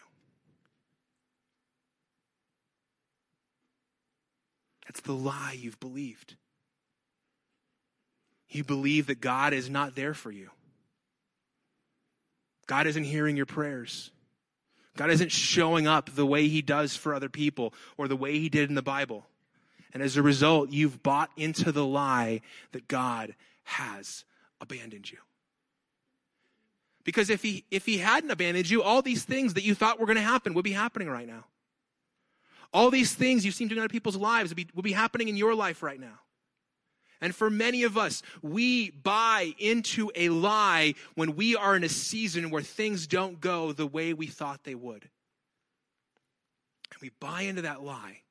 That's 4.87 5.01
the 5.01 5.13
lie 5.13 5.57
you've 5.59 5.79
believed. 5.79 6.35
You 8.49 8.63
believe 8.63 9.07
that 9.07 9.21
God 9.21 9.53
is 9.53 9.69
not 9.69 9.95
there 9.95 10.13
for 10.13 10.31
you. 10.31 10.49
God 12.67 12.87
isn't 12.87 13.03
hearing 13.03 13.35
your 13.35 13.45
prayers. 13.45 14.11
God 14.95 15.09
isn't 15.09 15.31
showing 15.31 15.87
up 15.87 16.11
the 16.13 16.25
way 16.25 16.47
he 16.47 16.61
does 16.61 16.95
for 16.95 17.13
other 17.13 17.29
people 17.29 17.73
or 17.97 18.07
the 18.07 18.15
way 18.15 18.37
he 18.37 18.49
did 18.49 18.69
in 18.69 18.75
the 18.75 18.81
Bible. 18.83 19.25
And 19.93 20.03
as 20.03 20.17
a 20.17 20.21
result, 20.21 20.69
you've 20.71 21.01
bought 21.01 21.31
into 21.35 21.71
the 21.71 21.85
lie 21.85 22.41
that 22.71 22.87
God 22.87 23.35
has 23.63 24.23
abandoned 24.61 25.11
you. 25.11 25.17
Because 27.03 27.29
if 27.29 27.41
he, 27.41 27.65
if 27.69 27.85
he 27.85 27.97
hadn't 27.97 28.31
abandoned 28.31 28.69
you, 28.69 28.81
all 28.81 29.01
these 29.01 29.23
things 29.25 29.55
that 29.55 29.63
you 29.63 29.75
thought 29.75 29.99
were 29.99 30.05
going 30.05 30.15
to 30.15 30.21
happen 30.21 30.53
would 30.53 30.63
be 30.63 30.71
happening 30.71 31.09
right 31.09 31.27
now. 31.27 31.45
All 32.73 32.89
these 32.89 33.13
things 33.13 33.45
you've 33.45 33.55
seen 33.55 33.67
doing 33.67 33.77
in 33.77 33.83
other 33.83 33.91
people's 33.91 34.15
lives 34.15 34.49
will 34.49 34.55
be, 34.55 34.67
will 34.73 34.83
be 34.83 34.93
happening 34.93 35.27
in 35.27 35.37
your 35.37 35.53
life 35.53 35.83
right 35.83 35.99
now. 35.99 36.19
And 37.21 37.33
for 37.33 37.49
many 37.49 37.83
of 37.83 37.97
us, 37.97 38.21
we 38.41 38.89
buy 38.89 39.53
into 39.57 40.11
a 40.15 40.29
lie 40.29 40.95
when 41.15 41.35
we 41.35 41.55
are 41.55 41.75
in 41.75 41.83
a 41.83 41.89
season 41.89 42.49
where 42.49 42.61
things 42.61 43.07
don't 43.07 43.39
go 43.39 43.71
the 43.71 43.87
way 43.87 44.13
we 44.13 44.27
thought 44.27 44.63
they 44.63 44.75
would. 44.75 45.09
And 46.91 47.01
we 47.01 47.11
buy 47.19 47.43
into 47.43 47.61
that 47.61 47.81
lie 47.81 48.23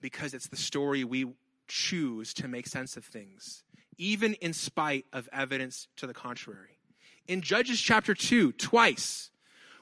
because 0.00 0.34
it's 0.34 0.48
the 0.48 0.56
story 0.56 1.02
we 1.02 1.26
choose 1.66 2.32
to 2.34 2.46
make 2.46 2.68
sense 2.68 2.96
of 2.96 3.04
things, 3.04 3.64
even 3.98 4.34
in 4.34 4.52
spite 4.52 5.06
of 5.12 5.28
evidence 5.32 5.88
to 5.96 6.06
the 6.06 6.14
contrary. 6.14 6.78
In 7.26 7.40
Judges 7.40 7.80
chapter 7.80 8.14
2, 8.14 8.52
twice, 8.52 9.30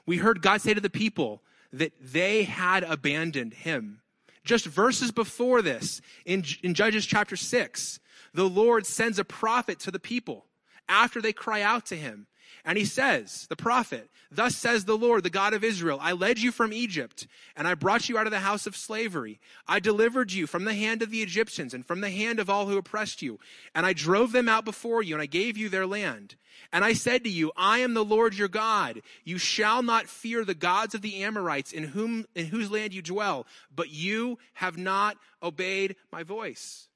we 0.05 0.17
heard 0.17 0.41
God 0.41 0.61
say 0.61 0.73
to 0.73 0.81
the 0.81 0.89
people, 0.89 1.41
that 1.75 1.93
they 2.01 2.43
had 2.43 2.83
abandoned 2.83 3.53
him. 3.53 4.01
Just 4.43 4.65
verses 4.65 5.11
before 5.11 5.61
this, 5.61 6.01
in, 6.25 6.43
in 6.63 6.73
Judges 6.73 7.05
chapter 7.05 7.35
6, 7.35 7.99
the 8.33 8.47
Lord 8.47 8.85
sends 8.85 9.19
a 9.19 9.25
prophet 9.25 9.79
to 9.81 9.91
the 9.91 9.99
people 9.99 10.45
after 10.87 11.21
they 11.21 11.33
cry 11.33 11.61
out 11.61 11.85
to 11.87 11.95
him. 11.95 12.27
And 12.63 12.77
he 12.77 12.85
says, 12.85 13.45
the 13.49 13.55
prophet, 13.55 14.09
Thus 14.31 14.55
says 14.55 14.85
the 14.85 14.97
Lord, 14.97 15.23
the 15.23 15.29
God 15.29 15.53
of 15.53 15.63
Israel, 15.63 15.99
I 16.01 16.11
led 16.11 16.39
you 16.39 16.51
from 16.51 16.73
Egypt, 16.73 17.27
and 17.55 17.67
I 17.67 17.75
brought 17.75 18.09
you 18.09 18.17
out 18.17 18.27
of 18.27 18.31
the 18.31 18.39
house 18.39 18.67
of 18.67 18.75
slavery. 18.75 19.39
I 19.67 19.79
delivered 19.79 20.31
you 20.31 20.47
from 20.47 20.65
the 20.65 20.73
hand 20.73 21.01
of 21.01 21.11
the 21.11 21.21
Egyptians 21.21 21.73
and 21.73 21.85
from 21.85 22.01
the 22.01 22.09
hand 22.09 22.39
of 22.39 22.49
all 22.49 22.65
who 22.65 22.77
oppressed 22.77 23.21
you. 23.21 23.39
And 23.73 23.85
I 23.85 23.93
drove 23.93 24.31
them 24.31 24.49
out 24.49 24.65
before 24.65 25.03
you, 25.03 25.15
and 25.15 25.21
I 25.21 25.27
gave 25.27 25.57
you 25.57 25.69
their 25.69 25.87
land. 25.87 26.35
And 26.73 26.83
I 26.83 26.93
said 26.93 27.23
to 27.23 27.29
you, 27.29 27.51
I 27.55 27.79
am 27.79 27.93
the 27.93 28.03
Lord 28.03 28.35
your 28.35 28.47
God. 28.47 29.01
You 29.23 29.37
shall 29.37 29.83
not 29.83 30.07
fear 30.07 30.43
the 30.43 30.53
gods 30.53 30.95
of 30.95 31.01
the 31.01 31.23
Amorites 31.23 31.71
in 31.71 31.83
whom, 31.83 32.25
in 32.35 32.47
whose 32.47 32.71
land 32.71 32.93
you 32.93 33.01
dwell, 33.01 33.45
but 33.73 33.89
you 33.89 34.39
have 34.53 34.77
not 34.77 35.17
obeyed 35.41 35.95
my 36.11 36.23
voice. 36.23 36.87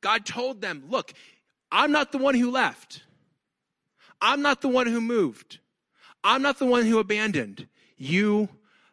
God 0.00 0.24
told 0.24 0.60
them, 0.60 0.84
look, 0.88 1.12
I'm 1.70 1.92
not 1.92 2.12
the 2.12 2.18
one 2.18 2.34
who 2.34 2.50
left. 2.50 3.02
I'm 4.20 4.42
not 4.42 4.60
the 4.60 4.68
one 4.68 4.86
who 4.86 5.00
moved. 5.00 5.58
I'm 6.24 6.42
not 6.42 6.58
the 6.58 6.66
one 6.66 6.84
who 6.84 6.98
abandoned. 6.98 7.68
You 7.96 8.48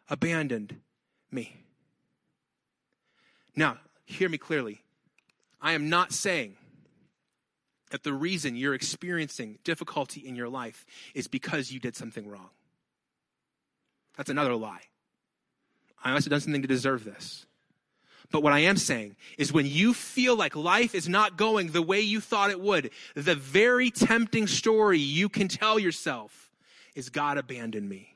abandoned 0.08 0.76
me. 1.30 1.56
Now, 3.54 3.78
hear 4.04 4.28
me 4.28 4.38
clearly. 4.38 4.82
I 5.60 5.72
am 5.72 5.88
not 5.88 6.12
saying 6.12 6.56
that 7.90 8.02
the 8.02 8.12
reason 8.12 8.56
you're 8.56 8.74
experiencing 8.74 9.58
difficulty 9.64 10.20
in 10.20 10.36
your 10.36 10.48
life 10.48 10.84
is 11.14 11.28
because 11.28 11.72
you 11.72 11.80
did 11.80 11.96
something 11.96 12.28
wrong. 12.28 12.50
That's 14.16 14.30
another 14.30 14.54
lie. 14.54 14.82
I 16.02 16.12
must 16.12 16.26
have 16.26 16.30
done 16.30 16.40
something 16.40 16.62
to 16.62 16.68
deserve 16.68 17.04
this. 17.04 17.46
But 18.30 18.42
what 18.42 18.52
I 18.52 18.60
am 18.60 18.76
saying 18.76 19.16
is 19.38 19.52
when 19.52 19.66
you 19.66 19.94
feel 19.94 20.36
like 20.36 20.56
life 20.56 20.94
is 20.94 21.08
not 21.08 21.36
going 21.36 21.68
the 21.68 21.82
way 21.82 22.00
you 22.00 22.20
thought 22.20 22.50
it 22.50 22.60
would, 22.60 22.90
the 23.14 23.34
very 23.34 23.90
tempting 23.90 24.46
story 24.46 24.98
you 24.98 25.28
can 25.28 25.48
tell 25.48 25.78
yourself 25.78 26.50
is 26.94 27.08
God 27.08 27.38
abandoned 27.38 27.88
me. 27.88 28.14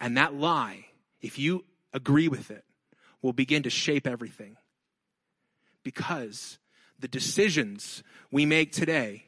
And 0.00 0.16
that 0.16 0.34
lie, 0.34 0.86
if 1.20 1.38
you 1.38 1.64
agree 1.92 2.28
with 2.28 2.50
it, 2.50 2.64
will 3.22 3.32
begin 3.32 3.62
to 3.62 3.70
shape 3.70 4.06
everything. 4.06 4.56
Because 5.82 6.58
the 6.98 7.08
decisions 7.08 8.02
we 8.30 8.46
make 8.46 8.72
today 8.72 9.24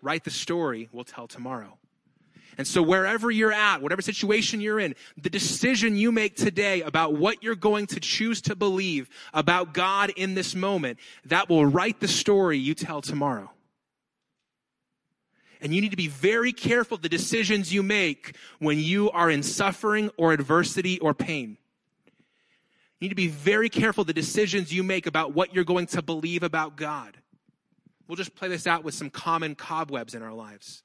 write 0.00 0.24
the 0.24 0.30
story 0.30 0.88
we'll 0.92 1.04
tell 1.04 1.28
tomorrow. 1.28 1.78
And 2.58 2.66
so, 2.66 2.82
wherever 2.82 3.30
you're 3.30 3.52
at, 3.52 3.80
whatever 3.80 4.02
situation 4.02 4.60
you're 4.60 4.78
in, 4.78 4.94
the 5.16 5.30
decision 5.30 5.96
you 5.96 6.12
make 6.12 6.36
today 6.36 6.82
about 6.82 7.14
what 7.14 7.42
you're 7.42 7.54
going 7.54 7.86
to 7.88 8.00
choose 8.00 8.42
to 8.42 8.54
believe 8.54 9.08
about 9.32 9.72
God 9.72 10.12
in 10.16 10.34
this 10.34 10.54
moment, 10.54 10.98
that 11.24 11.48
will 11.48 11.64
write 11.64 12.00
the 12.00 12.08
story 12.08 12.58
you 12.58 12.74
tell 12.74 13.00
tomorrow. 13.00 13.50
And 15.62 15.74
you 15.74 15.80
need 15.80 15.92
to 15.92 15.96
be 15.96 16.08
very 16.08 16.52
careful 16.52 16.98
the 16.98 17.08
decisions 17.08 17.72
you 17.72 17.82
make 17.82 18.36
when 18.58 18.78
you 18.78 19.10
are 19.12 19.30
in 19.30 19.42
suffering 19.42 20.10
or 20.16 20.32
adversity 20.32 20.98
or 20.98 21.14
pain. 21.14 21.56
You 22.98 23.06
need 23.06 23.10
to 23.10 23.14
be 23.14 23.28
very 23.28 23.68
careful 23.68 24.04
the 24.04 24.12
decisions 24.12 24.72
you 24.72 24.82
make 24.82 25.06
about 25.06 25.34
what 25.34 25.54
you're 25.54 25.64
going 25.64 25.86
to 25.88 26.02
believe 26.02 26.42
about 26.42 26.76
God. 26.76 27.16
We'll 28.06 28.16
just 28.16 28.34
play 28.34 28.48
this 28.48 28.66
out 28.66 28.84
with 28.84 28.94
some 28.94 29.08
common 29.08 29.54
cobwebs 29.54 30.14
in 30.14 30.22
our 30.22 30.32
lives. 30.32 30.82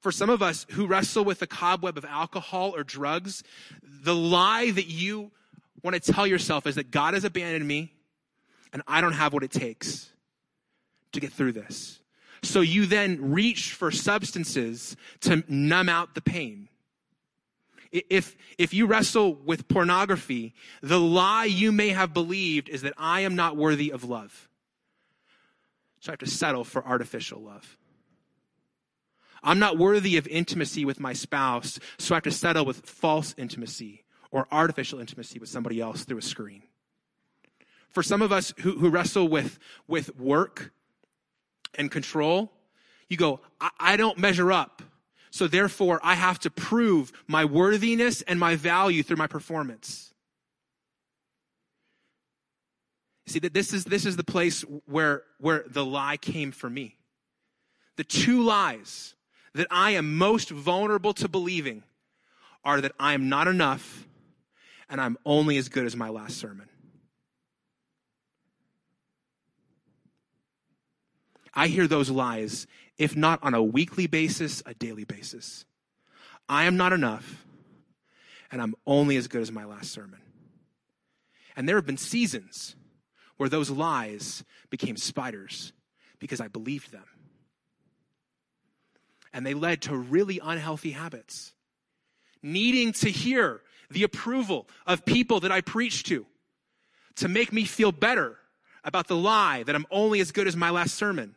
For 0.00 0.10
some 0.10 0.30
of 0.30 0.42
us 0.42 0.66
who 0.70 0.86
wrestle 0.86 1.24
with 1.24 1.40
the 1.40 1.46
cobweb 1.46 1.98
of 1.98 2.04
alcohol 2.04 2.74
or 2.74 2.82
drugs, 2.82 3.44
the 3.82 4.14
lie 4.14 4.70
that 4.70 4.86
you 4.86 5.30
want 5.82 6.02
to 6.02 6.12
tell 6.12 6.26
yourself 6.26 6.66
is 6.66 6.74
that 6.74 6.90
God 6.90 7.14
has 7.14 7.24
abandoned 7.24 7.66
me 7.66 7.92
and 8.72 8.82
I 8.88 9.00
don't 9.00 9.12
have 9.12 9.32
what 9.32 9.42
it 9.42 9.50
takes 9.50 10.10
to 11.12 11.20
get 11.20 11.32
through 11.32 11.52
this. 11.52 12.00
So 12.42 12.62
you 12.62 12.86
then 12.86 13.32
reach 13.32 13.74
for 13.74 13.90
substances 13.90 14.96
to 15.20 15.44
numb 15.48 15.88
out 15.88 16.14
the 16.14 16.22
pain. 16.22 16.68
If, 17.92 18.36
if 18.56 18.72
you 18.72 18.86
wrestle 18.86 19.34
with 19.34 19.68
pornography, 19.68 20.54
the 20.80 21.00
lie 21.00 21.46
you 21.46 21.72
may 21.72 21.88
have 21.90 22.14
believed 22.14 22.68
is 22.68 22.82
that 22.82 22.94
I 22.96 23.20
am 23.20 23.34
not 23.34 23.56
worthy 23.56 23.90
of 23.90 24.04
love. 24.04 24.48
So 25.98 26.10
I 26.10 26.12
have 26.12 26.20
to 26.20 26.26
settle 26.26 26.64
for 26.64 26.86
artificial 26.86 27.40
love. 27.40 27.76
I'm 29.42 29.58
not 29.58 29.78
worthy 29.78 30.16
of 30.16 30.26
intimacy 30.28 30.84
with 30.84 31.00
my 31.00 31.12
spouse, 31.12 31.78
so 31.98 32.14
I 32.14 32.16
have 32.16 32.24
to 32.24 32.30
settle 32.30 32.64
with 32.64 32.86
false 32.86 33.34
intimacy 33.38 34.04
or 34.30 34.46
artificial 34.52 35.00
intimacy 35.00 35.38
with 35.38 35.48
somebody 35.48 35.80
else 35.80 36.04
through 36.04 36.18
a 36.18 36.22
screen. 36.22 36.62
For 37.88 38.02
some 38.02 38.22
of 38.22 38.32
us 38.32 38.54
who, 38.60 38.78
who 38.78 38.90
wrestle 38.90 39.28
with, 39.28 39.58
with 39.88 40.16
work 40.16 40.72
and 41.74 41.90
control, 41.90 42.52
you 43.08 43.16
go, 43.16 43.40
I, 43.60 43.70
I 43.80 43.96
don't 43.96 44.18
measure 44.18 44.52
up. 44.52 44.82
So 45.30 45.46
therefore, 45.46 46.00
I 46.02 46.14
have 46.14 46.38
to 46.40 46.50
prove 46.50 47.12
my 47.26 47.44
worthiness 47.44 48.22
and 48.22 48.38
my 48.38 48.56
value 48.56 49.02
through 49.02 49.16
my 49.16 49.26
performance. 49.26 50.12
See 53.26 53.38
that 53.38 53.54
this 53.54 53.72
is 53.72 53.84
this 53.84 54.06
is 54.06 54.16
the 54.16 54.24
place 54.24 54.62
where 54.86 55.22
where 55.38 55.64
the 55.68 55.84
lie 55.84 56.16
came 56.16 56.50
for 56.50 56.68
me. 56.68 56.96
The 57.96 58.02
two 58.02 58.42
lies 58.42 59.14
that 59.54 59.66
I 59.70 59.92
am 59.92 60.16
most 60.16 60.50
vulnerable 60.50 61.12
to 61.14 61.28
believing 61.28 61.82
are 62.64 62.80
that 62.80 62.92
I 62.98 63.14
am 63.14 63.28
not 63.28 63.48
enough 63.48 64.06
and 64.88 65.00
I'm 65.00 65.16
only 65.24 65.56
as 65.56 65.68
good 65.68 65.86
as 65.86 65.96
my 65.96 66.08
last 66.08 66.38
sermon. 66.38 66.68
I 71.54 71.68
hear 71.68 71.86
those 71.86 72.10
lies, 72.10 72.66
if 72.98 73.16
not 73.16 73.42
on 73.42 73.54
a 73.54 73.62
weekly 73.62 74.06
basis, 74.06 74.62
a 74.66 74.74
daily 74.74 75.04
basis. 75.04 75.64
I 76.48 76.64
am 76.64 76.76
not 76.76 76.92
enough, 76.92 77.44
and 78.50 78.60
I'm 78.60 78.74
only 78.86 79.16
as 79.16 79.28
good 79.28 79.42
as 79.42 79.52
my 79.52 79.64
last 79.64 79.92
sermon. 79.92 80.20
And 81.56 81.68
there 81.68 81.76
have 81.76 81.86
been 81.86 81.96
seasons 81.96 82.76
where 83.36 83.48
those 83.48 83.70
lies 83.70 84.44
became 84.70 84.96
spiders 84.96 85.72
because 86.18 86.40
I 86.40 86.48
believed 86.48 86.92
them. 86.92 87.04
And 89.32 89.46
they 89.46 89.54
led 89.54 89.82
to 89.82 89.96
really 89.96 90.40
unhealthy 90.42 90.90
habits. 90.90 91.52
Needing 92.42 92.92
to 92.94 93.10
hear 93.10 93.60
the 93.90 94.02
approval 94.02 94.68
of 94.86 95.04
people 95.04 95.40
that 95.40 95.52
I 95.52 95.60
preach 95.60 96.04
to 96.04 96.26
to 97.16 97.28
make 97.28 97.52
me 97.52 97.64
feel 97.64 97.92
better 97.92 98.38
about 98.84 99.08
the 99.08 99.16
lie 99.16 99.62
that 99.64 99.74
I'm 99.74 99.86
only 99.90 100.20
as 100.20 100.32
good 100.32 100.46
as 100.46 100.56
my 100.56 100.70
last 100.70 100.94
sermon. 100.94 101.34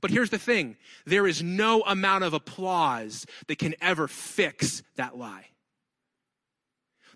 But 0.00 0.10
here's 0.10 0.30
the 0.30 0.38
thing 0.38 0.76
there 1.04 1.26
is 1.26 1.42
no 1.42 1.82
amount 1.82 2.24
of 2.24 2.34
applause 2.34 3.26
that 3.46 3.58
can 3.58 3.74
ever 3.80 4.08
fix 4.08 4.82
that 4.96 5.16
lie. 5.16 5.46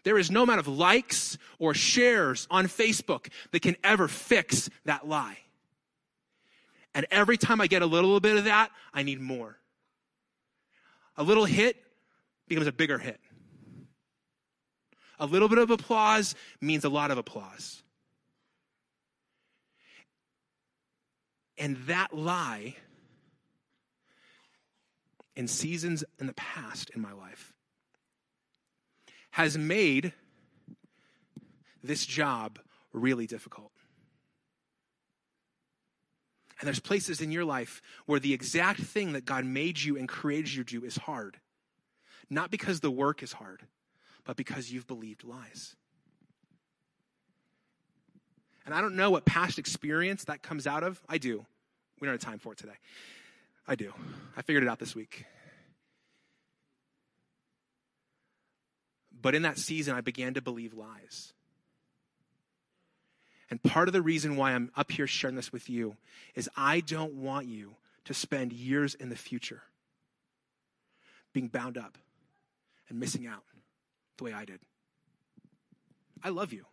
There 0.02 0.18
is 0.18 0.30
no 0.30 0.44
amount 0.44 0.60
of 0.60 0.68
likes 0.68 1.36
or 1.58 1.74
shares 1.74 2.46
on 2.50 2.66
Facebook 2.66 3.28
that 3.52 3.60
can 3.60 3.76
ever 3.84 4.08
fix 4.08 4.70
that 4.86 5.06
lie. 5.06 5.38
And 6.94 7.06
every 7.10 7.36
time 7.36 7.60
I 7.60 7.66
get 7.66 7.82
a 7.82 7.86
little 7.86 8.18
bit 8.18 8.36
of 8.36 8.44
that, 8.44 8.70
I 8.94 9.02
need 9.02 9.20
more. 9.20 9.59
A 11.16 11.22
little 11.22 11.44
hit 11.44 11.76
becomes 12.48 12.66
a 12.66 12.72
bigger 12.72 12.98
hit. 12.98 13.20
A 15.18 15.26
little 15.26 15.48
bit 15.48 15.58
of 15.58 15.70
applause 15.70 16.34
means 16.60 16.84
a 16.84 16.88
lot 16.88 17.10
of 17.10 17.18
applause. 17.18 17.82
And 21.58 21.76
that 21.88 22.16
lie, 22.16 22.76
in 25.36 25.46
seasons 25.46 26.02
in 26.18 26.26
the 26.26 26.32
past 26.32 26.90
in 26.90 27.02
my 27.02 27.12
life, 27.12 27.52
has 29.32 29.58
made 29.58 30.14
this 31.82 32.06
job 32.06 32.58
really 32.92 33.26
difficult. 33.26 33.72
And 36.60 36.66
there's 36.66 36.78
places 36.78 37.22
in 37.22 37.32
your 37.32 37.46
life 37.46 37.80
where 38.04 38.20
the 38.20 38.34
exact 38.34 38.80
thing 38.80 39.14
that 39.14 39.24
God 39.24 39.46
made 39.46 39.80
you 39.80 39.96
and 39.96 40.06
created 40.06 40.52
you 40.52 40.62
to 40.62 40.80
do 40.80 40.86
is 40.86 40.96
hard. 40.96 41.38
Not 42.28 42.50
because 42.50 42.80
the 42.80 42.90
work 42.90 43.22
is 43.22 43.32
hard, 43.32 43.62
but 44.24 44.36
because 44.36 44.70
you've 44.70 44.86
believed 44.86 45.24
lies. 45.24 45.74
And 48.66 48.74
I 48.74 48.82
don't 48.82 48.94
know 48.94 49.10
what 49.10 49.24
past 49.24 49.58
experience 49.58 50.24
that 50.24 50.42
comes 50.42 50.66
out 50.66 50.84
of. 50.84 51.02
I 51.08 51.16
do. 51.16 51.46
We 51.98 52.06
don't 52.06 52.12
have 52.12 52.30
time 52.30 52.38
for 52.38 52.52
it 52.52 52.58
today. 52.58 52.76
I 53.66 53.74
do. 53.74 53.92
I 54.36 54.42
figured 54.42 54.62
it 54.62 54.68
out 54.68 54.78
this 54.78 54.94
week. 54.94 55.24
But 59.20 59.34
in 59.34 59.42
that 59.42 59.58
season, 59.58 59.94
I 59.94 60.02
began 60.02 60.34
to 60.34 60.42
believe 60.42 60.74
lies. 60.74 61.32
And 63.50 63.62
part 63.62 63.88
of 63.88 63.92
the 63.92 64.02
reason 64.02 64.36
why 64.36 64.52
I'm 64.52 64.70
up 64.76 64.92
here 64.92 65.08
sharing 65.08 65.36
this 65.36 65.52
with 65.52 65.68
you 65.68 65.96
is 66.34 66.48
I 66.56 66.80
don't 66.80 67.14
want 67.14 67.46
you 67.46 67.74
to 68.04 68.14
spend 68.14 68.52
years 68.52 68.94
in 68.94 69.08
the 69.08 69.16
future 69.16 69.62
being 71.32 71.48
bound 71.48 71.76
up 71.76 71.98
and 72.88 72.98
missing 72.98 73.26
out 73.26 73.42
the 74.18 74.24
way 74.24 74.32
I 74.32 74.44
did. 74.44 74.60
I 76.22 76.28
love 76.28 76.52
you. 76.52 76.64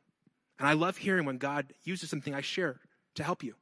And 0.60 0.68
I 0.68 0.74
love 0.74 0.98
hearing 0.98 1.26
when 1.26 1.38
God 1.38 1.74
uses 1.84 2.10
something 2.10 2.34
I 2.34 2.42
share 2.42 2.80
to 3.16 3.24
help 3.24 3.44
you. 3.44 3.56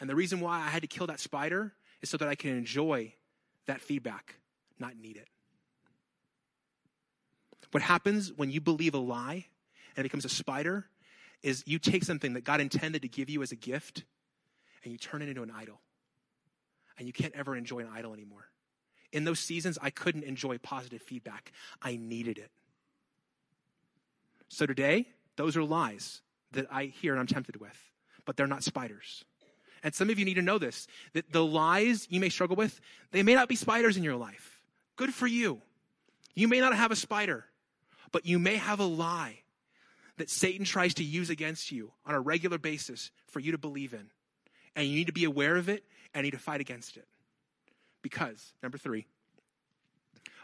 And 0.00 0.10
the 0.10 0.16
reason 0.16 0.40
why 0.40 0.58
I 0.58 0.68
had 0.68 0.82
to 0.82 0.88
kill 0.88 1.06
that 1.06 1.20
spider 1.20 1.72
is 2.00 2.10
so 2.10 2.16
that 2.16 2.28
I 2.28 2.34
can 2.34 2.56
enjoy 2.56 3.14
that 3.66 3.80
feedback, 3.80 4.36
not 4.78 4.96
need 4.96 5.16
it. 5.16 5.28
What 7.70 7.82
happens 7.82 8.32
when 8.32 8.50
you 8.50 8.60
believe 8.60 8.94
a 8.94 8.98
lie 8.98 9.46
and 9.96 10.00
it 10.00 10.02
becomes 10.02 10.24
a 10.24 10.28
spider 10.28 10.86
is 11.42 11.64
you 11.66 11.78
take 11.78 12.04
something 12.04 12.34
that 12.34 12.44
God 12.44 12.60
intended 12.60 13.02
to 13.02 13.08
give 13.08 13.28
you 13.28 13.42
as 13.42 13.52
a 13.52 13.56
gift 13.56 14.04
and 14.84 14.92
you 14.92 14.98
turn 14.98 15.22
it 15.22 15.28
into 15.28 15.42
an 15.42 15.50
idol. 15.50 15.80
And 16.98 17.06
you 17.06 17.12
can't 17.12 17.34
ever 17.34 17.56
enjoy 17.56 17.80
an 17.80 17.88
idol 17.92 18.12
anymore. 18.12 18.48
In 19.12 19.24
those 19.24 19.40
seasons, 19.40 19.78
I 19.82 19.90
couldn't 19.90 20.24
enjoy 20.24 20.58
positive 20.58 21.02
feedback. 21.02 21.52
I 21.80 21.96
needed 21.96 22.38
it. 22.38 22.50
So 24.48 24.66
today, 24.66 25.08
those 25.36 25.56
are 25.56 25.64
lies 25.64 26.20
that 26.52 26.66
I 26.70 26.84
hear 26.84 27.12
and 27.12 27.20
I'm 27.20 27.26
tempted 27.26 27.60
with, 27.60 27.76
but 28.24 28.36
they're 28.36 28.46
not 28.46 28.62
spiders. 28.62 29.24
And 29.82 29.94
some 29.94 30.10
of 30.10 30.18
you 30.18 30.24
need 30.24 30.34
to 30.34 30.42
know 30.42 30.58
this 30.58 30.86
that 31.12 31.32
the 31.32 31.44
lies 31.44 32.06
you 32.10 32.20
may 32.20 32.28
struggle 32.28 32.56
with, 32.56 32.80
they 33.10 33.22
may 33.22 33.34
not 33.34 33.48
be 33.48 33.56
spiders 33.56 33.96
in 33.96 34.04
your 34.04 34.16
life. 34.16 34.60
Good 34.96 35.12
for 35.12 35.26
you. 35.26 35.60
You 36.34 36.48
may 36.48 36.60
not 36.60 36.76
have 36.76 36.90
a 36.90 36.96
spider, 36.96 37.44
but 38.12 38.26
you 38.26 38.38
may 38.38 38.56
have 38.56 38.80
a 38.80 38.84
lie 38.84 39.41
that 40.18 40.30
Satan 40.30 40.64
tries 40.64 40.94
to 40.94 41.04
use 41.04 41.30
against 41.30 41.72
you 41.72 41.92
on 42.04 42.14
a 42.14 42.20
regular 42.20 42.58
basis 42.58 43.10
for 43.26 43.40
you 43.40 43.52
to 43.52 43.58
believe 43.58 43.94
in. 43.94 44.10
And 44.76 44.86
you 44.86 44.94
need 44.94 45.06
to 45.06 45.12
be 45.12 45.24
aware 45.24 45.56
of 45.56 45.68
it 45.68 45.84
and 46.14 46.24
you 46.24 46.30
need 46.30 46.36
to 46.36 46.42
fight 46.42 46.60
against 46.60 46.96
it. 46.96 47.06
Because, 48.02 48.52
number 48.62 48.78
three, 48.78 49.06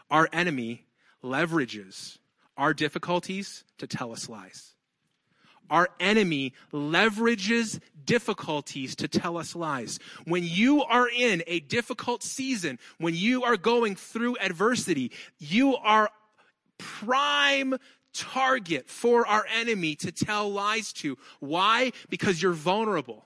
our 0.09 0.27
enemy 0.33 0.85
leverages 1.23 2.17
our 2.57 2.73
difficulties 2.73 3.63
to 3.77 3.87
tell 3.87 4.11
us 4.11 4.27
lies. 4.27 4.73
our 5.69 5.89
enemy 5.99 6.53
leverages 6.73 7.79
difficulties 8.05 8.95
to 8.95 9.07
tell 9.07 9.37
us 9.37 9.55
lies. 9.55 9.99
When 10.25 10.43
you 10.43 10.83
are 10.83 11.07
in 11.09 11.43
a 11.47 11.59
difficult 11.61 12.23
season, 12.23 12.79
when 12.97 13.15
you 13.15 13.43
are 13.43 13.57
going 13.57 13.95
through 13.95 14.37
adversity, 14.39 15.11
you 15.37 15.75
are 15.77 16.09
prime 16.77 17.75
target 18.13 18.89
for 18.89 19.27
our 19.27 19.45
enemy 19.53 19.95
to 19.95 20.11
tell 20.11 20.51
lies 20.51 20.93
to. 20.93 21.17
Why? 21.39 21.91
Because 22.09 22.41
you're 22.41 22.53
vulnerable. 22.53 23.25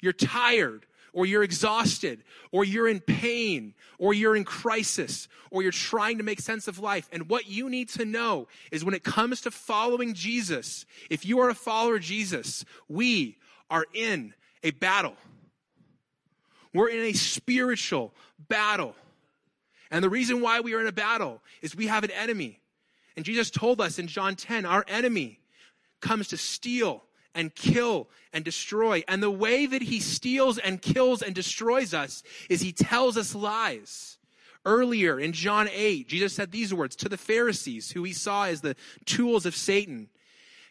You're 0.00 0.12
tired 0.12 0.86
or 1.12 1.26
you're 1.26 1.42
exhausted, 1.42 2.22
or 2.52 2.64
you're 2.64 2.86
in 2.86 3.00
pain, 3.00 3.74
or 3.98 4.14
you're 4.14 4.36
in 4.36 4.44
crisis, 4.44 5.26
or 5.50 5.62
you're 5.62 5.72
trying 5.72 6.18
to 6.18 6.24
make 6.24 6.40
sense 6.40 6.68
of 6.68 6.78
life. 6.78 7.08
And 7.12 7.28
what 7.28 7.48
you 7.48 7.68
need 7.68 7.88
to 7.90 8.04
know 8.04 8.46
is 8.70 8.84
when 8.84 8.94
it 8.94 9.02
comes 9.04 9.40
to 9.40 9.50
following 9.50 10.14
Jesus, 10.14 10.86
if 11.10 11.26
you 11.26 11.40
are 11.40 11.48
a 11.48 11.54
follower 11.54 11.96
of 11.96 12.02
Jesus, 12.02 12.64
we 12.88 13.36
are 13.70 13.86
in 13.94 14.34
a 14.62 14.70
battle. 14.70 15.16
We're 16.74 16.90
in 16.90 17.00
a 17.00 17.12
spiritual 17.14 18.12
battle. 18.48 18.94
And 19.90 20.04
the 20.04 20.10
reason 20.10 20.40
why 20.40 20.60
we 20.60 20.74
are 20.74 20.80
in 20.80 20.86
a 20.86 20.92
battle 20.92 21.40
is 21.62 21.74
we 21.74 21.86
have 21.86 22.04
an 22.04 22.10
enemy. 22.10 22.60
And 23.18 23.24
Jesus 23.24 23.50
told 23.50 23.80
us 23.80 23.98
in 23.98 24.06
John 24.06 24.36
10, 24.36 24.64
our 24.64 24.84
enemy 24.86 25.40
comes 26.00 26.28
to 26.28 26.36
steal, 26.36 27.02
and 27.34 27.52
kill 27.52 28.08
and 28.32 28.44
destroy. 28.44 29.02
And 29.08 29.20
the 29.20 29.28
way 29.28 29.66
that 29.66 29.82
he 29.82 29.98
steals 29.98 30.56
and 30.56 30.80
kills 30.80 31.20
and 31.20 31.34
destroys 31.34 31.92
us 31.92 32.22
is 32.48 32.60
he 32.60 32.70
tells 32.70 33.16
us 33.16 33.34
lies. 33.34 34.18
Earlier 34.64 35.18
in 35.18 35.32
John 35.32 35.68
8, 35.68 36.06
Jesus 36.06 36.32
said 36.32 36.52
these 36.52 36.72
words 36.72 36.94
to 36.94 37.08
the 37.08 37.16
Pharisees, 37.16 37.90
who 37.90 38.04
he 38.04 38.12
saw 38.12 38.44
as 38.44 38.60
the 38.60 38.76
tools 39.04 39.46
of 39.46 39.56
Satan. 39.56 40.10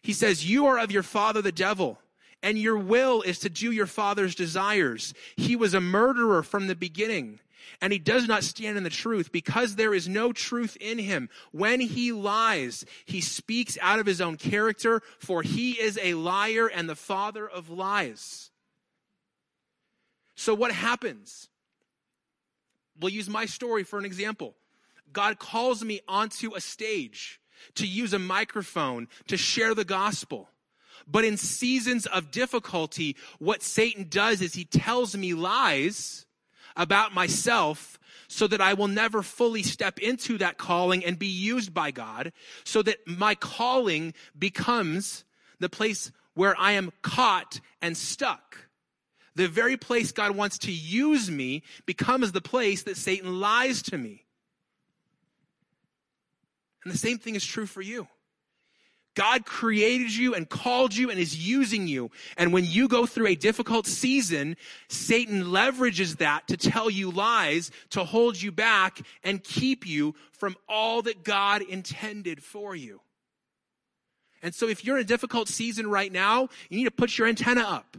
He 0.01 0.13
says, 0.13 0.49
You 0.49 0.67
are 0.67 0.79
of 0.79 0.89
your 0.89 1.03
father 1.03 1.41
the 1.41 1.51
devil, 1.51 1.99
and 2.41 2.57
your 2.57 2.77
will 2.77 3.23
is 3.23 3.39
to 3.39 3.49
do 3.49 3.73
your 3.73 3.87
father's 3.87 4.35
desires. 4.35 5.13
He 5.35 5.57
was 5.57 5.73
a 5.73 5.81
murderer 5.81 6.43
from 6.43 6.67
the 6.67 6.75
beginning 6.77 7.41
and 7.81 7.93
he 7.93 7.99
does 7.99 8.27
not 8.27 8.43
stand 8.43 8.77
in 8.77 8.83
the 8.83 8.89
truth 8.89 9.31
because 9.31 9.75
there 9.75 9.93
is 9.93 10.07
no 10.07 10.31
truth 10.31 10.77
in 10.79 10.99
him. 10.99 11.29
When 11.51 11.79
he 11.79 12.11
lies, 12.11 12.85
he 13.05 13.21
speaks 13.21 13.77
out 13.81 13.99
of 13.99 14.05
his 14.05 14.21
own 14.21 14.37
character, 14.37 15.01
for 15.19 15.41
he 15.41 15.71
is 15.71 15.99
a 16.01 16.13
liar 16.13 16.67
and 16.67 16.89
the 16.89 16.95
father 16.95 17.47
of 17.47 17.69
lies. 17.69 18.51
So, 20.35 20.53
what 20.53 20.71
happens? 20.71 21.49
We'll 22.99 23.11
use 23.11 23.29
my 23.29 23.45
story 23.45 23.83
for 23.83 23.97
an 23.97 24.05
example. 24.05 24.55
God 25.11 25.39
calls 25.39 25.83
me 25.83 26.01
onto 26.07 26.53
a 26.53 26.61
stage 26.61 27.39
to 27.75 27.87
use 27.87 28.13
a 28.13 28.19
microphone 28.19 29.07
to 29.27 29.37
share 29.37 29.73
the 29.73 29.85
gospel. 29.85 30.49
But 31.07 31.25
in 31.25 31.37
seasons 31.37 32.05
of 32.05 32.31
difficulty, 32.31 33.15
what 33.39 33.63
Satan 33.63 34.07
does 34.09 34.41
is 34.41 34.53
he 34.53 34.65
tells 34.65 35.15
me 35.15 35.33
lies 35.33 36.26
about 36.77 37.13
myself 37.13 37.99
so 38.29 38.47
that 38.47 38.61
I 38.61 38.73
will 38.73 38.87
never 38.87 39.21
fully 39.21 39.63
step 39.63 39.99
into 39.99 40.37
that 40.37 40.57
calling 40.57 41.03
and 41.03 41.17
be 41.17 41.27
used 41.27 41.73
by 41.73 41.91
God, 41.91 42.31
so 42.63 42.81
that 42.83 43.05
my 43.07 43.35
calling 43.35 44.13
becomes 44.37 45.25
the 45.59 45.69
place 45.69 46.11
where 46.33 46.55
I 46.57 46.73
am 46.73 46.91
caught 47.01 47.59
and 47.81 47.97
stuck. 47.97 48.69
The 49.35 49.47
very 49.47 49.77
place 49.77 50.11
God 50.11 50.35
wants 50.35 50.57
to 50.59 50.71
use 50.71 51.29
me 51.31 51.63
becomes 51.85 52.31
the 52.31 52.41
place 52.41 52.83
that 52.83 52.97
Satan 52.97 53.39
lies 53.39 53.81
to 53.83 53.97
me. 53.97 54.25
And 56.83 56.93
the 56.93 56.97
same 56.97 57.17
thing 57.17 57.35
is 57.35 57.45
true 57.45 57.65
for 57.65 57.81
you. 57.81 58.07
God 59.17 59.47
created 59.47 60.15
you 60.15 60.35
and 60.35 60.47
called 60.47 60.95
you 60.95 61.09
and 61.09 61.19
is 61.19 61.35
using 61.35 61.87
you. 61.87 62.11
And 62.37 62.53
when 62.53 62.65
you 62.65 62.87
go 62.87 63.07
through 63.07 63.25
a 63.25 63.35
difficult 63.35 63.87
season, 63.87 64.55
Satan 64.89 65.45
leverages 65.45 66.19
that 66.19 66.47
to 66.49 66.55
tell 66.55 66.87
you 66.87 67.09
lies, 67.09 67.71
to 67.89 68.03
hold 68.03 68.39
you 68.39 68.51
back 68.51 69.01
and 69.23 69.43
keep 69.43 69.87
you 69.87 70.13
from 70.33 70.55
all 70.69 71.01
that 71.01 71.23
God 71.23 71.63
intended 71.63 72.43
for 72.43 72.75
you. 72.75 73.01
And 74.43 74.53
so 74.53 74.67
if 74.67 74.85
you're 74.85 74.97
in 74.97 75.01
a 75.01 75.07
difficult 75.07 75.47
season 75.47 75.89
right 75.89 76.11
now, 76.11 76.49
you 76.69 76.77
need 76.77 76.83
to 76.83 76.91
put 76.91 77.17
your 77.17 77.27
antenna 77.27 77.61
up 77.61 77.97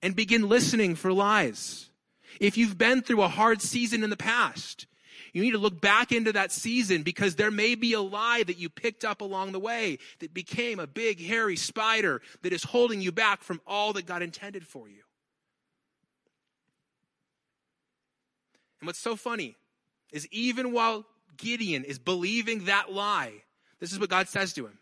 and 0.00 0.14
begin 0.14 0.48
listening 0.48 0.94
for 0.94 1.12
lies. 1.12 1.90
If 2.38 2.56
you've 2.56 2.78
been 2.78 3.02
through 3.02 3.22
a 3.22 3.28
hard 3.28 3.60
season 3.60 4.04
in 4.04 4.10
the 4.10 4.16
past, 4.16 4.86
you 5.32 5.42
need 5.42 5.52
to 5.52 5.58
look 5.58 5.80
back 5.80 6.12
into 6.12 6.32
that 6.32 6.52
season 6.52 7.02
because 7.02 7.36
there 7.36 7.50
may 7.50 7.74
be 7.74 7.94
a 7.94 8.00
lie 8.00 8.42
that 8.42 8.58
you 8.58 8.68
picked 8.68 9.04
up 9.04 9.22
along 9.22 9.52
the 9.52 9.60
way 9.60 9.98
that 10.18 10.34
became 10.34 10.78
a 10.78 10.86
big, 10.86 11.20
hairy 11.24 11.56
spider 11.56 12.20
that 12.42 12.52
is 12.52 12.62
holding 12.62 13.00
you 13.00 13.12
back 13.12 13.42
from 13.42 13.60
all 13.66 13.94
that 13.94 14.06
God 14.06 14.22
intended 14.22 14.66
for 14.66 14.88
you. 14.88 15.02
And 18.80 18.86
what's 18.86 18.98
so 18.98 19.16
funny 19.16 19.56
is 20.12 20.28
even 20.30 20.72
while 20.72 21.06
Gideon 21.36 21.84
is 21.84 21.98
believing 21.98 22.66
that 22.66 22.92
lie, 22.92 23.32
this 23.80 23.92
is 23.92 23.98
what 23.98 24.10
God 24.10 24.28
says 24.28 24.52
to 24.54 24.66
him 24.66 24.78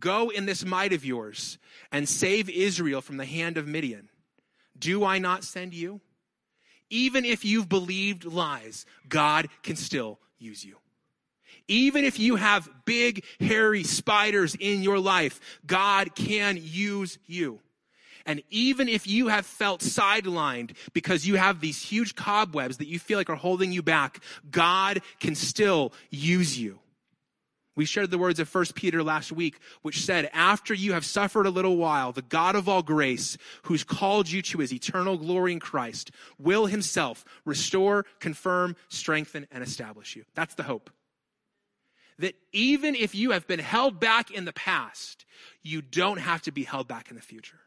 Go 0.00 0.30
in 0.30 0.46
this 0.46 0.64
might 0.64 0.92
of 0.92 1.04
yours 1.04 1.58
and 1.92 2.08
save 2.08 2.50
Israel 2.50 3.00
from 3.00 3.16
the 3.16 3.24
hand 3.24 3.56
of 3.56 3.68
Midian. 3.68 4.08
Do 4.76 5.04
I 5.04 5.18
not 5.18 5.44
send 5.44 5.72
you? 5.72 6.00
Even 6.90 7.24
if 7.24 7.44
you've 7.44 7.68
believed 7.68 8.24
lies, 8.24 8.86
God 9.08 9.48
can 9.62 9.76
still 9.76 10.18
use 10.38 10.64
you. 10.64 10.76
Even 11.66 12.04
if 12.04 12.18
you 12.18 12.36
have 12.36 12.68
big, 12.84 13.24
hairy 13.40 13.84
spiders 13.84 14.54
in 14.54 14.82
your 14.82 14.98
life, 14.98 15.40
God 15.66 16.14
can 16.14 16.58
use 16.60 17.18
you. 17.26 17.60
And 18.26 18.42
even 18.50 18.88
if 18.88 19.06
you 19.06 19.28
have 19.28 19.44
felt 19.44 19.80
sidelined 19.80 20.72
because 20.92 21.26
you 21.26 21.36
have 21.36 21.60
these 21.60 21.82
huge 21.82 22.14
cobwebs 22.14 22.78
that 22.78 22.88
you 22.88 22.98
feel 22.98 23.18
like 23.18 23.28
are 23.28 23.36
holding 23.36 23.70
you 23.70 23.82
back, 23.82 24.20
God 24.50 25.02
can 25.20 25.34
still 25.34 25.92
use 26.10 26.58
you. 26.58 26.78
We 27.76 27.84
shared 27.84 28.10
the 28.10 28.18
words 28.18 28.38
of 28.38 28.52
1 28.54 28.66
Peter 28.74 29.02
last 29.02 29.32
week, 29.32 29.58
which 29.82 30.04
said, 30.04 30.30
After 30.32 30.72
you 30.72 30.92
have 30.92 31.04
suffered 31.04 31.46
a 31.46 31.50
little 31.50 31.76
while, 31.76 32.12
the 32.12 32.22
God 32.22 32.54
of 32.54 32.68
all 32.68 32.82
grace, 32.82 33.36
who's 33.62 33.82
called 33.82 34.30
you 34.30 34.42
to 34.42 34.58
his 34.58 34.72
eternal 34.72 35.16
glory 35.16 35.52
in 35.52 35.60
Christ, 35.60 36.12
will 36.38 36.66
himself 36.66 37.24
restore, 37.44 38.06
confirm, 38.20 38.76
strengthen, 38.88 39.48
and 39.50 39.64
establish 39.64 40.14
you. 40.14 40.24
That's 40.34 40.54
the 40.54 40.62
hope. 40.62 40.90
That 42.20 42.36
even 42.52 42.94
if 42.94 43.12
you 43.12 43.32
have 43.32 43.48
been 43.48 43.58
held 43.58 43.98
back 43.98 44.30
in 44.30 44.44
the 44.44 44.52
past, 44.52 45.24
you 45.62 45.82
don't 45.82 46.18
have 46.18 46.42
to 46.42 46.52
be 46.52 46.62
held 46.62 46.86
back 46.86 47.10
in 47.10 47.16
the 47.16 47.22
future. 47.22 47.58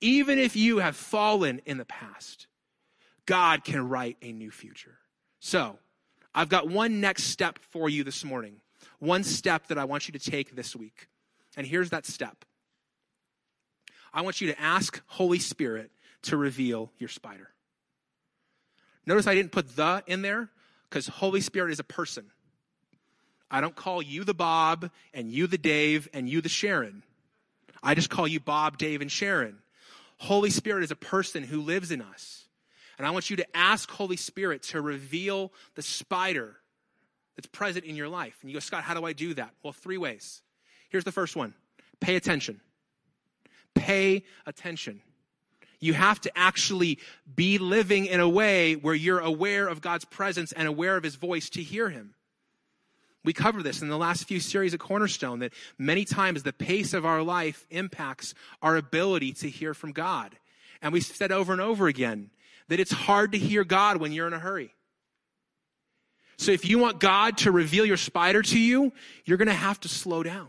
Even 0.00 0.40
if 0.40 0.56
you 0.56 0.78
have 0.78 0.96
fallen 0.96 1.60
in 1.64 1.78
the 1.78 1.84
past, 1.84 2.48
God 3.24 3.62
can 3.62 3.88
write 3.88 4.16
a 4.20 4.32
new 4.32 4.50
future. 4.50 4.98
So, 5.38 5.78
I've 6.34 6.48
got 6.48 6.68
one 6.68 7.00
next 7.00 7.24
step 7.24 7.60
for 7.70 7.88
you 7.88 8.02
this 8.02 8.24
morning 8.24 8.61
one 9.02 9.24
step 9.24 9.66
that 9.66 9.78
I 9.78 9.84
want 9.84 10.06
you 10.06 10.12
to 10.12 10.30
take 10.30 10.54
this 10.54 10.76
week. 10.76 11.08
And 11.56 11.66
here's 11.66 11.90
that 11.90 12.06
step 12.06 12.44
I 14.14 14.22
want 14.22 14.40
you 14.40 14.46
to 14.48 14.60
ask 14.60 15.02
Holy 15.06 15.40
Spirit 15.40 15.90
to 16.22 16.36
reveal 16.36 16.92
your 16.98 17.08
spider. 17.08 17.50
Notice 19.04 19.26
I 19.26 19.34
didn't 19.34 19.50
put 19.50 19.74
the 19.74 20.04
in 20.06 20.22
there 20.22 20.50
because 20.88 21.08
Holy 21.08 21.40
Spirit 21.40 21.72
is 21.72 21.80
a 21.80 21.84
person. 21.84 22.26
I 23.50 23.60
don't 23.60 23.74
call 23.74 24.02
you 24.02 24.22
the 24.22 24.34
Bob 24.34 24.90
and 25.12 25.32
you 25.32 25.48
the 25.48 25.58
Dave 25.58 26.08
and 26.14 26.28
you 26.28 26.40
the 26.40 26.48
Sharon. 26.48 27.02
I 27.82 27.96
just 27.96 28.08
call 28.08 28.28
you 28.28 28.38
Bob, 28.38 28.78
Dave, 28.78 29.00
and 29.00 29.10
Sharon. 29.10 29.58
Holy 30.18 30.50
Spirit 30.50 30.84
is 30.84 30.92
a 30.92 30.96
person 30.96 31.42
who 31.42 31.60
lives 31.60 31.90
in 31.90 32.00
us. 32.00 32.44
And 32.98 33.06
I 33.06 33.10
want 33.10 33.30
you 33.30 33.36
to 33.36 33.56
ask 33.56 33.90
Holy 33.90 34.16
Spirit 34.16 34.62
to 34.64 34.80
reveal 34.80 35.52
the 35.74 35.82
spider 35.82 36.56
that's 37.36 37.46
present 37.48 37.84
in 37.84 37.96
your 37.96 38.08
life. 38.08 38.38
And 38.42 38.50
you 38.50 38.56
go, 38.56 38.60
Scott, 38.60 38.84
how 38.84 38.94
do 38.94 39.04
I 39.04 39.12
do 39.12 39.34
that? 39.34 39.54
Well, 39.62 39.72
three 39.72 39.98
ways. 39.98 40.42
Here's 40.88 41.04
the 41.04 41.12
first 41.12 41.36
one 41.36 41.54
pay 42.00 42.16
attention. 42.16 42.60
Pay 43.74 44.24
attention. 44.46 45.00
You 45.80 45.94
have 45.94 46.20
to 46.20 46.38
actually 46.38 46.98
be 47.34 47.58
living 47.58 48.06
in 48.06 48.20
a 48.20 48.28
way 48.28 48.74
where 48.74 48.94
you're 48.94 49.18
aware 49.18 49.66
of 49.66 49.80
God's 49.80 50.04
presence 50.04 50.52
and 50.52 50.68
aware 50.68 50.96
of 50.96 51.02
his 51.02 51.16
voice 51.16 51.50
to 51.50 51.62
hear 51.62 51.88
him. 51.88 52.14
We 53.24 53.32
cover 53.32 53.62
this 53.62 53.82
in 53.82 53.88
the 53.88 53.98
last 53.98 54.28
few 54.28 54.40
series 54.40 54.74
of 54.74 54.80
Cornerstone 54.80 55.40
that 55.40 55.52
many 55.78 56.04
times 56.04 56.42
the 56.42 56.52
pace 56.52 56.92
of 56.92 57.06
our 57.06 57.22
life 57.22 57.66
impacts 57.70 58.34
our 58.60 58.76
ability 58.76 59.32
to 59.34 59.50
hear 59.50 59.74
from 59.74 59.92
God. 59.92 60.36
And 60.80 60.92
we've 60.92 61.04
said 61.04 61.32
over 61.32 61.52
and 61.52 61.60
over 61.60 61.86
again 61.86 62.30
that 62.68 62.80
it's 62.80 62.92
hard 62.92 63.32
to 63.32 63.38
hear 63.38 63.64
God 63.64 63.98
when 63.98 64.12
you're 64.12 64.26
in 64.26 64.32
a 64.32 64.38
hurry. 64.38 64.74
So 66.42 66.50
if 66.50 66.64
you 66.64 66.78
want 66.78 66.98
God 66.98 67.38
to 67.38 67.52
reveal 67.52 67.86
your 67.86 67.96
spider 67.96 68.42
to 68.42 68.58
you, 68.58 68.92
you're 69.24 69.38
going 69.38 69.46
to 69.46 69.54
have 69.54 69.78
to 69.80 69.88
slow 69.88 70.24
down. 70.24 70.48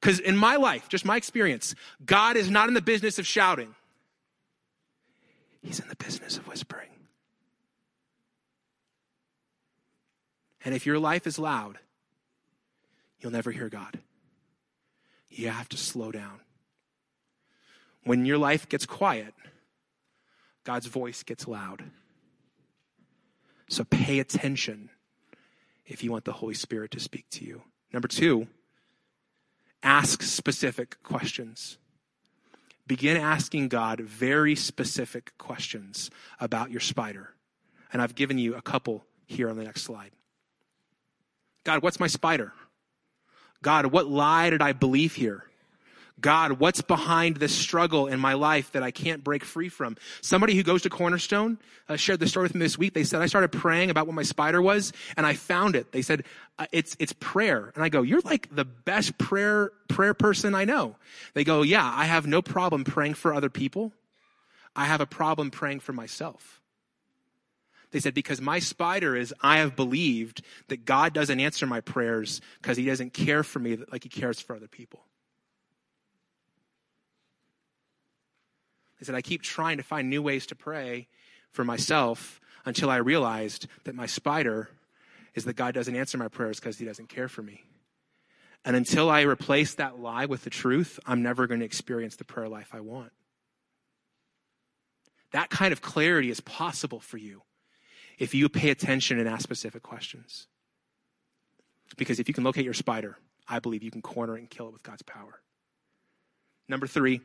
Because 0.00 0.18
in 0.18 0.36
my 0.36 0.56
life, 0.56 0.88
just 0.88 1.04
my 1.04 1.16
experience, 1.16 1.76
God 2.04 2.36
is 2.36 2.50
not 2.50 2.66
in 2.66 2.74
the 2.74 2.82
business 2.82 3.20
of 3.20 3.26
shouting, 3.26 3.74
He's 5.62 5.78
in 5.80 5.88
the 5.88 5.96
business 5.96 6.36
of 6.36 6.48
whispering. 6.48 6.88
And 10.64 10.74
if 10.74 10.84
your 10.84 10.98
life 10.98 11.26
is 11.26 11.38
loud, 11.38 11.78
you'll 13.20 13.32
never 13.32 13.52
hear 13.52 13.68
God. 13.68 13.98
you 15.30 15.48
have 15.48 15.68
to 15.68 15.76
slow 15.76 16.10
down. 16.10 16.40
When 18.02 18.26
your 18.26 18.38
life 18.38 18.68
gets 18.68 18.86
quiet, 18.86 19.34
God's 20.64 20.86
voice 20.86 21.22
gets 21.22 21.46
loud. 21.46 21.84
So 23.68 23.84
pay 23.84 24.18
attention 24.18 24.90
if 25.86 26.02
you 26.02 26.10
want 26.10 26.24
the 26.24 26.32
Holy 26.32 26.54
Spirit 26.54 26.90
to 26.92 27.00
speak 27.00 27.28
to 27.30 27.44
you. 27.44 27.62
Number 27.92 28.08
two, 28.08 28.48
ask 29.82 30.22
specific 30.22 31.02
questions. 31.02 31.78
Begin 32.86 33.16
asking 33.16 33.68
God 33.68 34.00
very 34.00 34.54
specific 34.54 35.36
questions 35.38 36.10
about 36.40 36.70
your 36.70 36.80
spider. 36.80 37.34
And 37.92 38.00
I've 38.00 38.14
given 38.14 38.38
you 38.38 38.54
a 38.54 38.62
couple 38.62 39.04
here 39.26 39.50
on 39.50 39.56
the 39.56 39.64
next 39.64 39.82
slide. 39.82 40.10
God, 41.64 41.82
what's 41.82 42.00
my 42.00 42.06
spider? 42.06 42.52
God, 43.62 43.86
what 43.86 44.06
lie 44.06 44.50
did 44.50 44.62
I 44.62 44.72
believe 44.72 45.14
here? 45.14 45.47
God, 46.20 46.52
what's 46.52 46.80
behind 46.80 47.36
this 47.36 47.54
struggle 47.54 48.06
in 48.06 48.18
my 48.18 48.34
life 48.34 48.72
that 48.72 48.82
I 48.82 48.90
can't 48.90 49.22
break 49.22 49.44
free 49.44 49.68
from? 49.68 49.96
Somebody 50.20 50.54
who 50.54 50.62
goes 50.62 50.82
to 50.82 50.90
Cornerstone 50.90 51.58
uh, 51.88 51.96
shared 51.96 52.20
the 52.20 52.26
story 52.26 52.44
with 52.44 52.54
me 52.54 52.60
this 52.60 52.76
week. 52.76 52.94
They 52.94 53.04
said, 53.04 53.22
I 53.22 53.26
started 53.26 53.52
praying 53.52 53.90
about 53.90 54.06
what 54.06 54.14
my 54.14 54.22
spider 54.22 54.60
was 54.60 54.92
and 55.16 55.24
I 55.24 55.34
found 55.34 55.76
it. 55.76 55.92
They 55.92 56.02
said, 56.02 56.24
uh, 56.58 56.66
it's, 56.72 56.96
it's 56.98 57.12
prayer. 57.14 57.72
And 57.74 57.84
I 57.84 57.88
go, 57.88 58.02
you're 58.02 58.20
like 58.22 58.54
the 58.54 58.64
best 58.64 59.16
prayer, 59.18 59.72
prayer 59.88 60.14
person 60.14 60.54
I 60.54 60.64
know. 60.64 60.96
They 61.34 61.44
go, 61.44 61.62
yeah, 61.62 61.90
I 61.94 62.06
have 62.06 62.26
no 62.26 62.42
problem 62.42 62.84
praying 62.84 63.14
for 63.14 63.32
other 63.32 63.50
people. 63.50 63.92
I 64.74 64.86
have 64.86 65.00
a 65.00 65.06
problem 65.06 65.50
praying 65.50 65.80
for 65.80 65.92
myself. 65.92 66.60
They 67.90 68.00
said, 68.00 68.12
because 68.12 68.40
my 68.40 68.58
spider 68.58 69.16
is, 69.16 69.32
I 69.40 69.58
have 69.58 69.74
believed 69.74 70.42
that 70.68 70.84
God 70.84 71.14
doesn't 71.14 71.40
answer 71.40 71.66
my 71.66 71.80
prayers 71.80 72.40
because 72.60 72.76
he 72.76 72.84
doesn't 72.84 73.14
care 73.14 73.42
for 73.42 73.60
me 73.60 73.78
like 73.90 74.02
he 74.02 74.10
cares 74.10 74.40
for 74.40 74.54
other 74.54 74.68
people. 74.68 75.00
They 78.98 79.04
said, 79.06 79.14
I 79.14 79.22
keep 79.22 79.42
trying 79.42 79.76
to 79.76 79.82
find 79.82 80.10
new 80.10 80.22
ways 80.22 80.46
to 80.46 80.54
pray 80.54 81.08
for 81.50 81.64
myself 81.64 82.40
until 82.64 82.90
I 82.90 82.96
realized 82.96 83.66
that 83.84 83.94
my 83.94 84.06
spider 84.06 84.70
is 85.34 85.44
that 85.44 85.56
God 85.56 85.74
doesn't 85.74 85.94
answer 85.94 86.18
my 86.18 86.28
prayers 86.28 86.58
because 86.58 86.78
he 86.78 86.84
doesn't 86.84 87.08
care 87.08 87.28
for 87.28 87.42
me. 87.42 87.64
And 88.64 88.76
until 88.76 89.08
I 89.08 89.22
replace 89.22 89.74
that 89.74 90.00
lie 90.00 90.26
with 90.26 90.44
the 90.44 90.50
truth, 90.50 90.98
I'm 91.06 91.22
never 91.22 91.46
going 91.46 91.60
to 91.60 91.66
experience 91.66 92.16
the 92.16 92.24
prayer 92.24 92.48
life 92.48 92.70
I 92.72 92.80
want. 92.80 93.12
That 95.32 95.50
kind 95.50 95.72
of 95.72 95.80
clarity 95.80 96.30
is 96.30 96.40
possible 96.40 97.00
for 97.00 97.18
you 97.18 97.42
if 98.18 98.34
you 98.34 98.48
pay 98.48 98.70
attention 98.70 99.18
and 99.18 99.28
ask 99.28 99.42
specific 99.42 99.82
questions. 99.82 100.48
Because 101.96 102.18
if 102.18 102.28
you 102.28 102.34
can 102.34 102.44
locate 102.44 102.64
your 102.64 102.74
spider, 102.74 103.16
I 103.46 103.60
believe 103.60 103.82
you 103.82 103.90
can 103.90 104.02
corner 104.02 104.36
it 104.36 104.40
and 104.40 104.50
kill 104.50 104.66
it 104.66 104.72
with 104.72 104.82
God's 104.82 105.02
power. 105.02 105.40
Number 106.68 106.86
three, 106.86 107.20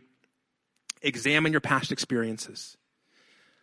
examine 1.04 1.52
your 1.52 1.62
past 1.62 1.92
experiences. 1.92 2.78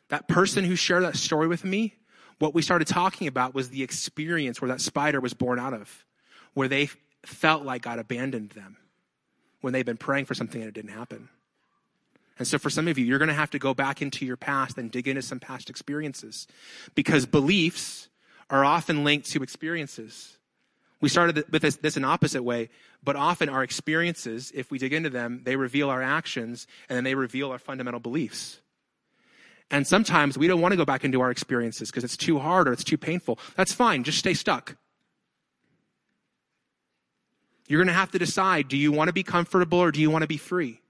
That 0.09 0.29
person 0.29 0.65
who 0.65 0.77
shared 0.77 1.05
that 1.05 1.17
story 1.17 1.49
with 1.49 1.65
me, 1.65 1.97
what 2.39 2.55
we 2.55 2.63
started 2.63 2.87
talking 2.87 3.27
about 3.27 3.55
was 3.55 3.71
the 3.71 3.83
experience 3.83 4.61
where 4.61 4.69
that 4.69 4.81
spider 4.81 5.21
was 5.21 5.35
born 5.35 5.59
out 5.59 5.75
of, 5.75 6.05
where 6.55 6.69
they 6.69 6.91
felt 7.25 7.65
like 7.65 7.83
God 7.83 7.99
abandoned 7.99 8.51
them 8.51 8.77
when 9.61 9.73
they've 9.73 9.85
been 9.85 9.97
praying 9.97 10.25
for 10.25 10.35
something 10.35 10.61
and 10.61 10.69
it 10.69 10.75
didn't 10.75 10.93
happen. 10.93 11.29
And 12.39 12.49
so 12.49 12.59
for 12.59 12.71
some 12.71 12.89
of 12.89 12.97
you, 12.97 13.05
you're 13.05 13.19
going 13.19 13.29
to 13.29 13.35
have 13.35 13.51
to 13.51 13.59
go 13.59 13.75
back 13.75 14.01
into 14.01 14.25
your 14.25 14.39
past 14.39 14.79
and 14.79 14.91
dig 14.91 15.07
into 15.07 15.21
some 15.21 15.39
past 15.39 15.69
experiences 15.69 16.47
because 16.95 17.27
beliefs 17.27 18.09
are 18.49 18.65
often 18.65 19.05
linked 19.05 19.31
to 19.33 19.43
experiences. 19.43 20.39
We 21.01 21.09
started 21.09 21.51
with 21.51 21.63
this, 21.63 21.77
this 21.77 21.97
an 21.97 22.05
opposite 22.05 22.43
way, 22.43 22.69
but 23.03 23.17
often 23.17 23.49
our 23.49 23.63
experiences, 23.63 24.53
if 24.55 24.71
we 24.71 24.79
dig 24.79 24.93
into 24.93 25.09
them, 25.09 25.41
they 25.45 25.57
reveal 25.57 25.89
our 25.89 26.03
actions 26.03 26.67
and 26.89 26.97
then 26.97 27.05
they 27.05 27.15
reveal 27.15 27.51
our 27.51 27.59
fundamental 27.59 28.01
beliefs. 28.01 28.61
And 29.71 29.87
sometimes 29.87 30.37
we 30.37 30.47
don't 30.47 30.61
want 30.61 30.73
to 30.73 30.77
go 30.77 30.85
back 30.85 31.05
into 31.05 31.21
our 31.21 31.31
experiences 31.31 31.91
because 31.91 32.05
it's 32.05 32.17
too 32.17 32.39
hard 32.39 32.69
or 32.69 32.73
it's 32.73 32.85
too 32.85 32.99
painful. 32.99 33.39
That's 33.57 33.73
fine. 33.73 34.05
Just 34.05 34.19
stay 34.19 34.35
stuck. 34.35 34.77
You're 37.67 37.79
going 37.79 37.87
to 37.87 37.95
have 37.95 38.11
to 38.11 38.19
decide 38.19 38.69
do 38.69 38.77
you 38.77 38.91
want 38.91 39.09
to 39.09 39.13
be 39.13 39.23
comfortable 39.23 39.79
or 39.79 39.93
do 39.93 40.01
you 40.01 40.11
want 40.11 40.23
to 40.23 40.29
be 40.29 40.37
free? 40.37 40.81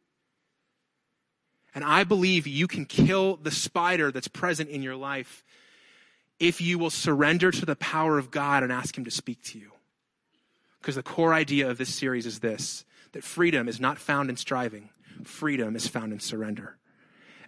And 1.74 1.84
I 1.84 2.04
believe 2.04 2.46
you 2.46 2.66
can 2.66 2.86
kill 2.86 3.36
the 3.36 3.50
spider 3.50 4.10
that's 4.10 4.28
present 4.28 4.70
in 4.70 4.82
your 4.82 4.96
life 4.96 5.44
if 6.40 6.60
you 6.60 6.78
will 6.78 6.90
surrender 6.90 7.50
to 7.50 7.66
the 7.66 7.76
power 7.76 8.18
of 8.18 8.30
God 8.30 8.62
and 8.62 8.72
ask 8.72 8.96
Him 8.96 9.04
to 9.04 9.10
speak 9.10 9.42
to 9.44 9.58
you. 9.58 9.70
Because 10.80 10.94
the 10.94 11.02
core 11.02 11.34
idea 11.34 11.68
of 11.68 11.78
this 11.78 11.94
series 11.94 12.26
is 12.26 12.40
this 12.40 12.84
that 13.12 13.24
freedom 13.24 13.68
is 13.68 13.80
not 13.80 13.98
found 13.98 14.30
in 14.30 14.36
striving, 14.36 14.90
freedom 15.24 15.74
is 15.76 15.86
found 15.86 16.12
in 16.12 16.20
surrender. 16.20 16.76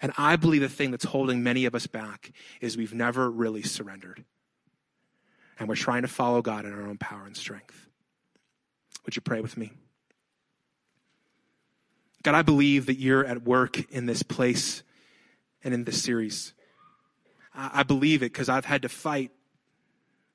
And 0.01 0.13
I 0.19 0.35
believe 0.35 0.63
the 0.63 0.69
thing 0.69 0.91
that's 0.91 1.05
holding 1.05 1.45
many 1.45 1.65
of 1.65 1.75
us 1.77 1.87
back 1.87 2.33
is 2.61 2.77
we've 2.77 2.93
never 2.93 3.31
really 3.31 3.63
surrendered. 3.63 4.25
And 5.59 5.69
we're 5.69 5.77
trying 5.77 6.03
to 6.03 6.09
follow 6.09 6.43
God 6.43 6.65
in 6.65 6.73
our 6.73 6.83
own 6.83 6.99
power 6.99 7.25
and 7.25 7.37
strength. 7.37 7.89
Would 9.05 9.15
you 9.15 9.23
pray 9.23 9.41
with 9.41 9.57
me? 9.57 9.71
God, 12.25 12.35
I 12.35 12.43
believe 12.43 12.87
that 12.87 12.99
you're 12.99 13.25
at 13.25 13.45
work 13.45 13.91
in 13.93 14.07
this 14.07 14.25
place 14.25 14.83
and 15.63 15.73
in 15.73 15.85
this 15.85 16.03
series. 16.03 16.53
I 17.55 17.85
believe 17.85 18.23
it 18.23 18.33
because 18.33 18.49
I've 18.49 18.65
had 18.65 18.83
to 18.83 18.89
fight 18.89 19.31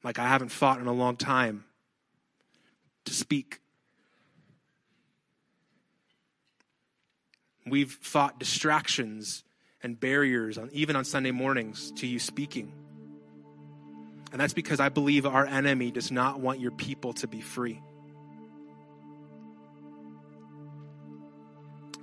like 0.03 0.19
I 0.19 0.27
haven't 0.27 0.49
fought 0.49 0.79
in 0.79 0.87
a 0.87 0.93
long 0.93 1.17
time 1.17 1.65
to 3.07 3.13
speak. 3.13 3.59
We've 7.65 7.91
fought 7.91 8.39
distractions 8.39 9.43
and 9.81 9.99
barriers, 9.99 10.57
on, 10.57 10.69
even 10.71 10.95
on 10.95 11.05
Sunday 11.05 11.31
mornings, 11.31 11.91
to 11.97 12.07
you 12.07 12.19
speaking. 12.19 12.71
And 14.31 14.39
that's 14.39 14.53
because 14.53 14.79
I 14.79 14.89
believe 14.89 15.25
our 15.25 15.45
enemy 15.45 15.91
does 15.91 16.11
not 16.11 16.39
want 16.39 16.59
your 16.59 16.71
people 16.71 17.13
to 17.13 17.27
be 17.27 17.41
free. 17.41 17.81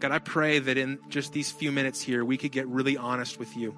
God, 0.00 0.10
I 0.10 0.18
pray 0.18 0.58
that 0.58 0.76
in 0.76 0.98
just 1.08 1.32
these 1.32 1.50
few 1.50 1.72
minutes 1.72 2.00
here, 2.00 2.24
we 2.24 2.36
could 2.36 2.52
get 2.52 2.66
really 2.66 2.96
honest 2.96 3.38
with 3.38 3.56
you. 3.56 3.74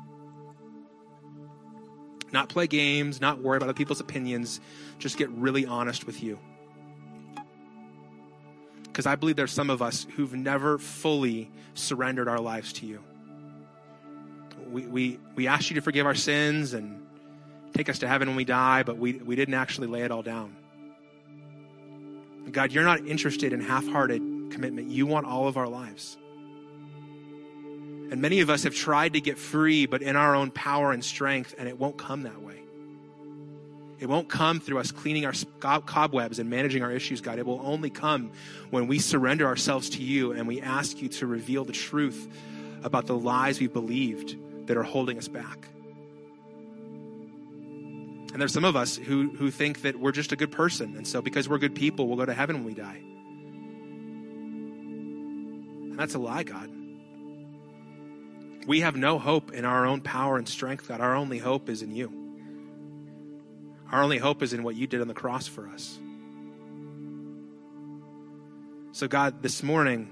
Not 2.33 2.49
play 2.49 2.67
games, 2.67 3.21
not 3.21 3.41
worry 3.41 3.57
about 3.57 3.69
other 3.69 3.75
people's 3.75 4.01
opinions, 4.01 4.61
just 4.99 5.17
get 5.17 5.31
really 5.31 5.67
honest 5.67 6.07
with 6.07 6.23
you 6.23 6.39
because 8.97 9.05
I 9.05 9.15
believe 9.15 9.37
there's 9.37 9.53
some 9.53 9.69
of 9.69 9.83
us 9.83 10.07
who've 10.17 10.33
never 10.33 10.79
fully 10.79 11.51
surrendered 11.75 12.29
our 12.29 12.41
lives 12.41 12.73
to 12.73 12.87
you. 12.87 13.05
We, 14.71 14.87
we, 14.87 15.21
we 15.35 15.49
asked 15.49 15.69
you 15.69 15.75
to 15.75 15.83
forgive 15.83 16.07
our 16.07 16.15
sins 16.15 16.73
and 16.73 17.07
take 17.75 17.91
us 17.91 17.99
to 17.99 18.09
heaven 18.09 18.27
when 18.27 18.39
we 18.39 18.47
die, 18.47 18.85
but 18.85 18.97
we, 18.97 19.13
we 19.13 19.37
didn't 19.37 19.53
actually 19.53 19.89
lay 19.89 20.01
it 20.01 20.11
all 20.11 20.23
down. 20.23 20.57
God, 22.51 22.73
you're 22.73 22.85
not 22.85 23.07
interested 23.07 23.53
in 23.53 23.61
half 23.61 23.87
hearted 23.87 24.23
commitment. 24.51 24.89
You 24.89 25.05
want 25.05 25.27
all 25.27 25.47
of 25.47 25.59
our 25.59 25.69
lives. 25.69 26.17
And 28.11 28.23
many 28.23 28.41
of 28.41 28.49
us 28.49 28.63
have 28.63 28.75
tried 28.75 29.13
to 29.13 29.21
get 29.21 29.37
free, 29.37 29.85
but 29.85 30.01
in 30.01 30.17
our 30.17 30.35
own 30.35 30.51
power 30.51 30.93
and 30.93 31.05
strength, 31.05 31.55
and 31.59 31.69
it 31.69 31.79
won't 31.79 31.99
come 31.99 32.23
that 32.23 32.41
way. 32.41 32.63
It 33.99 34.09
won't 34.09 34.29
come 34.29 34.61
through 34.61 34.79
us 34.79 34.93
cleaning 34.93 35.25
our 35.25 35.33
cobwebs 35.61 36.39
and 36.39 36.51
managing 36.51 36.83
our 36.83 36.93
issues, 36.93 37.21
God. 37.21 37.39
It 37.39 37.47
will 37.47 37.61
only 37.65 37.89
come 37.89 38.31
when 38.71 38.89
we 38.89 38.99
surrender 38.99 39.47
ourselves 39.47 39.89
to 39.91 40.03
you 40.03 40.33
and 40.33 40.47
we 40.47 40.61
ask 40.61 41.01
you 41.01 41.09
to 41.09 41.27
reveal 41.27 41.65
the 41.65 41.73
truth 41.73 42.29
about 42.85 43.07
the 43.07 43.17
lies 43.17 43.59
we 43.59 43.69
believed 43.69 44.37
that 44.67 44.77
are 44.77 44.83
holding 44.83 45.17
us 45.17 45.29
back. 45.29 45.69
And 48.33 48.41
there's 48.41 48.53
some 48.53 48.67
of 48.67 48.77
us 48.77 48.97
who, 48.97 49.31
who 49.31 49.51
think 49.51 49.81
that 49.81 49.99
we're 49.99 50.13
just 50.13 50.31
a 50.31 50.37
good 50.37 50.53
person. 50.53 50.95
And 50.97 51.09
so 51.09 51.23
because 51.23 51.49
we're 51.49 51.57
good 51.57 51.75
people, 51.75 52.07
we'll 52.07 52.19
go 52.19 52.27
to 52.27 52.35
heaven 52.35 52.57
when 52.57 52.65
we 52.67 52.75
die. 52.75 53.01
And 55.91 55.99
that's 55.99 56.15
a 56.15 56.19
lie, 56.19 56.43
God. 56.43 56.71
We 58.67 58.81
have 58.81 58.95
no 58.95 59.19
hope 59.19 59.53
in 59.53 59.65
our 59.65 59.87
own 59.87 60.03
power 60.03 60.37
and 60.37 60.47
strength, 60.47 60.87
God. 60.87 61.01
Our 61.01 61.15
only 61.15 61.39
hope 61.39 61.71
is 61.71 61.81
in 61.81 61.93
you. 61.93 62.26
Our 63.91 64.03
only 64.03 64.19
hope 64.19 64.43
is 64.43 64.53
in 64.53 64.63
what 64.63 64.75
you 64.75 64.87
did 64.87 65.01
on 65.01 65.09
the 65.09 65.15
cross 65.15 65.47
for 65.47 65.69
us. 65.69 65.99
So, 68.93 69.07
God, 69.07 69.43
this 69.43 69.63
morning, 69.63 70.09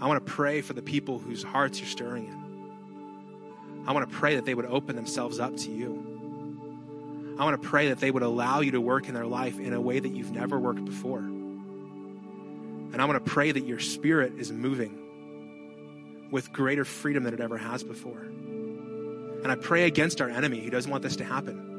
I 0.00 0.06
want 0.06 0.24
to 0.24 0.32
pray 0.32 0.60
for 0.60 0.72
the 0.72 0.82
people 0.82 1.18
whose 1.18 1.42
hearts 1.42 1.78
you're 1.80 1.88
stirring 1.88 2.26
in. 2.26 3.84
I 3.86 3.92
want 3.92 4.08
to 4.08 4.16
pray 4.16 4.36
that 4.36 4.44
they 4.44 4.54
would 4.54 4.66
open 4.66 4.96
themselves 4.96 5.40
up 5.40 5.56
to 5.58 5.70
you. 5.70 7.36
I 7.38 7.44
want 7.44 7.60
to 7.60 7.68
pray 7.68 7.88
that 7.88 7.98
they 7.98 8.10
would 8.10 8.22
allow 8.22 8.60
you 8.60 8.70
to 8.72 8.80
work 8.80 9.08
in 9.08 9.14
their 9.14 9.26
life 9.26 9.58
in 9.58 9.72
a 9.72 9.80
way 9.80 9.98
that 9.98 10.08
you've 10.08 10.30
never 10.30 10.58
worked 10.58 10.84
before. 10.84 11.18
And 11.18 13.00
I 13.00 13.04
want 13.04 13.24
to 13.24 13.30
pray 13.30 13.50
that 13.50 13.64
your 13.64 13.78
spirit 13.78 14.34
is 14.38 14.52
moving 14.52 16.28
with 16.30 16.52
greater 16.52 16.84
freedom 16.84 17.24
than 17.24 17.34
it 17.34 17.40
ever 17.40 17.58
has 17.58 17.82
before. 17.82 18.20
And 18.20 19.50
I 19.50 19.54
pray 19.54 19.86
against 19.86 20.20
our 20.20 20.28
enemy 20.28 20.60
who 20.60 20.70
doesn't 20.70 20.90
want 20.90 21.02
this 21.02 21.16
to 21.16 21.24
happen. 21.24 21.69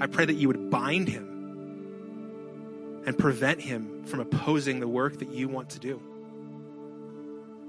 I 0.00 0.06
pray 0.06 0.24
that 0.24 0.34
you 0.34 0.48
would 0.48 0.70
bind 0.70 1.08
him 1.08 3.02
and 3.06 3.18
prevent 3.18 3.60
him 3.60 4.04
from 4.04 4.20
opposing 4.20 4.80
the 4.80 4.88
work 4.88 5.18
that 5.18 5.28
you 5.28 5.48
want 5.48 5.70
to 5.70 5.78
do. 5.78 6.00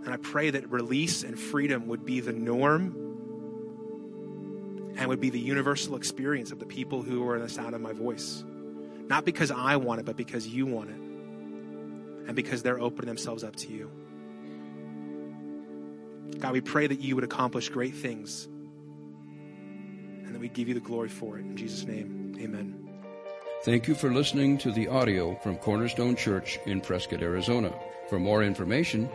And 0.04 0.14
I 0.14 0.18
pray 0.18 0.50
that 0.50 0.70
release 0.72 1.24
and 1.24 1.40
freedom 1.40 1.88
would 1.88 2.06
be 2.06 2.22
the 2.22 2.32
norm 2.32 2.96
and 4.98 5.08
would 5.08 5.20
be 5.20 5.30
the 5.30 5.40
universal 5.40 5.96
experience 5.96 6.52
of 6.52 6.60
the 6.60 6.66
people 6.66 7.02
who 7.02 7.28
are 7.28 7.36
in 7.36 7.42
the 7.42 7.50
sound 7.50 7.76
of 7.76 7.82
my 7.82 7.94
voice. 7.94 8.44
Not 9.08 9.26
because 9.26 9.52
I 9.52 9.76
want 9.76 10.00
it, 10.00 10.06
but 10.06 10.16
because 10.16 10.48
you 10.48 10.66
want 10.66 10.90
it. 10.90 10.96
And 12.28 12.36
because 12.36 12.64
they're 12.64 12.80
opening 12.80 13.08
themselves 13.08 13.44
up 13.44 13.56
to 13.58 13.68
you. 13.68 13.92
God, 16.40 16.54
we 16.54 16.62
pray 16.62 16.88
that 16.88 17.02
you 17.02 17.16
would 17.16 17.24
accomplish 17.24 17.70
great 17.70 17.96
things 17.96 18.48
and 20.34 20.42
we 20.42 20.50
give 20.50 20.68
you 20.68 20.74
the 20.74 20.80
glory 20.80 21.10
for 21.10 21.38
it. 21.38 21.42
In 21.42 21.56
Jesus' 21.56 21.86
name, 21.86 22.36
amen. 22.40 22.82
Thank 23.64 23.88
you 23.88 23.94
for 23.94 24.12
listening 24.12 24.58
to 24.60 24.72
the 24.72 24.88
audio 24.88 25.36
from 25.36 25.58
Cornerstone 25.58 26.16
Church 26.16 26.58
in 26.66 26.82
Prescott, 26.82 27.22
Arizona. 27.22 27.72
For 28.10 28.20
more 28.20 28.42
information, 28.44 29.08